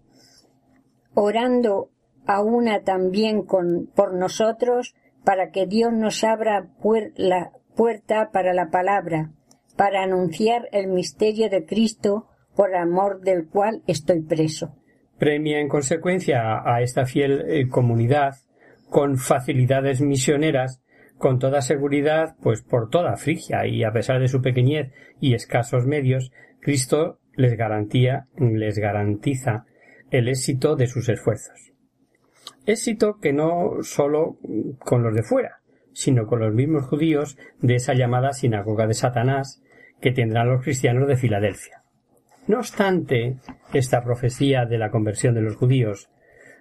Orando 1.13 1.89
a 2.25 2.41
una 2.41 2.83
también 2.83 3.43
con, 3.43 3.87
por 3.95 4.13
nosotros, 4.13 4.95
para 5.23 5.51
que 5.51 5.65
Dios 5.65 5.91
nos 5.91 6.23
abra 6.23 6.69
la 7.15 7.51
puerta 7.75 8.29
para 8.31 8.53
la 8.53 8.69
palabra, 8.69 9.31
para 9.75 10.03
anunciar 10.03 10.69
el 10.71 10.87
misterio 10.87 11.49
de 11.49 11.65
Cristo, 11.65 12.27
por 12.55 12.75
amor 12.75 13.21
del 13.21 13.47
cual 13.47 13.83
estoy 13.87 14.21
preso. 14.21 14.75
Premia 15.17 15.59
en 15.59 15.69
consecuencia 15.69 16.61
a 16.65 16.81
esta 16.81 17.05
fiel 17.05 17.45
eh, 17.47 17.67
comunidad 17.69 18.35
con 18.89 19.17
facilidades 19.17 20.01
misioneras, 20.01 20.81
con 21.17 21.39
toda 21.39 21.61
seguridad, 21.61 22.35
pues 22.41 22.61
por 22.61 22.89
toda 22.89 23.15
Frigia 23.15 23.65
y 23.65 23.83
a 23.83 23.91
pesar 23.91 24.19
de 24.19 24.27
su 24.27 24.41
pequeñez 24.41 24.91
y 25.21 25.33
escasos 25.33 25.85
medios, 25.85 26.31
Cristo 26.59 27.19
les 27.35 27.55
garantía, 27.55 28.27
les 28.37 28.77
garantiza 28.77 29.65
el 30.11 30.27
éxito 30.27 30.75
de 30.75 30.87
sus 30.87 31.09
esfuerzos. 31.09 31.71
Éxito 32.65 33.19
que 33.21 33.33
no 33.33 33.81
sólo 33.81 34.37
con 34.79 35.03
los 35.03 35.13
de 35.15 35.23
fuera, 35.23 35.61
sino 35.93 36.27
con 36.27 36.39
los 36.39 36.53
mismos 36.53 36.85
judíos 36.85 37.37
de 37.61 37.75
esa 37.75 37.93
llamada 37.93 38.33
sinagoga 38.33 38.87
de 38.87 38.93
Satanás 38.93 39.61
que 40.01 40.11
tendrán 40.11 40.49
los 40.49 40.63
cristianos 40.63 41.07
de 41.07 41.15
Filadelfia. 41.15 41.84
No 42.47 42.59
obstante, 42.59 43.37
esta 43.73 44.03
profecía 44.03 44.65
de 44.65 44.77
la 44.77 44.91
conversión 44.91 45.33
de 45.33 45.41
los 45.41 45.55
judíos 45.55 46.09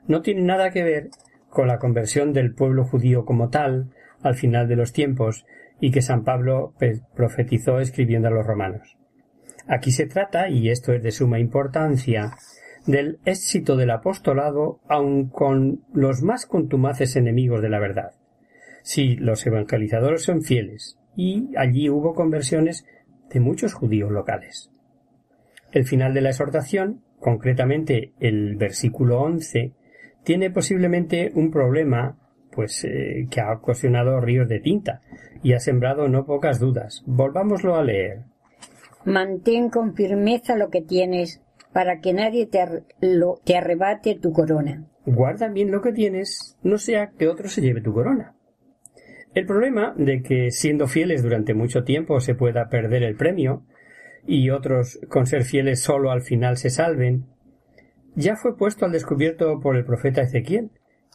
no 0.07 0.23
tiene 0.23 0.43
nada 0.43 0.71
que 0.71 0.83
ver 0.83 1.11
con 1.51 1.69
la 1.69 1.79
conversión 1.79 2.33
del 2.33 2.55
pueblo 2.55 2.85
judío 2.85 3.25
como 3.25 3.49
tal 3.49 3.91
al 4.23 4.35
final 4.35 4.67
de 4.67 4.77
los 4.77 4.93
tiempos 4.93 5.45
y 5.81 5.91
que 5.91 6.03
San 6.03 6.25
Pablo 6.25 6.75
profetizó 7.15 7.81
escribiendo 7.81 8.29
a 8.29 8.31
los 8.31 8.47
romanos. 8.47 8.97
Aquí 9.67 9.93
se 9.93 10.07
trata, 10.07 10.49
y 10.49 10.71
esto 10.71 10.93
es 10.93 11.03
de 11.03 11.11
suma 11.11 11.39
importancia, 11.39 12.33
del 12.87 13.19
éxito 13.25 13.77
del 13.77 13.91
apostolado 13.91 14.81
aun 14.89 15.29
con 15.29 15.85
los 15.93 16.23
más 16.23 16.47
contumaces 16.47 17.17
enemigos 17.17 17.63
de 17.63 17.71
la 17.71 17.79
verdad. 17.79 18.13
Si 18.83 19.17
los 19.17 19.47
evangelizadores 19.47 20.23
son 20.23 20.43
fieles, 20.43 20.99
y 21.17 21.51
allí 21.57 21.89
hubo 21.89 22.15
conversiones 22.15 22.85
de 23.31 23.41
muchos 23.41 23.73
judíos 23.73 24.11
locales. 24.11 24.71
El 25.75 25.85
final 25.87 26.15
de 26.15 26.21
la 26.21 26.31
exhortación, 26.31 27.03
concretamente 27.19 28.13
el 28.21 28.55
versículo 28.55 29.21
once, 29.21 29.73
tiene 30.23 30.49
posiblemente 30.49 31.33
un 31.35 31.51
problema 31.51 32.17
pues 32.53 32.85
eh, 32.85 33.27
que 33.29 33.41
ha 33.41 33.53
ocasionado 33.53 34.21
ríos 34.21 34.49
de 34.49 34.61
tinta 34.61 35.01
y 35.43 35.53
ha 35.53 35.59
sembrado 35.59 36.09
no 36.09 36.27
pocas 36.27 36.61
dudas. 36.61 37.03
Volvámoslo 37.07 37.75
a 37.75 37.83
leer. 37.83 38.21
Mantén 39.05 39.69
con 39.69 39.97
firmeza 39.97 40.57
lo 40.57 40.71
que 40.71 40.81
tienes 40.81 41.43
para 41.73 41.99
que 41.99 42.13
nadie 42.13 42.47
te, 42.47 42.85
te 43.45 43.57
arrebate 43.57 44.15
tu 44.15 44.33
corona. 44.33 44.85
Guarda 45.05 45.49
bien 45.49 45.73
lo 45.73 45.83
que 45.83 45.93
tienes, 45.93 46.57
no 46.63 46.79
sea 46.79 47.11
que 47.19 47.27
otro 47.27 47.49
se 47.49 47.61
lleve 47.61 47.81
tu 47.81 47.93
corona. 47.93 48.37
El 49.35 49.45
problema 49.45 49.93
de 49.97 50.23
que 50.23 50.53
siendo 50.53 50.87
fieles 50.87 51.25
durante 51.25 51.53
mucho 51.53 51.83
tiempo 51.83 52.21
se 52.21 52.37
pueda 52.37 52.69
perder 52.69 53.03
el 53.03 53.17
premio 53.17 53.65
y 54.27 54.51
otros 54.51 54.99
con 55.09 55.27
ser 55.27 55.45
fieles 55.45 55.81
solo 55.81 56.11
al 56.11 56.23
final 56.23 56.57
se 56.57 56.71
salven, 56.71 57.27
ya 58.17 58.37
fue 58.37 58.57
puesto 58.57 58.85
al 58.85 58.93
descubierto 58.93 59.61
por 59.61 59.77
el 59.77 59.85
profeta 59.85 60.23
Ezequiel 60.23 60.71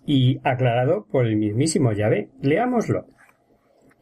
y 0.05 0.39
aclarado 0.43 1.05
por 1.05 1.25
el 1.25 1.37
mismísimo 1.37 1.91
Yahvé. 1.93 2.29
Leámoslo. 2.41 3.05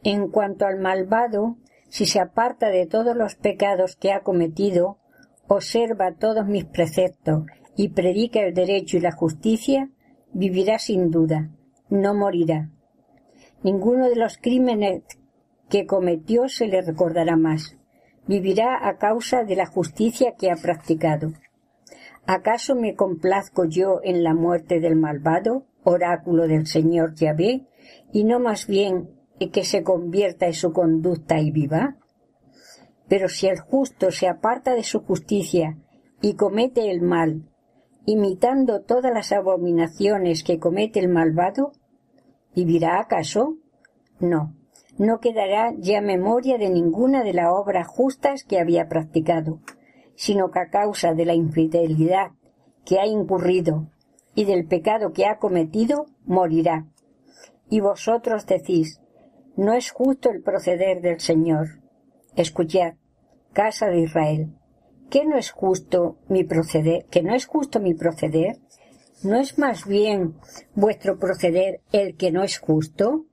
En 0.02 0.28
cuanto 0.28 0.66
al 0.66 0.78
malvado, 0.80 1.56
si 1.88 2.06
se 2.06 2.20
aparta 2.20 2.68
de 2.68 2.86
todos 2.86 3.16
los 3.16 3.36
pecados 3.36 3.96
que 3.96 4.12
ha 4.12 4.20
cometido, 4.20 4.98
observa 5.46 6.14
todos 6.14 6.46
mis 6.46 6.64
preceptos 6.64 7.44
y 7.76 7.90
predica 7.90 8.40
el 8.40 8.54
derecho 8.54 8.96
y 8.96 9.00
la 9.00 9.12
justicia, 9.12 9.88
vivirá 10.32 10.78
sin 10.78 11.10
duda, 11.10 11.50
no 11.88 12.14
morirá. 12.14 12.70
Ninguno 13.62 14.08
de 14.08 14.16
los 14.16 14.38
crímenes 14.38 15.02
que 15.68 15.86
cometió 15.86 16.48
se 16.48 16.66
le 16.66 16.82
recordará 16.82 17.36
más. 17.36 17.77
Vivirá 18.28 18.86
a 18.86 18.98
causa 18.98 19.42
de 19.42 19.56
la 19.56 19.66
justicia 19.66 20.34
que 20.38 20.50
ha 20.50 20.56
practicado. 20.56 21.32
¿Acaso 22.26 22.74
me 22.74 22.94
complazco 22.94 23.64
yo 23.64 24.00
en 24.04 24.22
la 24.22 24.34
muerte 24.34 24.80
del 24.80 24.96
malvado, 24.96 25.64
oráculo 25.82 26.46
del 26.46 26.66
Señor 26.66 27.14
Yahvé, 27.14 27.66
y 28.12 28.24
no 28.24 28.38
más 28.38 28.66
bien 28.66 29.08
que 29.50 29.64
se 29.64 29.82
convierta 29.82 30.46
en 30.46 30.52
su 30.52 30.74
conducta 30.74 31.40
y 31.40 31.50
viva? 31.50 31.96
Pero 33.08 33.30
si 33.30 33.46
el 33.46 33.58
justo 33.58 34.10
se 34.10 34.28
aparta 34.28 34.74
de 34.74 34.82
su 34.82 35.00
justicia 35.00 35.78
y 36.20 36.34
comete 36.34 36.90
el 36.90 37.00
mal, 37.00 37.48
imitando 38.04 38.82
todas 38.82 39.12
las 39.14 39.32
abominaciones 39.32 40.44
que 40.44 40.58
comete 40.58 41.00
el 41.00 41.08
malvado, 41.08 41.72
¿vivirá 42.54 43.00
acaso? 43.00 43.56
No, 44.20 44.54
no 44.98 45.20
quedará 45.20 45.72
ya 45.78 46.00
memoria 46.00 46.58
de 46.58 46.70
ninguna 46.70 47.22
de 47.22 47.32
las 47.32 47.52
obras 47.52 47.86
justas 47.86 48.44
que 48.44 48.58
había 48.58 48.88
practicado, 48.88 49.60
sino 50.16 50.50
que 50.50 50.58
a 50.58 50.70
causa 50.70 51.14
de 51.14 51.24
la 51.24 51.34
infidelidad 51.34 52.32
que 52.84 52.98
ha 52.98 53.06
incurrido 53.06 53.88
y 54.34 54.44
del 54.44 54.66
pecado 54.66 55.12
que 55.12 55.26
ha 55.26 55.38
cometido, 55.38 56.06
morirá. 56.24 56.86
Y 57.70 57.80
vosotros 57.80 58.46
decís, 58.46 59.00
no 59.56 59.72
es 59.72 59.90
justo 59.90 60.30
el 60.30 60.42
proceder 60.42 61.00
del 61.00 61.20
Señor. 61.20 61.80
Escuchad, 62.34 62.94
casa 63.52 63.86
de 63.86 64.00
Israel, 64.00 64.54
¿qué 65.10 65.24
no 65.24 65.36
es 65.36 65.50
justo 65.50 66.18
mi 66.28 66.44
proceder? 66.44 67.06
¿Que 67.06 67.22
no 67.22 67.34
es 67.34 67.46
justo 67.46 67.78
mi 67.80 67.94
proceder? 67.94 68.58
¿No 69.22 69.38
es 69.38 69.58
más 69.58 69.86
bien 69.86 70.34
vuestro 70.74 71.18
proceder 71.18 71.80
el 71.92 72.16
que 72.16 72.30
no 72.30 72.42
es 72.42 72.58
justo? 72.58 73.26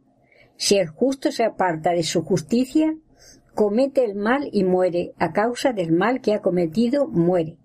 Si 0.58 0.78
el 0.78 0.88
justo 0.88 1.32
se 1.32 1.44
aparta 1.44 1.92
de 1.92 2.04
su 2.04 2.24
justicia, 2.24 2.96
comete 3.54 4.04
el 4.04 4.16
mal 4.16 4.50
y 4.52 4.64
muere, 4.64 5.14
a 5.18 5.32
causa 5.32 5.74
del 5.74 5.92
mal 5.92 6.22
que 6.22 6.34
ha 6.34 6.42
cometido, 6.42 7.08
muere. 7.08 7.58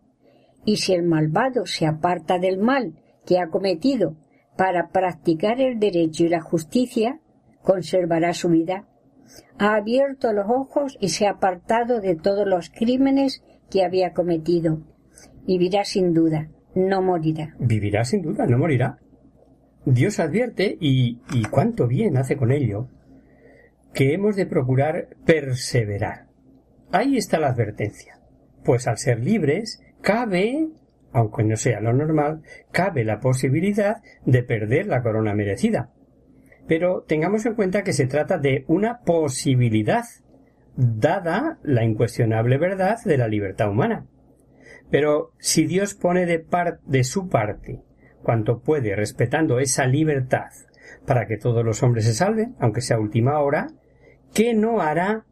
Y 0.64 0.76
si 0.76 0.92
el 0.92 1.03
malvado 1.03 1.66
se 1.66 1.87
aparta 1.87 2.38
del 2.38 2.59
mal 2.59 2.94
que 3.24 3.38
ha 3.38 3.48
cometido 3.48 4.16
para 4.57 4.90
practicar 4.90 5.61
el 5.61 5.79
derecho 5.79 6.24
y 6.24 6.29
la 6.29 6.40
justicia, 6.40 7.20
conservará 7.62 8.35
su 8.35 8.48
vida. 8.48 8.87
Ha 9.59 9.74
abierto 9.74 10.33
los 10.33 10.46
ojos 10.48 10.96
y 11.00 11.11
se 11.11 11.26
ha 11.26 11.33
apartado 11.33 12.00
de 12.00 12.16
todos 12.16 12.46
los 12.46 12.70
crímenes 12.70 13.42
que 13.70 13.85
había 13.85 14.12
cometido. 14.12 14.83
Vivirá 15.46 15.85
sin 15.85 16.12
duda, 16.12 16.48
no 16.74 17.03
morirá. 17.03 17.55
Vivirá 17.59 18.05
sin 18.05 18.22
duda, 18.22 18.46
no 18.46 18.59
morirá. 18.59 18.98
Dios 19.85 20.21
advierte, 20.21 20.77
y, 20.81 21.21
y 21.33 21.43
cuánto 21.45 21.87
bien 21.87 22.16
hace 22.16 22.37
con 22.37 22.53
ello, 22.53 22.88
que 23.95 24.14
hemos 24.14 24.37
de 24.37 24.47
procurar 24.47 25.09
perseverar. 25.25 26.27
Ahí 26.93 27.16
está 27.16 27.38
la 27.38 27.49
advertencia. 27.49 28.21
Pues 28.64 28.87
al 28.87 28.99
ser 28.99 29.21
libres, 29.21 29.83
cabe, 30.01 30.69
aunque 31.12 31.45
no 31.45 31.57
sea 31.57 31.81
lo 31.81 31.93
normal, 31.93 32.43
cabe 32.73 33.05
la 33.05 33.21
posibilidad 33.21 34.03
de 34.25 34.43
perder 34.43 34.87
la 34.87 35.03
corona 35.03 35.35
merecida. 35.35 35.90
Pero 36.66 37.03
tengamos 37.03 37.47
en 37.47 37.55
cuenta 37.55 37.83
que 37.83 37.93
se 37.93 38.07
trata 38.07 38.38
de 38.38 38.64
una 38.69 39.01
posibilidad, 39.01 40.05
dada 40.77 41.59
la 41.62 41.85
incuestionable 41.85 42.59
verdad 42.59 42.99
de 43.05 43.19
la 43.19 43.29
libertad 43.29 43.71
humana. 43.71 44.07
Pero 44.90 45.33
si 45.38 45.66
Dios 45.66 45.95
pone 45.95 46.27
de, 46.27 46.45
de 46.87 47.05
su 47.05 47.29
parte 47.29 47.81
cuanto 48.22 48.61
puede 48.61 48.94
respetando 48.96 49.59
esa 49.59 49.87
libertad 49.87 50.50
para 51.06 51.26
que 51.26 51.37
todos 51.37 51.64
los 51.64 51.83
hombres 51.83 52.04
se 52.04 52.14
salven, 52.14 52.54
aunque 52.59 52.83
sea 52.83 52.98
última 52.98 53.40
hora, 53.40 53.68
¿qué 54.35 54.54
no 54.54 54.80
hará 54.80 55.24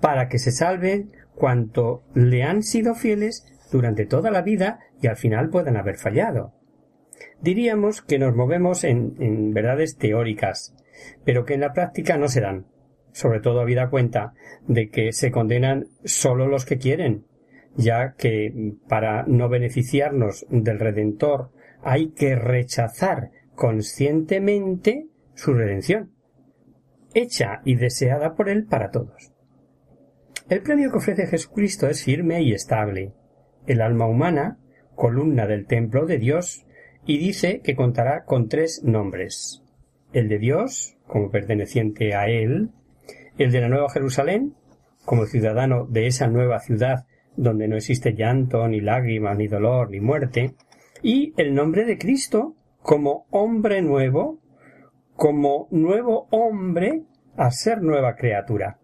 para 0.00 0.28
que 0.28 0.38
se 0.38 0.52
salven 0.52 1.12
cuanto 1.34 2.02
le 2.14 2.42
han 2.42 2.62
sido 2.62 2.94
fieles 2.94 3.46
durante 3.72 4.06
toda 4.06 4.30
la 4.30 4.42
vida 4.42 4.80
y 5.00 5.06
al 5.06 5.16
final 5.16 5.48
puedan 5.48 5.76
haber 5.76 5.96
fallado? 5.96 6.54
Diríamos 7.40 8.02
que 8.02 8.18
nos 8.18 8.34
movemos 8.34 8.84
en, 8.84 9.14
en 9.18 9.52
verdades 9.52 9.96
teóricas, 9.96 10.74
pero 11.24 11.44
que 11.44 11.54
en 11.54 11.60
la 11.60 11.72
práctica 11.72 12.16
no 12.16 12.28
se 12.28 12.40
dan, 12.40 12.66
sobre 13.12 13.40
todo 13.40 13.60
habida 13.60 13.90
cuenta 13.90 14.34
de 14.66 14.90
que 14.90 15.12
se 15.12 15.30
condenan 15.30 15.86
solo 16.04 16.46
los 16.46 16.64
que 16.64 16.78
quieren, 16.78 17.24
ya 17.76 18.14
que 18.14 18.74
para 18.88 19.24
no 19.24 19.48
beneficiarnos 19.48 20.46
del 20.50 20.78
Redentor 20.78 21.50
hay 21.82 22.10
que 22.10 22.34
rechazar 22.34 23.30
conscientemente 23.54 25.06
su 25.34 25.54
redención, 25.54 26.12
hecha 27.14 27.60
y 27.64 27.76
deseada 27.76 28.34
por 28.34 28.48
él 28.48 28.66
para 28.66 28.90
todos. 28.90 29.32
El 30.48 30.62
premio 30.62 30.90
que 30.90 30.98
ofrece 30.98 31.26
Jesucristo 31.26 31.88
es 31.88 32.04
firme 32.04 32.42
y 32.42 32.52
estable. 32.52 33.12
El 33.66 33.80
alma 33.80 34.06
humana, 34.06 34.58
columna 34.94 35.46
del 35.46 35.66
templo 35.66 36.06
de 36.06 36.18
Dios, 36.18 36.66
y 37.06 37.18
dice 37.18 37.60
que 37.62 37.76
contará 37.76 38.24
con 38.24 38.48
tres 38.48 38.82
nombres. 38.84 39.62
El 40.12 40.28
de 40.28 40.38
Dios, 40.38 40.96
como 41.06 41.30
perteneciente 41.30 42.14
a 42.14 42.26
Él, 42.26 42.70
el 43.38 43.52
de 43.52 43.60
la 43.60 43.68
Nueva 43.68 43.90
Jerusalén, 43.90 44.54
como 45.04 45.26
ciudadano 45.26 45.86
de 45.86 46.06
esa 46.06 46.26
nueva 46.26 46.60
ciudad 46.60 47.06
donde 47.36 47.68
no 47.68 47.76
existe 47.76 48.14
llanto, 48.14 48.66
ni 48.68 48.80
lágrimas, 48.80 49.36
ni 49.36 49.48
dolor, 49.48 49.90
ni 49.90 50.00
muerte, 50.00 50.54
y 51.02 51.32
el 51.36 51.54
nombre 51.54 51.84
de 51.84 51.98
Cristo 51.98 52.54
como 52.82 53.26
hombre 53.30 53.82
nuevo, 53.82 54.40
como 55.14 55.68
nuevo 55.70 56.28
hombre 56.30 57.02
a 57.36 57.50
ser 57.50 57.82
nueva 57.82 58.16
criatura. 58.16 58.78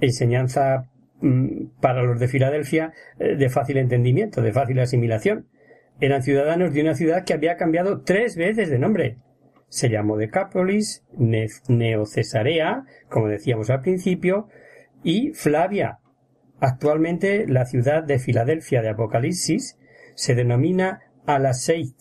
Enseñanza 0.00 0.88
mm, 1.20 1.80
para 1.80 2.02
los 2.02 2.18
de 2.20 2.28
Filadelfia 2.28 2.92
eh, 3.18 3.36
de 3.36 3.48
fácil 3.48 3.78
entendimiento, 3.78 4.42
de 4.42 4.52
fácil 4.52 4.78
asimilación. 4.80 5.46
Eran 6.00 6.22
ciudadanos 6.22 6.74
de 6.74 6.82
una 6.82 6.94
ciudad 6.94 7.24
que 7.24 7.32
había 7.32 7.56
cambiado 7.56 8.02
tres 8.02 8.36
veces 8.36 8.68
de 8.68 8.78
nombre. 8.78 9.16
Se 9.68 9.88
llamó 9.88 10.16
Decápolis, 10.16 11.04
Neocesarea, 11.68 12.84
como 13.08 13.28
decíamos 13.28 13.70
al 13.70 13.80
principio, 13.80 14.48
y 15.02 15.32
Flavia. 15.32 15.98
Actualmente 16.60 17.46
la 17.46 17.64
ciudad 17.64 18.04
de 18.04 18.18
Filadelfia 18.18 18.82
de 18.82 18.90
Apocalipsis 18.90 19.78
se 20.14 20.34
denomina 20.34 21.00
Alaseit, 21.26 21.96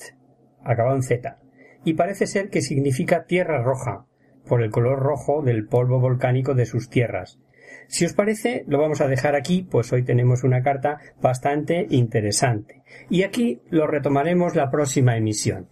acabado 0.63 0.95
en 0.95 1.03
Z, 1.03 1.37
y 1.83 1.93
parece 1.93 2.27
ser 2.27 2.49
que 2.49 2.61
significa 2.61 3.25
tierra 3.25 3.61
roja, 3.61 4.05
por 4.47 4.61
el 4.61 4.71
color 4.71 4.99
rojo 4.99 5.41
del 5.41 5.67
polvo 5.67 5.99
volcánico 5.99 6.53
de 6.53 6.65
sus 6.65 6.89
tierras. 6.89 7.39
Si 7.87 8.05
os 8.05 8.13
parece, 8.13 8.63
lo 8.67 8.79
vamos 8.79 9.01
a 9.01 9.07
dejar 9.07 9.35
aquí, 9.35 9.67
pues 9.69 9.91
hoy 9.93 10.03
tenemos 10.03 10.43
una 10.43 10.61
carta 10.63 10.99
bastante 11.21 11.85
interesante. 11.89 12.83
Y 13.09 13.23
aquí 13.23 13.61
lo 13.69 13.87
retomaremos 13.87 14.55
la 14.55 14.71
próxima 14.71 15.17
emisión. 15.17 15.67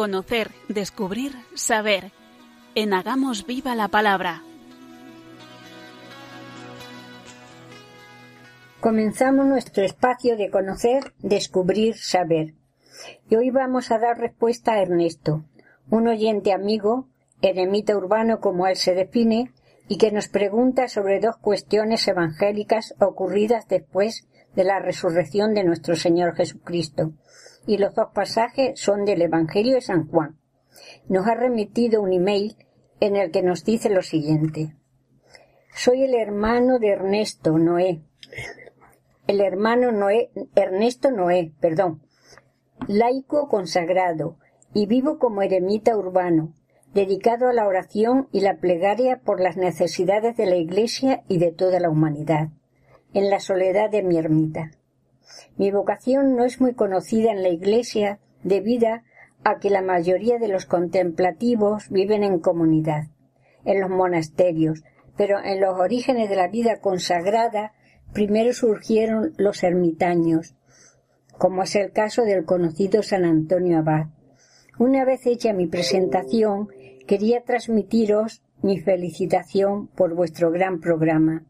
Conocer, 0.00 0.50
descubrir, 0.70 1.32
saber. 1.54 2.10
En 2.74 2.94
Hagamos 2.94 3.44
Viva 3.44 3.74
la 3.74 3.88
Palabra. 3.88 4.42
Comenzamos 8.80 9.44
nuestro 9.44 9.84
espacio 9.84 10.38
de 10.38 10.48
conocer, 10.48 11.12
descubrir, 11.18 11.98
saber. 11.98 12.54
Y 13.28 13.36
hoy 13.36 13.50
vamos 13.50 13.90
a 13.90 13.98
dar 13.98 14.16
respuesta 14.16 14.72
a 14.72 14.80
Ernesto, 14.80 15.44
un 15.90 16.08
oyente 16.08 16.54
amigo, 16.54 17.06
eremita 17.42 17.94
urbano 17.94 18.40
como 18.40 18.66
él 18.66 18.76
se 18.76 18.94
define, 18.94 19.52
y 19.86 19.98
que 19.98 20.12
nos 20.12 20.28
pregunta 20.28 20.88
sobre 20.88 21.20
dos 21.20 21.36
cuestiones 21.36 22.08
evangélicas 22.08 22.94
ocurridas 23.00 23.68
después 23.68 24.26
de 24.54 24.64
la 24.64 24.78
resurrección 24.78 25.52
de 25.52 25.64
nuestro 25.64 25.94
Señor 25.94 26.36
Jesucristo, 26.36 27.12
y 27.66 27.78
los 27.78 27.94
dos 27.94 28.08
pasajes 28.14 28.80
son 28.80 29.04
del 29.04 29.22
Evangelio 29.22 29.74
de 29.74 29.80
San 29.80 30.08
Juan. 30.08 30.38
Nos 31.08 31.26
ha 31.26 31.34
remitido 31.34 32.02
un 32.02 32.12
email 32.12 32.56
en 33.00 33.16
el 33.16 33.30
que 33.30 33.42
nos 33.42 33.64
dice 33.64 33.90
lo 33.90 34.02
siguiente. 34.02 34.74
Soy 35.74 36.02
el 36.02 36.14
hermano 36.14 36.78
de 36.78 36.88
Ernesto 36.88 37.58
Noé. 37.58 38.02
El 39.26 39.40
hermano 39.40 39.92
Noé, 39.92 40.30
Ernesto 40.54 41.10
Noé, 41.10 41.52
perdón. 41.60 42.02
Laico 42.88 43.48
consagrado 43.48 44.36
y 44.74 44.86
vivo 44.86 45.18
como 45.18 45.42
eremita 45.42 45.96
urbano, 45.96 46.54
dedicado 46.94 47.48
a 47.48 47.52
la 47.52 47.66
oración 47.66 48.28
y 48.32 48.40
la 48.40 48.58
plegaria 48.58 49.20
por 49.20 49.40
las 49.40 49.56
necesidades 49.56 50.36
de 50.36 50.46
la 50.46 50.56
Iglesia 50.56 51.22
y 51.28 51.38
de 51.38 51.52
toda 51.52 51.80
la 51.80 51.90
humanidad. 51.90 52.48
en 53.12 53.28
la 53.28 53.40
soledad 53.40 53.90
de 53.90 54.02
mi 54.02 54.18
ermita. 54.18 54.70
Mi 55.56 55.70
vocación 55.70 56.36
no 56.36 56.44
es 56.44 56.60
muy 56.60 56.74
conocida 56.74 57.32
en 57.32 57.42
la 57.42 57.48
Iglesia 57.48 58.18
debido 58.42 58.88
a 59.44 59.58
que 59.58 59.70
la 59.70 59.82
mayoría 59.82 60.38
de 60.38 60.48
los 60.48 60.66
contemplativos 60.66 61.88
viven 61.90 62.24
en 62.24 62.38
comunidad, 62.38 63.04
en 63.64 63.80
los 63.80 63.90
monasterios, 63.90 64.82
pero 65.16 65.42
en 65.42 65.60
los 65.60 65.78
orígenes 65.78 66.28
de 66.28 66.36
la 66.36 66.48
vida 66.48 66.80
consagrada 66.80 67.72
primero 68.12 68.52
surgieron 68.52 69.32
los 69.36 69.62
ermitaños, 69.62 70.54
como 71.38 71.62
es 71.62 71.74
el 71.76 71.92
caso 71.92 72.22
del 72.22 72.44
conocido 72.44 73.02
San 73.02 73.24
Antonio 73.24 73.78
Abad. 73.78 74.06
Una 74.78 75.04
vez 75.04 75.26
hecha 75.26 75.52
mi 75.52 75.66
presentación, 75.66 76.68
quería 77.06 77.42
transmitiros 77.42 78.42
mi 78.62 78.78
felicitación 78.78 79.88
por 79.88 80.14
vuestro 80.14 80.50
gran 80.50 80.80
programa 80.80 81.44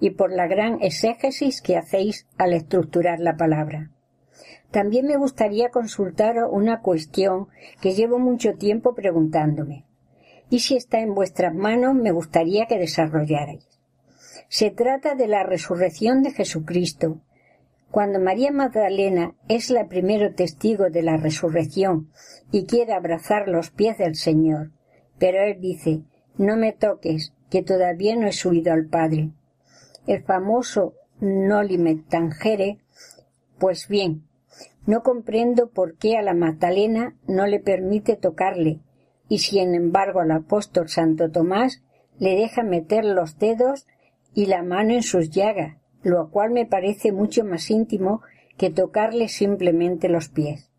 y 0.00 0.10
por 0.10 0.32
la 0.32 0.46
gran 0.46 0.82
exégesis 0.82 1.60
que 1.62 1.76
hacéis 1.76 2.26
al 2.38 2.52
estructurar 2.52 3.20
la 3.20 3.36
palabra. 3.36 3.90
También 4.70 5.06
me 5.06 5.16
gustaría 5.16 5.70
consultar 5.70 6.36
una 6.50 6.80
cuestión 6.80 7.48
que 7.80 7.94
llevo 7.94 8.18
mucho 8.18 8.54
tiempo 8.54 8.94
preguntándome. 8.94 9.84
Y 10.50 10.60
si 10.60 10.76
está 10.76 11.00
en 11.00 11.14
vuestras 11.14 11.54
manos, 11.54 11.94
me 11.94 12.12
gustaría 12.12 12.66
que 12.66 12.78
desarrollarais. 12.78 13.66
Se 14.48 14.70
trata 14.70 15.14
de 15.14 15.26
la 15.26 15.42
resurrección 15.42 16.22
de 16.22 16.30
Jesucristo. 16.30 17.20
Cuando 17.90 18.20
María 18.20 18.52
Magdalena 18.52 19.34
es 19.48 19.70
la 19.70 19.88
primero 19.88 20.34
testigo 20.34 20.90
de 20.90 21.02
la 21.02 21.16
resurrección 21.16 22.10
y 22.52 22.66
quiere 22.66 22.92
abrazar 22.92 23.48
los 23.48 23.70
pies 23.70 23.98
del 23.98 24.14
Señor, 24.14 24.72
pero 25.18 25.42
él 25.42 25.60
dice, 25.60 26.02
no 26.36 26.56
me 26.56 26.72
toques, 26.72 27.32
que 27.50 27.62
todavía 27.62 28.16
no 28.16 28.26
he 28.26 28.32
subido 28.32 28.72
al 28.72 28.86
Padre. 28.86 29.30
El 30.06 30.22
famoso 30.22 30.94
Noli 31.20 31.78
me 31.78 31.96
tangere, 31.96 32.78
pues 33.58 33.88
bien, 33.88 34.26
no 34.86 35.02
comprendo 35.02 35.70
por 35.70 35.96
qué 35.96 36.16
a 36.16 36.22
la 36.22 36.34
Magdalena 36.34 37.16
no 37.26 37.46
le 37.46 37.58
permite 37.58 38.16
tocarle, 38.16 38.80
y 39.28 39.38
sin 39.38 39.74
embargo 39.74 40.20
al 40.20 40.30
apóstol 40.30 40.88
Santo 40.88 41.30
Tomás 41.30 41.82
le 42.18 42.36
deja 42.36 42.62
meter 42.62 43.04
los 43.04 43.38
dedos 43.38 43.86
y 44.34 44.46
la 44.46 44.62
mano 44.62 44.92
en 44.92 45.02
sus 45.02 45.30
llagas, 45.30 45.78
lo 46.02 46.30
cual 46.30 46.50
me 46.50 46.66
parece 46.66 47.10
mucho 47.10 47.44
más 47.44 47.70
íntimo 47.70 48.22
que 48.56 48.70
tocarle 48.70 49.28
simplemente 49.28 50.08
los 50.08 50.28
pies. 50.28 50.70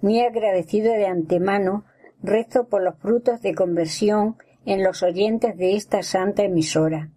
Muy 0.00 0.20
agradecido 0.20 0.92
de 0.92 1.06
antemano, 1.06 1.84
rezo 2.22 2.68
por 2.68 2.82
los 2.82 2.96
frutos 2.98 3.42
de 3.42 3.54
conversión 3.54 4.36
en 4.64 4.82
los 4.82 5.02
oyentes 5.02 5.56
de 5.56 5.76
esta 5.76 6.02
santa 6.02 6.42
emisora. 6.42 7.10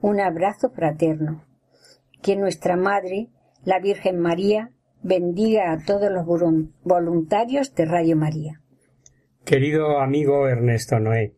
Un 0.00 0.20
abrazo 0.20 0.70
fraterno. 0.70 1.44
Que 2.22 2.36
nuestra 2.36 2.76
Madre, 2.76 3.28
la 3.64 3.80
Virgen 3.80 4.18
María, 4.18 4.70
bendiga 5.02 5.72
a 5.72 5.78
todos 5.84 6.10
los 6.10 6.26
voluntarios 6.82 7.74
de 7.74 7.84
Radio 7.84 8.16
María. 8.16 8.60
Querido 9.44 10.00
amigo 10.00 10.48
Ernesto 10.48 10.98
Noé, 10.98 11.34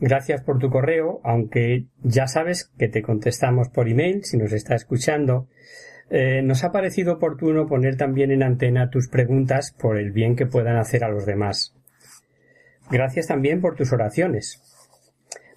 gracias 0.00 0.42
por 0.42 0.58
tu 0.58 0.68
correo, 0.68 1.20
aunque 1.22 1.86
ya 2.02 2.26
sabes 2.26 2.72
que 2.76 2.88
te 2.88 3.02
contestamos 3.02 3.68
por 3.68 3.88
email 3.88 4.24
si 4.24 4.36
nos 4.36 4.52
está 4.52 4.74
escuchando. 4.74 5.46
Eh, 6.10 6.42
nos 6.42 6.64
ha 6.64 6.72
parecido 6.72 7.14
oportuno 7.14 7.68
poner 7.68 7.96
también 7.96 8.32
en 8.32 8.42
antena 8.42 8.90
tus 8.90 9.08
preguntas 9.08 9.72
por 9.78 9.96
el 9.96 10.10
bien 10.10 10.34
que 10.34 10.46
puedan 10.46 10.76
hacer 10.76 11.04
a 11.04 11.08
los 11.08 11.24
demás. 11.24 11.76
Gracias 12.90 13.28
también 13.28 13.60
por 13.60 13.76
tus 13.76 13.92
oraciones. 13.92 14.69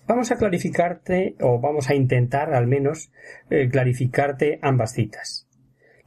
Vamos 0.07 0.31
a 0.31 0.35
clarificarte, 0.35 1.35
o 1.39 1.59
vamos 1.59 1.89
a 1.89 1.95
intentar 1.95 2.53
al 2.53 2.67
menos 2.67 3.11
eh, 3.49 3.69
clarificarte 3.69 4.59
ambas 4.61 4.93
citas. 4.93 5.47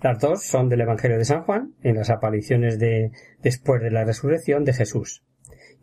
Las 0.02 0.20
dos 0.20 0.44
son 0.44 0.68
del 0.68 0.82
Evangelio 0.82 1.16
de 1.16 1.24
San 1.24 1.42
Juan, 1.42 1.74
en 1.82 1.96
las 1.96 2.10
apariciones 2.10 2.78
de 2.78 3.12
después 3.42 3.80
de 3.82 3.90
la 3.90 4.04
resurrección 4.04 4.64
de 4.64 4.74
Jesús. 4.74 5.22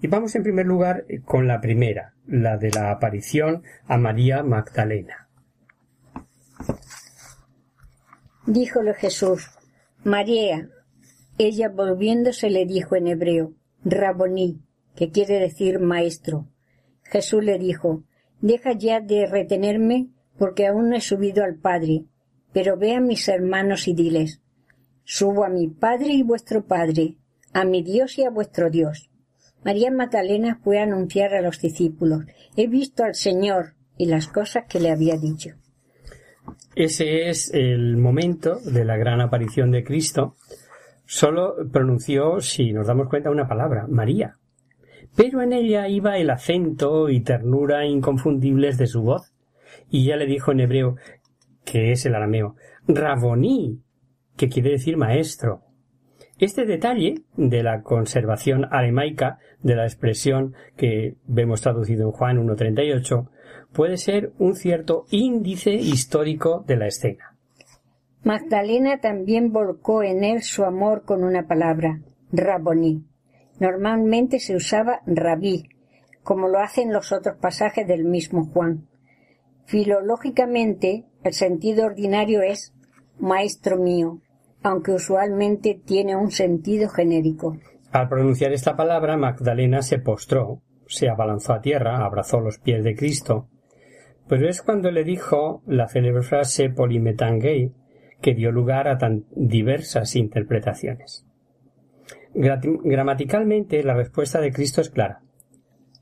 Y 0.02 0.08
vamos 0.08 0.36
en 0.36 0.44
primer 0.44 0.66
lugar 0.66 1.06
con 1.26 1.48
la 1.48 1.62
primera, 1.62 2.14
la 2.28 2.58
de 2.58 2.70
la 2.70 2.92
aparición 2.92 3.64
a 3.88 3.98
María 3.98 4.44
Magdalena. 4.44 5.30
Díjole 8.46 8.94
Jesús, 8.94 9.50
María. 10.04 10.70
Ella 11.38 11.70
volviéndose 11.70 12.50
le 12.50 12.66
dijo 12.66 12.96
en 12.96 13.08
hebreo, 13.08 13.54
Raboní, 13.84 14.62
que 14.96 15.10
quiere 15.10 15.40
decir 15.40 15.80
maestro. 15.80 16.48
Jesús 17.14 17.44
le 17.44 17.60
dijo, 17.60 18.04
Deja 18.42 18.74
ya 18.74 19.00
de 19.00 19.28
retenerme, 19.28 20.08
porque 20.40 20.66
aún 20.66 20.90
no 20.90 20.96
he 20.96 21.02
subido 21.02 21.44
al 21.44 21.56
Padre, 21.56 22.06
pero 22.52 22.76
ve 22.76 22.96
a 22.96 23.00
mis 23.00 23.28
hermanos 23.28 23.88
y 23.88 23.94
diles, 23.94 24.42
Subo 25.04 25.46
a 25.46 25.50
mi 25.50 25.68
Padre 25.68 26.14
y 26.14 26.24
vuestro 26.24 26.66
Padre, 26.66 27.18
a 27.54 27.66
mi 27.66 27.84
Dios 27.84 28.18
y 28.18 28.24
a 28.24 28.32
vuestro 28.32 28.72
Dios. 28.72 29.12
María 29.64 29.92
Magdalena 29.92 30.60
fue 30.64 30.80
a 30.80 30.84
anunciar 30.84 31.36
a 31.36 31.42
los 31.42 31.62
discípulos, 31.62 32.24
He 32.58 32.68
visto 32.68 33.04
al 33.04 33.14
Señor 33.14 33.76
y 33.96 34.08
las 34.08 34.28
cosas 34.28 34.64
que 34.68 34.80
le 34.80 34.90
había 34.90 35.16
dicho. 35.16 35.52
Ese 36.76 37.30
es 37.30 37.54
el 37.54 37.96
momento 37.98 38.60
de 38.60 38.86
la 38.86 38.98
gran 38.98 39.22
aparición 39.22 39.70
de 39.70 39.84
Cristo. 39.84 40.36
Solo 41.06 41.58
pronunció, 41.72 42.42
si 42.42 42.74
nos 42.74 42.88
damos 42.88 43.08
cuenta, 43.08 43.30
una 43.30 43.48
palabra, 43.48 43.86
María. 43.88 44.36
Pero 45.16 45.42
en 45.42 45.54
ella 45.54 45.88
iba 45.88 46.18
el 46.18 46.30
acento 46.30 47.10
y 47.10 47.22
ternura 47.22 47.86
inconfundibles 47.86 48.78
de 48.78 48.88
su 48.88 49.04
voz. 49.04 49.34
Y 49.90 50.06
ya 50.06 50.16
le 50.16 50.26
dijo 50.26 50.52
en 50.52 50.62
hebreo, 50.62 50.96
que 51.66 51.92
es 51.92 52.06
el 52.06 52.16
arameo, 52.16 52.56
Raboní, 52.88 53.82
que 54.36 54.50
quiere 54.50 54.72
decir 54.72 54.98
maestro. 54.98 55.62
Este 56.40 56.66
detalle 56.66 57.22
de 57.38 57.64
la 57.64 57.84
conservación 57.84 58.66
aramaica 58.66 59.38
de 59.62 59.76
la 59.76 59.86
expresión 59.86 60.56
que 60.76 61.16
vemos 61.26 61.62
traducido 61.62 62.08
en 62.08 62.12
Juan 62.12 62.38
1.38 62.38 63.30
puede 63.72 63.98
ser 63.98 64.32
un 64.40 64.56
cierto 64.56 65.06
índice 65.12 65.74
histórico 65.74 66.64
de 66.68 66.78
la 66.78 66.88
escena. 66.88 67.38
Magdalena 68.24 69.00
también 69.00 69.52
volcó 69.52 70.02
en 70.02 70.24
él 70.24 70.42
su 70.42 70.64
amor 70.64 71.04
con 71.04 71.24
una 71.24 71.48
palabra, 71.48 72.02
Raboní. 72.32 73.06
Normalmente 73.60 74.40
se 74.40 74.56
usaba 74.56 75.02
rabí, 75.06 75.70
como 76.24 76.48
lo 76.48 76.60
hacen 76.60 76.92
los 76.92 77.12
otros 77.12 77.38
pasajes 77.38 77.88
del 77.88 78.06
mismo 78.06 78.46
Juan. 78.46 78.88
Filológicamente, 79.66 81.06
el 81.24 81.34
sentido 81.34 81.86
ordinario 81.86 82.42
es 82.42 82.74
maestro 83.20 83.78
mío, 83.78 84.22
aunque 84.62 84.92
usualmente 84.92 85.80
tiene 85.86 86.16
un 86.16 86.32
sentido 86.32 86.90
genérico. 86.90 87.58
Al 87.92 88.10
pronunciar 88.10 88.52
esta 88.54 88.76
palabra, 88.76 89.18
Magdalena 89.18 89.82
se 89.82 90.00
postró, 90.00 90.62
se 90.88 91.10
abalanzó 91.10 91.54
a 91.54 91.62
tierra, 91.62 92.04
abrazó 92.04 92.40
los 92.40 92.58
pies 92.58 92.84
de 92.84 92.96
Cristo, 92.96 93.50
pero 94.28 94.50
es 94.50 94.62
cuando 94.62 94.90
le 94.90 95.04
dijo 95.04 95.62
la 95.68 95.88
célebre 95.88 96.24
frase 96.24 96.70
polimetangei 96.70 97.74
que 98.22 98.34
dio 98.34 98.52
lugar 98.52 98.88
a 98.88 98.98
tan 98.98 99.26
diversas 99.36 100.16
interpretaciones. 100.16 101.26
Gramaticalmente 102.36 103.84
la 103.84 103.94
respuesta 103.94 104.40
de 104.42 104.52
Cristo 104.52 104.82
es 104.82 104.90
clara. 104.90 105.22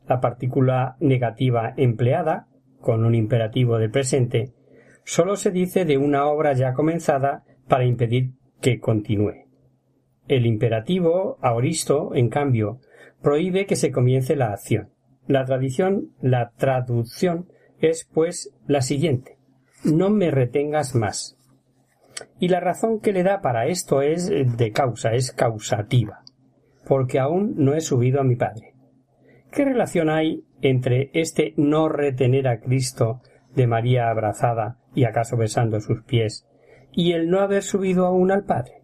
La 0.07 0.19
partícula 0.19 0.95
negativa 0.99 1.73
empleada 1.77 2.47
con 2.81 3.05
un 3.05 3.15
imperativo 3.15 3.77
de 3.77 3.89
presente, 3.89 4.53
sólo 5.03 5.35
se 5.35 5.51
dice 5.51 5.85
de 5.85 5.97
una 5.97 6.25
obra 6.25 6.53
ya 6.53 6.73
comenzada 6.73 7.43
para 7.67 7.85
impedir 7.85 8.31
que 8.59 8.79
continúe. 8.79 9.45
El 10.27 10.45
imperativo 10.45 11.37
aoristo, 11.41 12.15
en 12.15 12.29
cambio, 12.29 12.79
prohíbe 13.21 13.65
que 13.65 13.75
se 13.75 13.91
comience 13.91 14.35
la 14.35 14.51
acción. 14.51 14.89
La 15.27 15.45
tradición, 15.45 16.11
la 16.19 16.51
traducción 16.57 17.47
es 17.79 18.07
pues 18.11 18.53
la 18.67 18.81
siguiente. 18.81 19.37
No 19.83 20.09
me 20.09 20.31
retengas 20.31 20.95
más. 20.95 21.37
Y 22.39 22.49
la 22.49 22.59
razón 22.59 22.99
que 22.99 23.13
le 23.13 23.23
da 23.23 23.41
para 23.41 23.67
esto 23.67 24.01
es 24.01 24.29
de 24.29 24.71
causa, 24.71 25.13
es 25.13 25.31
causativa, 25.31 26.20
porque 26.85 27.19
aún 27.19 27.55
no 27.57 27.73
he 27.73 27.81
subido 27.81 28.19
a 28.21 28.23
mi 28.23 28.35
Padre. 28.35 28.73
¿Qué 29.51 29.65
relación 29.65 30.09
hay 30.09 30.43
entre 30.61 31.09
este 31.13 31.53
no 31.57 31.89
retener 31.89 32.47
a 32.47 32.59
Cristo 32.59 33.21
de 33.55 33.67
María 33.67 34.09
abrazada 34.09 34.77
y 34.93 35.03
acaso 35.05 35.37
besando 35.37 35.79
sus 35.79 36.03
pies 36.03 36.47
y 36.93 37.13
el 37.13 37.29
no 37.29 37.39
haber 37.39 37.63
subido 37.63 38.05
aún 38.05 38.31
al 38.31 38.43
Padre. 38.43 38.81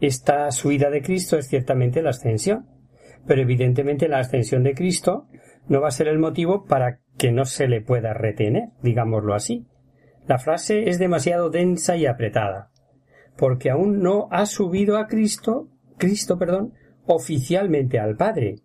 Esta 0.00 0.50
subida 0.50 0.90
de 0.90 1.02
Cristo 1.02 1.38
es 1.38 1.48
ciertamente 1.48 2.02
la 2.02 2.10
ascensión, 2.10 2.66
pero 3.26 3.40
evidentemente 3.40 4.08
la 4.08 4.18
ascensión 4.18 4.62
de 4.62 4.74
Cristo 4.74 5.28
no 5.66 5.80
va 5.80 5.88
a 5.88 5.92
ser 5.92 6.08
el 6.08 6.18
motivo 6.18 6.64
para 6.64 7.00
que 7.16 7.32
no 7.32 7.44
se 7.46 7.68
le 7.68 7.80
pueda 7.80 8.12
retener, 8.12 8.70
digámoslo 8.82 9.34
así. 9.34 9.66
La 10.26 10.38
frase 10.38 10.88
es 10.90 10.98
demasiado 10.98 11.48
densa 11.48 11.96
y 11.96 12.06
apretada, 12.06 12.70
porque 13.36 13.70
aún 13.70 14.00
no 14.00 14.28
ha 14.30 14.46
subido 14.46 14.98
a 14.98 15.06
Cristo, 15.06 15.68
Cristo, 15.96 16.38
perdón, 16.38 16.72
oficialmente 17.06 17.98
al 17.98 18.16
Padre, 18.16 18.56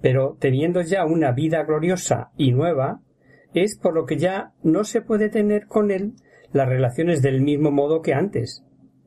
pero 0.00 0.36
teniendo 0.38 0.80
ya 0.82 1.04
una 1.04 1.32
vida 1.32 1.62
gloriosa 1.64 2.30
y 2.36 2.52
nueva, 2.52 3.00
es 3.54 3.78
por 3.78 3.94
lo 3.94 4.04
que 4.04 4.18
ya 4.18 4.52
no 4.62 4.84
se 4.84 5.00
puede 5.00 5.28
tener 5.28 5.66
con 5.66 5.90
él 5.90 6.12
las 6.52 6.68
relaciones 6.68 7.22
del 7.22 7.40
mismo 7.40 7.70
modo 7.70 8.02
que 8.02 8.14
antes. 8.14 8.64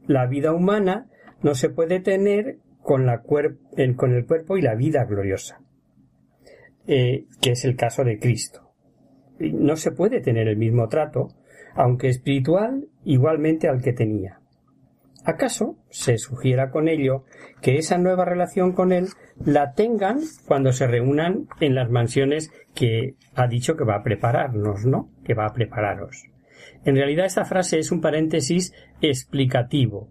La 0.08 0.26
vida 0.28 0.54
humana 0.54 1.08
no 1.42 1.54
se 1.56 1.70
puede 1.70 2.00
tener 2.00 2.58
con, 2.82 3.08
el 3.08 4.26
cuerpo 4.26 4.58
y 4.58 4.62
la 4.62 4.76
vida 4.76 5.06
gloriosa, 5.06 5.62
eh, 6.88 7.26
que 7.42 7.52
es 7.52 7.66
el 7.66 7.76
caso 7.76 8.04
de 8.04 8.18
Cristo. 8.18 8.74
No 9.40 9.76
se 9.76 9.92
puede 9.92 10.22
tener 10.22 10.48
el 10.48 10.58
mismo 10.58 10.88
trato, 10.88 11.30
aunque 11.76 12.10
espiritual, 12.10 12.88
igualmente 13.04 13.68
al 13.68 13.82
que 13.82 13.94
tenía. 13.94 14.39
¿Acaso 15.30 15.78
se 15.92 16.18
sugiera 16.18 16.72
con 16.72 16.88
ello 16.88 17.24
que 17.62 17.78
esa 17.78 18.00
nueva 18.00 18.26
relación 18.26 18.72
con 18.72 18.92
Él 18.92 19.10
la 19.46 19.74
tengan 19.74 20.22
cuando 20.48 20.72
se 20.74 20.88
reúnan 20.88 21.46
en 21.60 21.76
las 21.76 21.92
mansiones 21.92 22.52
que 22.74 23.14
ha 23.36 23.46
dicho 23.46 23.78
que 23.78 23.84
va 23.84 23.98
a 23.98 24.04
prepararnos, 24.04 24.88
¿no? 24.88 25.12
Que 25.24 25.36
va 25.36 25.46
a 25.46 25.54
prepararos. 25.54 26.24
En 26.84 26.96
realidad 26.96 27.28
esta 27.28 27.46
frase 27.46 27.78
es 27.78 27.92
un 27.92 28.02
paréntesis 28.02 28.74
explicativo, 29.02 30.10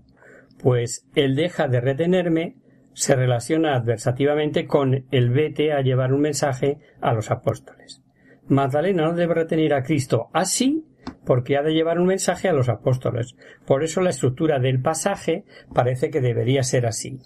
pues 0.63 1.05
el 1.17 1.35
deja 1.35 1.67
de 1.67 1.81
retenerme 1.81 2.55
se 2.93 3.17
relaciona 3.17 3.75
adversativamente 3.75 4.69
con 4.69 5.05
el 5.11 5.31
vete 5.31 5.73
a 5.73 5.81
llevar 5.81 6.13
un 6.13 6.21
mensaje 6.21 6.79
a 7.01 7.13
los 7.13 7.33
apóstoles. 7.33 8.05
Magdalena 8.47 9.03
no 9.03 9.15
debe 9.15 9.35
retener 9.35 9.75
a 9.75 9.83
Cristo 9.83 10.29
así 10.33 10.85
porque 11.25 11.57
ha 11.57 11.63
de 11.63 11.75
llevar 11.75 11.99
un 11.99 12.07
mensaje 12.07 12.49
a 12.49 12.53
los 12.53 12.69
apóstoles. 12.69 13.37
Por 13.67 13.85
eso 13.85 14.01
la 14.01 14.11
estructura 14.11 14.59
del 14.59 14.81
pasaje 14.81 15.45
parece 15.75 16.11
que 16.11 16.21
debería 16.21 16.63
ser 16.63 16.87
así. 16.87 17.21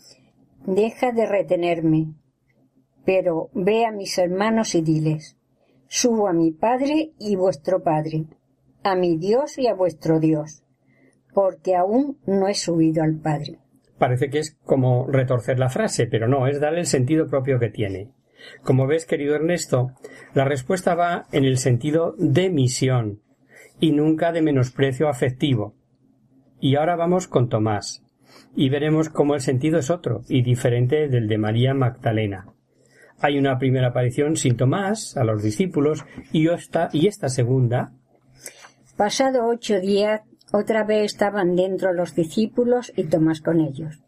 Deja 0.67 1.13
de 1.13 1.27
retenerme, 1.27 2.15
pero 3.05 3.51
ve 3.55 3.85
a 3.87 3.93
mis 3.93 4.19
hermanos 4.19 4.75
y 4.75 4.83
diles, 4.83 5.37
subo 5.89 6.29
a 6.29 6.33
mi 6.33 6.53
Padre 6.53 7.13
y 7.19 7.37
vuestro 7.37 7.83
Padre, 7.83 8.25
a 8.83 8.95
mi 8.95 9.17
Dios 9.17 9.59
y 9.59 9.67
a 9.67 9.75
vuestro 9.75 10.21
Dios, 10.21 10.65
porque 11.35 11.77
aún 11.77 12.19
no 12.27 12.49
he 12.49 12.55
subido 12.55 13.03
al 13.03 13.17
Padre. 13.17 13.59
Parece 13.99 14.31
que 14.31 14.41
es 14.41 14.57
como 14.65 15.07
retorcer 15.07 15.59
la 15.59 15.69
frase, 15.69 16.07
pero 16.07 16.27
no, 16.27 16.47
es 16.49 16.61
darle 16.61 16.81
el 16.81 16.87
sentido 16.87 17.29
propio 17.29 17.59
que 17.61 17.71
tiene. 17.71 18.11
Como 18.65 18.89
ves, 18.89 19.07
querido 19.07 19.37
Ernesto, 19.37 19.93
la 20.35 20.45
respuesta 20.45 20.97
va 20.97 21.27
en 21.31 21.45
el 21.45 21.59
sentido 21.59 22.15
de 22.19 22.51
misión 22.51 23.22
y 23.83 23.91
nunca 23.91 24.31
de 24.31 24.43
menosprecio 24.43 25.09
afectivo. 25.09 25.75
Y 26.61 26.77
ahora 26.77 26.95
vamos 26.95 27.27
con 27.27 27.49
Tomás, 27.49 28.05
y 28.55 28.69
veremos 28.69 29.09
cómo 29.09 29.35
el 29.35 29.41
sentido 29.41 29.81
es 29.81 29.91
otro 29.91 30.23
y 30.29 30.43
diferente 30.43 31.09
del 31.09 31.27
de 31.27 31.37
María 31.37 31.75
Magdalena. 31.75 32.47
Hay 33.19 33.39
una 33.39 33.59
primera 33.59 33.89
aparición 33.89 34.37
sin 34.37 34.57
Tomás 34.57 35.17
a 35.17 35.25
los 35.25 35.43
discípulos 35.43 36.05
y 36.31 36.47
esta, 36.49 36.91
y 36.93 37.09
esta 37.09 37.29
segunda. 37.29 37.93
Pasado 38.97 39.49
ocho 39.49 39.81
días, 39.81 40.21
otra 40.53 40.85
vez 40.85 41.07
estaban 41.07 41.57
dentro 41.57 41.93
los 41.93 42.15
discípulos 42.15 42.93
y 42.95 43.03
Tomás 43.09 43.41
con 43.41 43.61
ellos. 43.61 44.01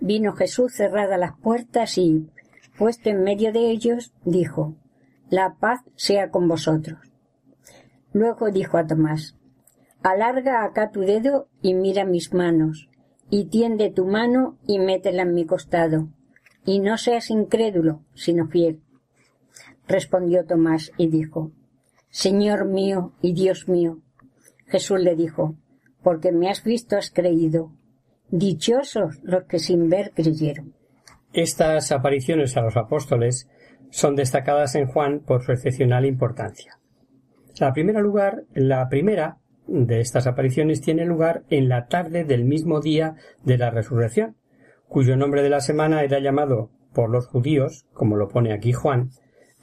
Vino 0.00 0.32
Jesús 0.34 0.74
cerradas 0.74 1.18
las 1.18 1.36
puertas 1.36 1.98
y, 1.98 2.30
puesto 2.78 3.10
en 3.10 3.24
medio 3.24 3.52
de 3.52 3.68
ellos, 3.68 4.12
dijo, 4.24 4.76
La 5.28 5.56
paz 5.58 5.80
sea 5.96 6.30
con 6.30 6.46
vosotros. 6.46 7.05
Luego 8.16 8.50
dijo 8.50 8.78
a 8.78 8.86
Tomás, 8.86 9.36
Alarga 10.02 10.64
acá 10.64 10.90
tu 10.90 11.00
dedo 11.00 11.48
y 11.60 11.74
mira 11.74 12.06
mis 12.06 12.32
manos, 12.32 12.88
y 13.28 13.50
tiende 13.50 13.90
tu 13.90 14.06
mano 14.06 14.56
y 14.66 14.78
métela 14.78 15.20
en 15.20 15.34
mi 15.34 15.44
costado, 15.44 16.08
y 16.64 16.80
no 16.80 16.96
seas 16.96 17.28
incrédulo, 17.28 18.00
sino 18.14 18.46
fiel. 18.46 18.80
Respondió 19.86 20.46
Tomás 20.46 20.92
y 20.96 21.08
dijo, 21.08 21.52
Señor 22.08 22.64
mío 22.64 23.12
y 23.20 23.34
Dios 23.34 23.68
mío. 23.68 23.98
Jesús 24.64 24.98
le 25.00 25.14
dijo, 25.14 25.54
porque 26.02 26.32
me 26.32 26.48
has 26.48 26.64
visto 26.64 26.96
has 26.96 27.10
creído. 27.10 27.70
Dichosos 28.30 29.20
los 29.24 29.44
que 29.44 29.58
sin 29.58 29.90
ver 29.90 30.12
creyeron. 30.14 30.72
Estas 31.34 31.92
apariciones 31.92 32.56
a 32.56 32.62
los 32.62 32.78
apóstoles 32.78 33.46
son 33.90 34.16
destacadas 34.16 34.74
en 34.74 34.86
Juan 34.86 35.20
por 35.20 35.42
su 35.42 35.52
excepcional 35.52 36.06
importancia. 36.06 36.78
La 37.58 37.72
primera 37.72 38.00
lugar, 38.00 38.44
la 38.54 38.88
primera 38.88 39.38
de 39.66 40.00
estas 40.00 40.26
apariciones 40.26 40.80
tiene 40.80 41.04
lugar 41.06 41.44
en 41.48 41.68
la 41.68 41.86
tarde 41.86 42.24
del 42.24 42.44
mismo 42.44 42.80
día 42.80 43.16
de 43.44 43.58
la 43.58 43.70
resurrección, 43.70 44.36
cuyo 44.88 45.16
nombre 45.16 45.42
de 45.42 45.50
la 45.50 45.60
semana 45.60 46.02
era 46.02 46.20
llamado 46.20 46.70
por 46.92 47.10
los 47.10 47.26
judíos, 47.26 47.86
como 47.92 48.16
lo 48.16 48.28
pone 48.28 48.52
aquí 48.52 48.72
Juan, 48.72 49.10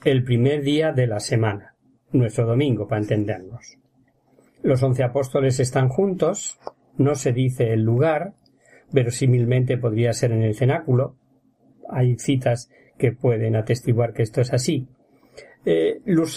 el 0.04 0.24
primer 0.24 0.62
día 0.62 0.92
de 0.92 1.06
la 1.06 1.20
semana, 1.20 1.74
nuestro 2.12 2.46
domingo, 2.46 2.86
para 2.86 3.00
entendernos. 3.00 3.78
Los 4.62 4.82
once 4.82 5.02
apóstoles 5.02 5.60
están 5.60 5.88
juntos, 5.88 6.58
no 6.96 7.14
se 7.14 7.32
dice 7.32 7.72
el 7.72 7.82
lugar, 7.82 8.34
verosímilmente 8.92 9.78
podría 9.78 10.12
ser 10.12 10.32
en 10.32 10.42
el 10.42 10.54
cenáculo, 10.54 11.16
hay 11.88 12.16
citas 12.18 12.70
que 12.98 13.12
pueden 13.12 13.56
atestiguar 13.56 14.12
que 14.12 14.22
esto 14.22 14.40
es 14.40 14.52
así. 14.52 14.88
Eh, 15.64 16.00
los, 16.04 16.34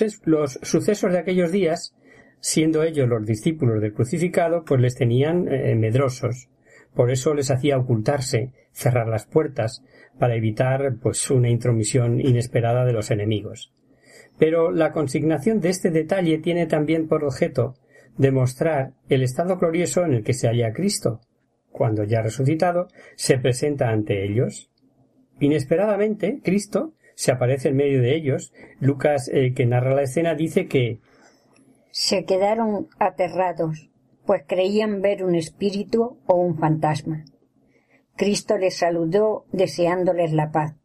sucesos 0.61 1.11
de 1.11 1.19
aquellos 1.19 1.51
días, 1.51 1.95
siendo 2.39 2.83
ellos 2.83 3.09
los 3.09 3.25
discípulos 3.25 3.81
del 3.81 3.93
crucificado, 3.93 4.63
pues 4.63 4.81
les 4.81 4.95
tenían 4.95 5.47
eh, 5.47 5.75
medrosos. 5.75 6.49
Por 6.93 7.11
eso 7.11 7.33
les 7.33 7.51
hacía 7.51 7.77
ocultarse, 7.77 8.51
cerrar 8.71 9.07
las 9.07 9.25
puertas, 9.25 9.83
para 10.17 10.35
evitar 10.35 10.95
pues 11.01 11.29
una 11.29 11.49
intromisión 11.49 12.19
inesperada 12.19 12.85
de 12.85 12.93
los 12.93 13.11
enemigos. 13.11 13.71
Pero 14.39 14.71
la 14.71 14.91
consignación 14.91 15.59
de 15.59 15.69
este 15.69 15.91
detalle 15.91 16.37
tiene 16.39 16.65
también 16.65 17.07
por 17.07 17.23
objeto 17.23 17.75
demostrar 18.17 18.93
el 19.09 19.23
estado 19.23 19.57
glorioso 19.57 20.03
en 20.05 20.13
el 20.13 20.23
que 20.23 20.33
se 20.33 20.47
halla 20.47 20.73
Cristo, 20.73 21.21
cuando 21.71 22.03
ya 22.03 22.21
resucitado, 22.21 22.87
se 23.15 23.37
presenta 23.37 23.89
ante 23.89 24.25
ellos. 24.25 24.71
Inesperadamente, 25.39 26.39
Cristo 26.43 26.93
se 27.17 27.31
aparece 27.31 27.69
en 27.69 27.77
medio 27.77 27.99
de 27.99 28.15
ellos. 28.15 28.53
Lucas, 28.79 29.27
eh, 29.33 29.53
que 29.55 29.65
narra 29.65 29.95
la 29.95 30.03
escena, 30.03 30.35
dice 30.35 30.67
que 30.67 30.99
se 31.89 32.25
quedaron 32.25 32.89
aterrados, 32.99 33.89
pues 34.27 34.43
creían 34.47 35.01
ver 35.01 35.23
un 35.23 35.33
espíritu 35.33 36.19
o 36.27 36.35
un 36.35 36.59
fantasma. 36.59 37.25
Cristo 38.15 38.59
les 38.59 38.77
saludó 38.77 39.45
deseándoles 39.51 40.31
la 40.31 40.51
paz. 40.51 40.75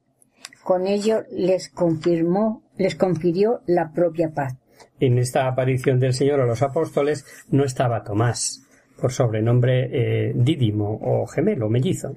Con 0.65 0.87
ello 0.87 1.25
les 1.31 1.69
confirmó, 1.69 2.63
les 2.79 2.95
confirió 2.95 3.61
la 3.67 3.93
propia 3.93 4.31
paz. 4.31 4.57
En 5.01 5.19
esta 5.19 5.47
aparición 5.47 6.01
del 6.01 6.15
Señor 6.15 6.41
a 6.41 6.47
los 6.47 6.63
apóstoles 6.63 7.27
no 7.51 7.63
estaba 7.65 8.05
Tomás, 8.05 8.67
por 8.99 9.13
sobrenombre 9.13 9.91
eh, 10.31 10.33
Dídimo 10.35 10.99
o 11.03 11.27
gemelo, 11.27 11.69
mellizo. 11.69 12.17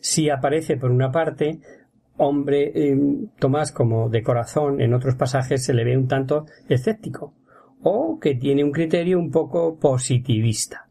Sí 0.00 0.28
aparece 0.28 0.76
por 0.76 0.90
una 0.90 1.12
parte 1.12 1.60
hombre 2.16 2.72
eh, 2.74 2.96
Tomás 3.38 3.72
como 3.72 4.08
de 4.08 4.22
corazón 4.22 4.80
en 4.80 4.94
otros 4.94 5.16
pasajes 5.16 5.64
se 5.64 5.74
le 5.74 5.84
ve 5.84 5.96
un 5.96 6.08
tanto 6.08 6.46
escéptico 6.68 7.34
o 7.82 8.18
que 8.18 8.34
tiene 8.34 8.64
un 8.64 8.72
criterio 8.72 9.18
un 9.18 9.30
poco 9.30 9.78
positivista. 9.78 10.88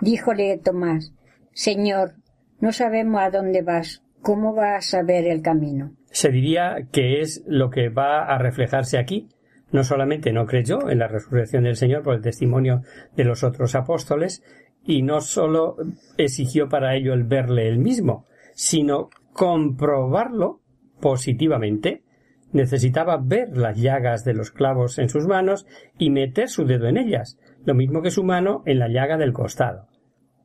Díjole 0.00 0.58
Tomás, 0.58 1.12
Señor, 1.52 2.14
no 2.60 2.72
sabemos 2.72 3.20
a 3.20 3.30
dónde 3.30 3.62
vas, 3.62 4.02
¿cómo 4.22 4.54
vas 4.54 4.76
a 4.78 4.98
saber 4.98 5.26
el 5.26 5.42
camino? 5.42 5.92
Se 6.10 6.30
diría 6.30 6.88
que 6.90 7.20
es 7.20 7.44
lo 7.46 7.70
que 7.70 7.88
va 7.88 8.24
a 8.24 8.38
reflejarse 8.38 8.98
aquí. 8.98 9.28
No 9.70 9.84
solamente 9.84 10.32
no 10.32 10.46
creyó 10.46 10.88
en 10.88 10.98
la 10.98 11.08
resurrección 11.08 11.64
del 11.64 11.76
Señor 11.76 12.02
por 12.02 12.14
el 12.14 12.22
testimonio 12.22 12.82
de 13.14 13.24
los 13.24 13.44
otros 13.44 13.74
apóstoles, 13.74 14.42
y 14.84 15.02
no 15.02 15.20
solo 15.20 15.76
exigió 16.16 16.68
para 16.68 16.96
ello 16.96 17.12
el 17.12 17.24
verle 17.24 17.68
él 17.68 17.78
mismo, 17.78 18.26
sino 18.54 19.10
comprobarlo 19.38 20.62
positivamente, 21.00 22.02
necesitaba 22.50 23.18
ver 23.22 23.56
las 23.56 23.80
llagas 23.80 24.24
de 24.24 24.34
los 24.34 24.50
clavos 24.50 24.98
en 24.98 25.08
sus 25.08 25.28
manos 25.28 25.64
y 25.96 26.10
meter 26.10 26.48
su 26.48 26.64
dedo 26.64 26.88
en 26.88 26.96
ellas, 26.96 27.38
lo 27.64 27.74
mismo 27.74 28.02
que 28.02 28.10
su 28.10 28.24
mano 28.24 28.64
en 28.66 28.80
la 28.80 28.88
llaga 28.88 29.16
del 29.16 29.32
costado, 29.32 29.86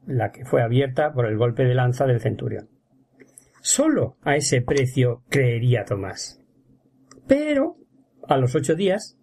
la 0.05 0.31
que 0.31 0.45
fue 0.45 0.61
abierta 0.61 1.11
por 1.11 1.25
el 1.25 1.39
golpe 1.39 1.63
de 1.63 1.73
lanza 1.73 2.05
del 2.05 2.21
centurión. 2.21 2.69
Solo 3.61 4.17
a 4.21 4.35
ese 4.35 4.61
precio 4.61 5.23
creería 5.27 5.85
Tomás. 5.85 6.39
Pero, 7.27 7.77
a 8.27 8.37
los 8.37 8.53
ocho 8.53 8.75
días, 8.75 9.17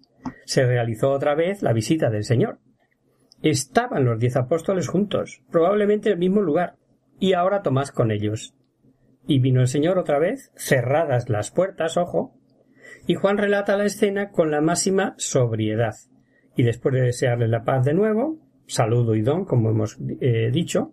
se 0.47 0.67
realizó 0.67 1.13
otra 1.13 1.37
vez 1.37 1.63
la 1.63 1.73
visita 1.73 2.11
del 2.11 2.25
Señor. 2.25 2.59
Estaban 3.41 4.05
los 4.05 4.19
diez 4.19 4.35
apóstoles 4.35 4.89
juntos, 4.89 5.45
probablemente 5.49 6.09
en 6.09 6.15
el 6.15 6.19
mismo 6.19 6.43
lugar, 6.43 6.75
y 7.21 7.35
ahora 7.35 7.63
Tomás 7.63 7.93
con 7.93 8.11
ellos. 8.11 8.57
Y 9.27 9.39
vino 9.39 9.61
el 9.61 9.69
Señor 9.69 9.99
otra 9.99 10.19
vez, 10.19 10.51
cerradas 10.57 11.29
las 11.29 11.51
puertas, 11.51 11.97
ojo, 11.97 12.35
y 13.07 13.15
Juan 13.15 13.39
relata 13.39 13.77
la 13.77 13.85
escena 13.85 14.31
con 14.31 14.51
la 14.51 14.61
máxima 14.61 15.15
sobriedad. 15.19 15.95
Y 16.57 16.63
después 16.63 16.95
de 16.95 17.03
desearle 17.03 17.49
la 17.49 17.65
paz 17.65 17.85
de 17.85 17.95
nuevo, 17.95 18.39
saludo 18.67 19.15
y 19.15 19.23
don, 19.23 19.45
como 19.45 19.71
hemos 19.71 19.99
eh, 20.21 20.51
dicho, 20.53 20.93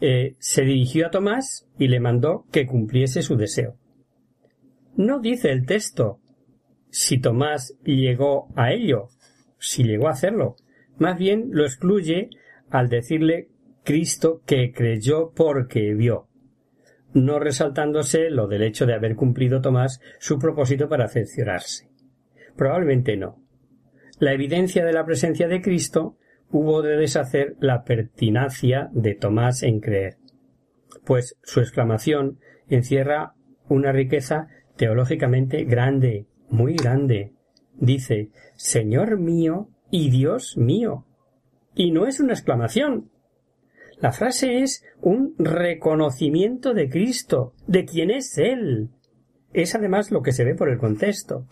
eh, 0.00 0.36
se 0.38 0.62
dirigió 0.62 1.06
a 1.06 1.10
Tomás 1.10 1.66
y 1.78 1.88
le 1.88 2.00
mandó 2.00 2.46
que 2.50 2.66
cumpliese 2.66 3.22
su 3.22 3.36
deseo. 3.36 3.76
No 4.96 5.20
dice 5.20 5.50
el 5.50 5.66
texto 5.66 6.20
si 6.90 7.20
Tomás 7.20 7.76
llegó 7.84 8.48
a 8.56 8.72
ello, 8.72 9.08
si 9.58 9.84
llegó 9.84 10.08
a 10.08 10.12
hacerlo, 10.12 10.56
Más 10.98 11.18
bien 11.18 11.48
lo 11.52 11.64
excluye 11.64 12.28
al 12.68 12.88
decirle 12.90 13.48
Cristo 13.84 14.42
que 14.44 14.70
creyó 14.72 15.32
porque 15.34 15.94
vio, 15.94 16.28
no 17.12 17.38
resaltándose 17.38 18.30
lo 18.30 18.46
del 18.46 18.62
hecho 18.62 18.86
de 18.86 18.94
haber 18.94 19.16
cumplido 19.16 19.60
Tomás 19.60 20.00
su 20.18 20.38
propósito 20.38 20.88
para 20.88 21.08
cerciorarse. 21.08 21.88
Probablemente 22.56 23.16
no. 23.16 23.42
La 24.18 24.32
evidencia 24.32 24.84
de 24.84 24.92
la 24.92 25.04
presencia 25.04 25.48
de 25.48 25.62
Cristo 25.62 26.16
hubo 26.50 26.82
de 26.82 26.96
deshacer 26.96 27.56
la 27.60 27.84
pertinacia 27.84 28.90
de 28.92 29.14
Tomás 29.14 29.62
en 29.62 29.80
creer, 29.80 30.16
pues 31.04 31.38
su 31.42 31.60
exclamación 31.60 32.38
encierra 32.68 33.34
una 33.68 33.92
riqueza 33.92 34.48
teológicamente 34.76 35.64
grande, 35.64 36.26
muy 36.48 36.74
grande. 36.74 37.32
Dice, 37.74 38.30
Señor 38.56 39.18
mío 39.18 39.68
y 39.90 40.10
Dios 40.10 40.56
mío. 40.56 41.06
Y 41.74 41.92
no 41.92 42.06
es 42.06 42.20
una 42.20 42.32
exclamación. 42.32 43.10
La 44.00 44.12
frase 44.12 44.62
es 44.62 44.82
un 45.02 45.34
reconocimiento 45.38 46.72
de 46.72 46.88
Cristo, 46.88 47.52
de 47.66 47.84
quién 47.84 48.10
es 48.10 48.38
Él. 48.38 48.88
Es 49.52 49.74
además 49.74 50.10
lo 50.10 50.22
que 50.22 50.32
se 50.32 50.44
ve 50.44 50.54
por 50.54 50.70
el 50.70 50.78
contexto. 50.78 51.46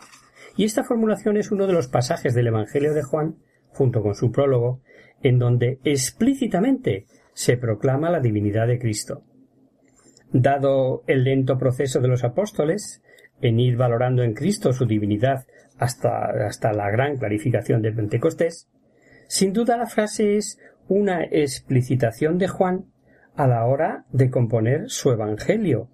Y 0.57 0.65
esta 0.65 0.83
formulación 0.83 1.37
es 1.37 1.51
uno 1.51 1.67
de 1.67 1.75
los 1.75 1.89
pasajes 1.89 2.35
del 2.35 2.47
Evangelio 2.47 2.95
de 2.95 3.03
Juan, 3.03 3.37
junto 3.69 4.03
con 4.03 4.15
su 4.15 4.33
prólogo, 4.33 4.81
en 5.23 5.39
donde 5.39 5.79
explícitamente 5.85 7.07
se 7.35 7.59
proclama 7.59 8.11
la 8.11 8.21
divinidad 8.21 8.67
de 8.67 8.79
Cristo. 8.79 9.25
Dado 10.33 11.05
el 11.07 11.25
lento 11.25 11.59
proceso 11.59 12.01
de 12.01 12.09
los 12.09 12.25
apóstoles 12.25 13.03
en 13.43 13.61
ir 13.61 13.77
valorando 13.77 14.23
en 14.23 14.33
Cristo 14.35 14.73
su 14.73 14.87
divinidad 14.87 15.47
hasta, 15.79 16.31
hasta 16.47 16.73
la 16.73 16.91
gran 16.91 17.19
clarificación 17.19 17.83
de 17.83 17.93
Pentecostés, 17.93 18.69
sin 19.29 19.53
duda 19.53 19.77
la 19.77 19.87
frase 19.87 20.39
es 20.39 20.59
una 20.89 21.25
explicitación 21.25 22.39
de 22.39 22.49
Juan 22.49 22.87
a 23.37 23.47
la 23.47 23.65
hora 23.67 24.05
de 24.11 24.31
componer 24.31 24.91
su 24.91 25.11
Evangelio, 25.11 25.89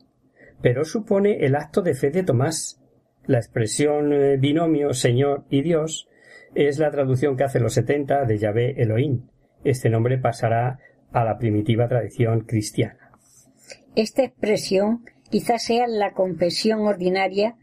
pero 0.63 0.85
supone 0.85 1.45
el 1.45 1.57
acto 1.57 1.83
de 1.83 1.95
fe 1.95 2.11
de 2.11 2.23
Tomás. 2.23 2.81
La 3.27 3.39
expresión 3.39 4.13
eh, 4.13 4.37
binomio 4.39 4.95
Señor 4.95 5.45
y 5.51 5.63
Dios 5.63 6.09
es 6.55 6.79
la 6.79 6.91
traducción 6.91 7.37
que 7.37 7.45
hace 7.45 7.61
los 7.61 7.75
setenta 7.75 8.25
de 8.25 8.39
Yahvé 8.39 8.81
Elohim. 8.81 9.27
Este 9.65 9.91
nombre 9.91 10.19
pasará 10.19 10.79
a 11.13 11.25
la 11.25 11.39
primitiva 11.39 11.89
tradición 11.89 12.41
cristiana. 12.41 13.13
Esta 13.97 14.25
expresión 14.25 15.05
quizás 15.31 15.65
sea 15.65 15.87
la 15.87 16.13
confesión 16.13 16.81
ordinaria 16.81 17.57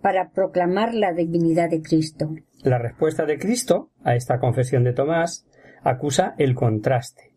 para 0.00 0.30
proclamar 0.30 0.94
la 0.94 1.12
divinidad 1.12 1.70
de 1.70 1.82
Cristo. 1.82 2.34
La 2.62 2.78
respuesta 2.78 3.24
de 3.24 3.38
Cristo 3.38 3.90
a 4.02 4.14
esta 4.14 4.38
confesión 4.38 4.84
de 4.84 4.92
Tomás 4.92 5.47
acusa 5.82 6.34
el 6.38 6.54
contraste. 6.54 7.32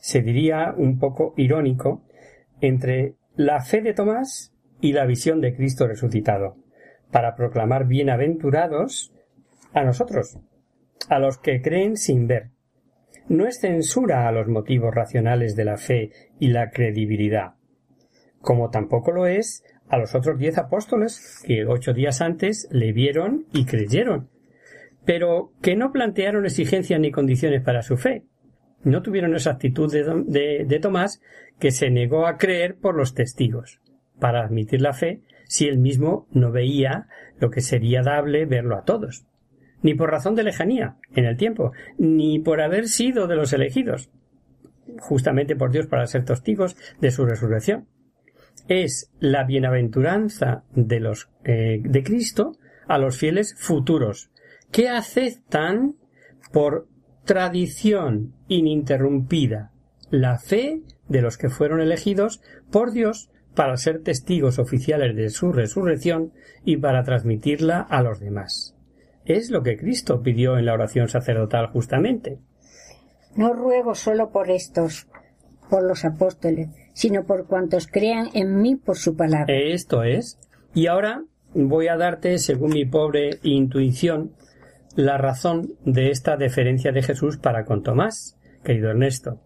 Se 0.00 0.20
diría 0.20 0.74
un 0.76 0.98
poco 0.98 1.34
irónico 1.36 2.02
entre 2.60 3.14
la 3.36 3.60
fe 3.60 3.80
de 3.80 3.94
Tomás 3.94 4.52
y 4.80 4.92
la 4.92 5.06
visión 5.06 5.40
de 5.40 5.54
Cristo 5.54 5.86
resucitado, 5.86 6.56
para 7.10 7.34
proclamar 7.34 7.86
bienaventurados 7.86 9.12
a 9.72 9.82
nosotros, 9.82 10.38
a 11.08 11.18
los 11.18 11.38
que 11.38 11.62
creen 11.62 11.96
sin 11.96 12.26
ver. 12.26 12.50
No 13.28 13.46
es 13.46 13.60
censura 13.60 14.28
a 14.28 14.32
los 14.32 14.48
motivos 14.48 14.94
racionales 14.94 15.56
de 15.56 15.64
la 15.64 15.78
fe 15.78 16.10
y 16.38 16.48
la 16.48 16.70
credibilidad, 16.70 17.54
como 18.40 18.70
tampoco 18.70 19.12
lo 19.12 19.26
es 19.26 19.64
a 19.88 19.98
los 19.98 20.14
otros 20.14 20.38
diez 20.38 20.58
apóstoles 20.58 21.42
que 21.46 21.64
ocho 21.66 21.92
días 21.92 22.20
antes 22.20 22.68
le 22.70 22.92
vieron 22.92 23.46
y 23.52 23.64
creyeron, 23.64 24.30
pero 25.04 25.52
que 25.62 25.76
no 25.76 25.92
plantearon 25.92 26.46
exigencias 26.46 27.00
ni 27.00 27.10
condiciones 27.10 27.62
para 27.62 27.82
su 27.82 27.96
fe. 27.96 28.24
No 28.82 29.02
tuvieron 29.02 29.34
esa 29.34 29.52
actitud 29.52 29.92
de, 29.92 30.64
de, 30.66 30.78
Tomás 30.80 31.20
que 31.58 31.70
se 31.70 31.90
negó 31.90 32.26
a 32.26 32.36
creer 32.36 32.76
por 32.76 32.94
los 32.94 33.14
testigos, 33.14 33.80
para 34.18 34.44
admitir 34.44 34.82
la 34.82 34.92
fe 34.92 35.20
si 35.46 35.66
él 35.66 35.78
mismo 35.78 36.26
no 36.32 36.50
veía 36.50 37.06
lo 37.38 37.50
que 37.50 37.60
sería 37.60 38.02
dable 38.02 38.44
verlo 38.44 38.76
a 38.76 38.84
todos 38.84 39.26
ni 39.84 39.92
por 39.94 40.10
razón 40.10 40.34
de 40.34 40.42
lejanía 40.42 40.96
en 41.14 41.26
el 41.26 41.36
tiempo, 41.36 41.72
ni 41.98 42.38
por 42.38 42.62
haber 42.62 42.88
sido 42.88 43.26
de 43.26 43.36
los 43.36 43.52
elegidos, 43.52 44.10
justamente 44.98 45.56
por 45.56 45.70
Dios 45.70 45.86
para 45.86 46.06
ser 46.06 46.24
testigos 46.24 46.74
de 47.02 47.10
su 47.10 47.26
resurrección. 47.26 47.86
Es 48.66 49.12
la 49.20 49.44
bienaventuranza 49.44 50.64
de 50.74 51.00
los 51.00 51.28
eh, 51.44 51.82
de 51.84 52.02
Cristo 52.02 52.56
a 52.88 52.96
los 52.96 53.18
fieles 53.18 53.54
futuros, 53.58 54.30
que 54.74 54.88
aceptan 54.88 55.94
por 56.52 56.88
tradición 57.24 58.34
ininterrumpida 58.48 59.70
la 60.10 60.36
fe 60.38 60.82
de 61.08 61.22
los 61.22 61.38
que 61.38 61.48
fueron 61.48 61.80
elegidos 61.80 62.42
por 62.72 62.90
Dios 62.90 63.30
para 63.54 63.76
ser 63.76 64.02
testigos 64.02 64.58
oficiales 64.58 65.14
de 65.14 65.30
su 65.30 65.52
resurrección 65.52 66.32
y 66.64 66.78
para 66.78 67.04
transmitirla 67.04 67.82
a 67.82 68.02
los 68.02 68.18
demás. 68.18 68.74
Es 69.24 69.48
lo 69.48 69.62
que 69.62 69.76
Cristo 69.76 70.22
pidió 70.22 70.58
en 70.58 70.66
la 70.66 70.74
oración 70.74 71.08
sacerdotal 71.08 71.68
justamente. 71.68 72.40
No 73.36 73.52
ruego 73.52 73.94
solo 73.94 74.30
por 74.30 74.50
estos, 74.50 75.06
por 75.70 75.84
los 75.84 76.04
apóstoles, 76.04 76.70
sino 76.94 77.24
por 77.26 77.46
cuantos 77.46 77.86
crean 77.86 78.28
en 78.34 78.60
mí 78.60 78.74
por 78.74 78.96
su 78.96 79.14
palabra. 79.14 79.54
Esto 79.56 80.02
es. 80.02 80.36
Y 80.74 80.88
ahora 80.88 81.22
voy 81.54 81.86
a 81.86 81.96
darte, 81.96 82.38
según 82.38 82.72
mi 82.72 82.84
pobre 82.84 83.38
intuición, 83.44 84.32
la 84.96 85.18
razón 85.18 85.74
de 85.84 86.10
esta 86.10 86.36
deferencia 86.36 86.92
de 86.92 87.02
Jesús 87.02 87.36
para 87.36 87.64
con 87.64 87.82
Tomás, 87.82 88.38
querido 88.62 88.90
Ernesto. 88.90 89.40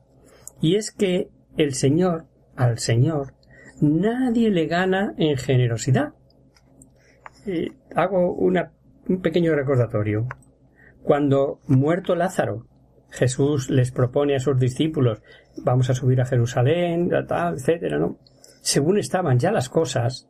Y 0.61 0.77
es 0.77 0.91
que 0.91 1.29
el 1.57 1.75
Señor, 1.75 2.27
al 2.57 2.79
Señor, 2.79 3.35
nadie 3.81 4.51
le 4.51 4.67
gana 4.67 5.15
en 5.17 5.37
generosidad. 5.37 6.15
Eh, 7.47 7.73
hago 7.95 8.33
una 8.35 8.73
un 9.09 9.21
pequeño 9.21 9.55
recordatorio. 9.55 10.27
Cuando 11.03 11.61
muerto 11.67 12.15
Lázaro, 12.15 12.67
Jesús 13.11 13.71
les 13.71 13.91
propone 13.91 14.37
a 14.37 14.41
sus 14.41 14.59
discípulos 14.59 15.23
vamos 15.65 15.89
a 15.91 15.95
subir 15.95 16.21
a 16.21 16.27
Jerusalén, 16.27 17.11
tal, 17.27 17.55
etcétera, 17.55 17.99
¿no? 17.99 18.19
Según 18.61 18.99
estaban 18.99 19.39
ya 19.39 19.51
las 19.51 19.69
cosas, 19.69 20.29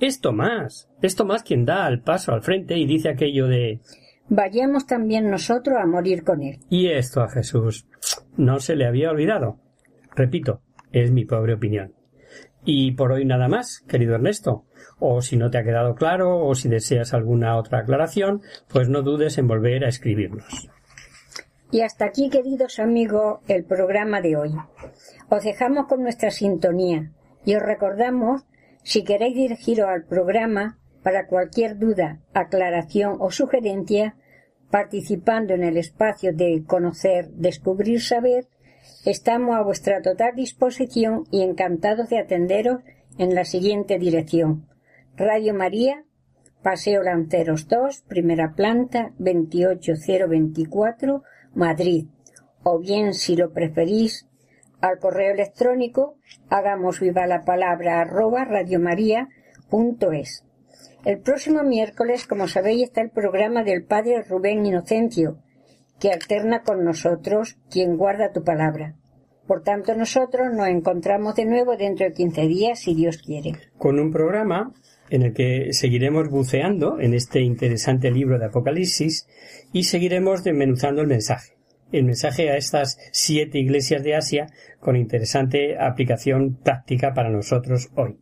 es 0.00 0.20
Tomás, 0.20 0.88
es 1.02 1.16
Tomás 1.16 1.42
quien 1.42 1.64
da 1.64 1.88
el 1.88 2.00
paso 2.00 2.32
al 2.32 2.42
frente 2.42 2.76
y 2.76 2.86
dice 2.86 3.08
aquello 3.08 3.48
de 3.48 3.80
vayamos 4.28 4.86
también 4.86 5.30
nosotros 5.30 5.76
a 5.80 5.86
morir 5.86 6.24
con 6.24 6.42
él. 6.42 6.58
Y 6.68 6.88
esto 6.88 7.22
a 7.22 7.28
Jesús 7.28 7.86
no 8.36 8.60
se 8.60 8.76
le 8.76 8.86
había 8.86 9.10
olvidado. 9.10 9.58
Repito, 10.14 10.60
es 10.90 11.10
mi 11.10 11.24
pobre 11.24 11.54
opinión. 11.54 11.94
Y 12.64 12.92
por 12.92 13.12
hoy 13.12 13.24
nada 13.24 13.48
más, 13.48 13.80
querido 13.88 14.14
Ernesto. 14.14 14.64
O 14.98 15.20
si 15.20 15.36
no 15.36 15.50
te 15.50 15.58
ha 15.58 15.64
quedado 15.64 15.94
claro 15.94 16.38
o 16.38 16.54
si 16.54 16.68
deseas 16.68 17.12
alguna 17.12 17.56
otra 17.56 17.80
aclaración, 17.80 18.42
pues 18.68 18.88
no 18.88 19.02
dudes 19.02 19.38
en 19.38 19.48
volver 19.48 19.84
a 19.84 19.88
escribirnos. 19.88 20.68
Y 21.72 21.80
hasta 21.80 22.04
aquí, 22.04 22.28
queridos 22.28 22.78
amigos, 22.78 23.40
el 23.48 23.64
programa 23.64 24.20
de 24.20 24.36
hoy. 24.36 24.50
Os 25.28 25.42
dejamos 25.42 25.86
con 25.86 26.02
nuestra 26.02 26.30
sintonía 26.30 27.10
y 27.44 27.54
os 27.54 27.62
recordamos, 27.62 28.42
si 28.84 29.04
queréis 29.04 29.34
dirigiros 29.34 29.88
al 29.88 30.04
programa 30.04 30.78
para 31.02 31.26
cualquier 31.26 31.78
duda, 31.78 32.20
aclaración 32.34 33.16
o 33.20 33.30
sugerencia, 33.30 34.16
participando 34.70 35.54
en 35.54 35.64
el 35.64 35.76
espacio 35.76 36.32
de 36.32 36.62
conocer, 36.66 37.30
descubrir, 37.30 38.00
saber, 38.00 38.46
Estamos 39.04 39.56
a 39.56 39.62
vuestra 39.62 40.00
total 40.00 40.36
disposición 40.36 41.24
y 41.32 41.42
encantados 41.42 42.08
de 42.08 42.18
atenderos 42.18 42.82
en 43.18 43.34
la 43.34 43.44
siguiente 43.44 43.98
dirección. 43.98 44.68
Radio 45.16 45.54
María, 45.54 46.04
Paseo 46.62 47.02
Lanceros 47.02 47.66
2, 47.66 48.02
primera 48.02 48.54
planta, 48.54 49.10
28024, 49.18 51.24
Madrid. 51.54 52.06
O 52.62 52.78
bien, 52.78 53.14
si 53.14 53.34
lo 53.34 53.52
preferís, 53.52 54.28
al 54.80 55.00
correo 55.00 55.32
electrónico, 55.32 56.14
hagamos 56.48 57.00
viva 57.00 57.26
la 57.26 57.44
palabra 57.44 58.00
arroba 58.00 58.44
radiomaria.es. 58.44 60.44
El 61.04 61.18
próximo 61.18 61.64
miércoles, 61.64 62.28
como 62.28 62.46
sabéis, 62.46 62.84
está 62.84 63.00
el 63.00 63.10
programa 63.10 63.64
del 63.64 63.82
Padre 63.82 64.22
Rubén 64.22 64.64
Inocencio, 64.64 65.38
que 65.98 66.12
alterna 66.12 66.62
con 66.62 66.84
nosotros 66.84 67.56
quien 67.70 67.96
guarda 67.96 68.32
tu 68.32 68.44
palabra. 68.44 68.94
Por 69.48 69.62
tanto, 69.64 69.96
nosotros 69.96 70.54
nos 70.54 70.68
encontramos 70.68 71.34
de 71.34 71.44
nuevo 71.44 71.76
dentro 71.76 72.06
de 72.06 72.12
15 72.12 72.42
días, 72.42 72.78
si 72.78 72.94
Dios 72.94 73.18
quiere. 73.18 73.52
Con 73.78 73.98
un 73.98 74.12
programa 74.12 74.72
en 75.10 75.22
el 75.22 75.34
que 75.34 75.72
seguiremos 75.72 76.30
buceando 76.30 77.00
en 77.00 77.14
este 77.14 77.40
interesante 77.40 78.12
libro 78.12 78.38
de 78.38 78.46
Apocalipsis 78.46 79.26
y 79.72 79.82
seguiremos 79.82 80.44
desmenuzando 80.44 81.02
el 81.02 81.08
mensaje. 81.08 81.54
El 81.90 82.04
mensaje 82.04 82.48
a 82.48 82.56
estas 82.56 82.96
siete 83.10 83.58
iglesias 83.58 84.04
de 84.04 84.14
Asia 84.14 84.46
con 84.78 84.96
interesante 84.96 85.76
aplicación 85.76 86.54
práctica 86.62 87.12
para 87.12 87.28
nosotros 87.28 87.90
hoy. 87.96 88.21